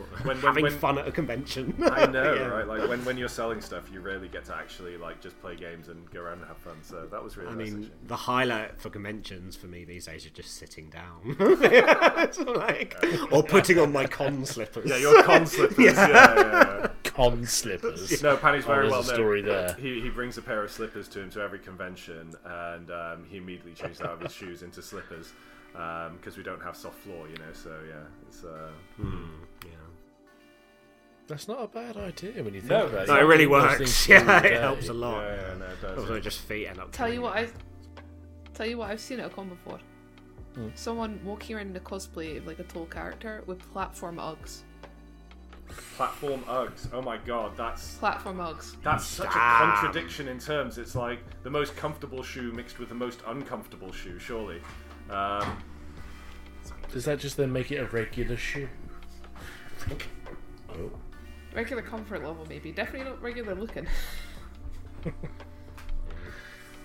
[0.23, 1.75] when, when, having when, fun at a convention.
[1.93, 2.47] I know, Yeah.
[2.47, 2.67] right?
[2.67, 5.89] Like when, when you're selling stuff, you rarely get to actually like just play games
[5.89, 6.77] and go around and have fun.
[6.83, 7.71] So that was really I nice.
[7.71, 8.07] mean, actually.
[8.09, 12.97] the highlight for conventions for me these days are just sitting down, It's like,
[13.31, 14.89] or putting on my con slippers.
[14.91, 15.79] Yeah, your con slippers.
[15.79, 16.09] yeah.
[16.09, 18.23] yeah, yeah, Con slippers.
[18.23, 19.15] No, Paddy's Oh, very there's well known.
[19.15, 19.75] story there.
[19.79, 23.39] He, he brings a pair of slippers to him to every convention, and um, he
[23.39, 25.33] immediately changes out of his shoes into slippers
[25.73, 27.53] because we don't have soft floor, you know.
[27.53, 27.95] So yeah,
[28.27, 29.47] it's uh, Hmm, yeah.
[31.29, 33.09] That's not a bad idea when you think No, about it.
[33.09, 34.09] No, it really works.
[34.09, 35.21] Yeah, it helps a lot.
[35.23, 35.99] yeah, yeah, no, it does.
[35.99, 36.91] Also, just feet end up.
[36.91, 37.49] Tell you what I.
[38.55, 39.79] Tell you what I've seen at a con before.
[40.55, 40.69] Hmm.
[40.75, 44.63] Someone walking around in a cosplay of like a tall character with platform Uggs.
[45.97, 46.89] Platform Uggs.
[46.95, 48.77] Oh my god, that's Platform Uggs.
[48.83, 49.71] That's such Damn.
[49.71, 50.79] a contradiction in terms.
[50.79, 54.61] It's like the most comfortable shoe mixed with the most uncomfortable shoe, surely.
[55.11, 55.63] Um,
[56.91, 58.69] Does that just then make it a regular shoe?
[60.71, 60.91] Oh.
[61.59, 62.71] Regular comfort level, maybe.
[62.71, 63.87] Definitely not regular looking.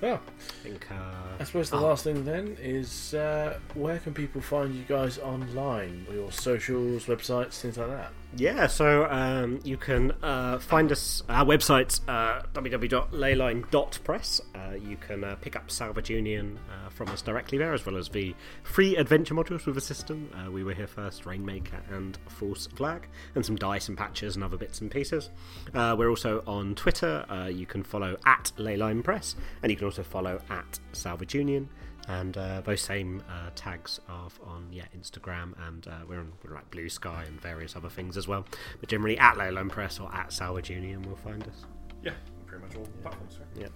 [0.02, 0.86] Well, I think.
[0.92, 0.96] Uh,
[1.40, 1.84] I suppose the Oh.
[1.84, 6.06] last thing then is uh, where can people find you guys online?
[6.12, 8.12] Your socials, websites, things like that.
[8.36, 11.22] Yeah, so um, you can uh, find us.
[11.30, 14.42] Our website's uh, www.leyline.press.
[14.56, 17.96] Uh, you can uh, pick up Salvage Union uh, from us directly there, as well
[17.96, 18.34] as the
[18.64, 20.32] free adventure modules with a system.
[20.34, 24.44] Uh, we were here first, Rainmaker and False Flag, and some dice and patches and
[24.44, 25.30] other bits and pieces.
[25.76, 27.26] Uh, we're also on Twitter.
[27.52, 31.70] You can follow at Leyline Press, and you can also follow at Salvage Union.
[32.08, 36.54] And uh, those same uh, tags are on yeah Instagram, and uh, we're on we're
[36.54, 38.46] like Blue Sky and various other things as well.
[38.80, 41.66] But generally at Leyline Press or at Salvage Union will find us.
[42.04, 42.12] yeah,
[42.46, 43.40] pretty much all platforms.
[43.40, 43.64] Right?
[43.64, 43.68] Yeah.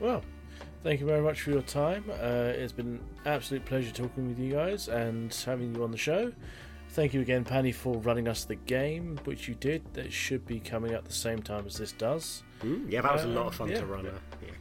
[0.00, 0.22] Well,
[0.82, 2.04] thank you very much for your time.
[2.10, 5.98] Uh, it's been an absolute pleasure talking with you guys and having you on the
[5.98, 6.32] show.
[6.90, 9.82] Thank you again, Panny, for running us the game, which you did.
[9.92, 12.42] That should be coming at the same time as this does.
[12.62, 13.80] Mm, yeah, that was a lot of fun yeah.
[13.80, 14.06] to run.
[14.06, 14.12] Uh,
[14.42, 14.52] yeah.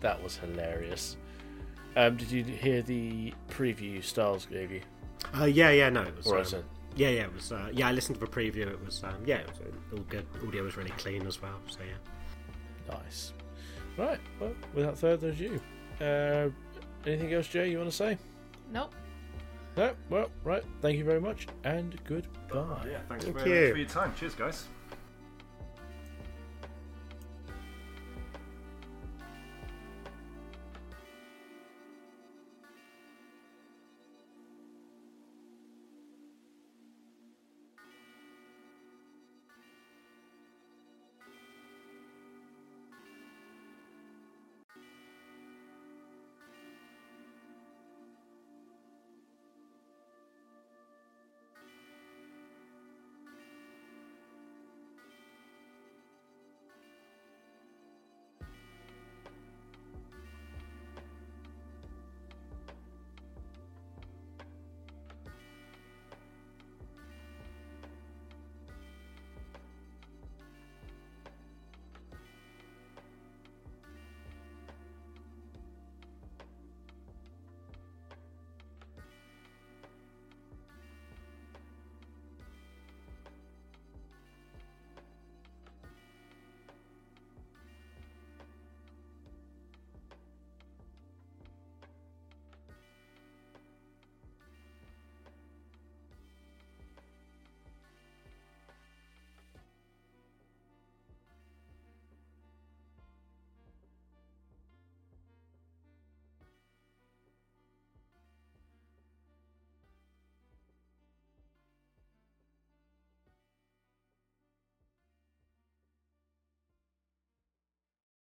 [0.00, 1.16] That was hilarious.
[1.96, 4.82] Um, did you hear the preview Styles gave you?
[5.38, 6.26] Uh, yeah, yeah, no, it was.
[6.26, 6.64] Or um, is it?
[6.94, 7.52] yeah, yeah, it was.
[7.52, 8.66] Uh, yeah, I listened to the preview.
[8.66, 9.02] It was.
[9.02, 10.26] Um, yeah, it was uh, all good.
[10.46, 11.58] Audio was really clean as well.
[11.68, 12.94] So yeah.
[12.94, 13.32] Nice.
[13.96, 14.20] Right.
[14.38, 15.58] Well, without further ado,
[16.00, 16.48] uh,
[17.06, 17.70] anything else, Jay?
[17.70, 18.18] You want to say?
[18.72, 18.94] Nope.
[19.76, 19.94] No.
[20.10, 20.62] Well, right.
[20.82, 22.86] Thank you very much, and goodbye.
[22.90, 23.62] Yeah, thanks Thank very you.
[23.62, 24.14] much for your time.
[24.18, 24.66] Cheers, guys.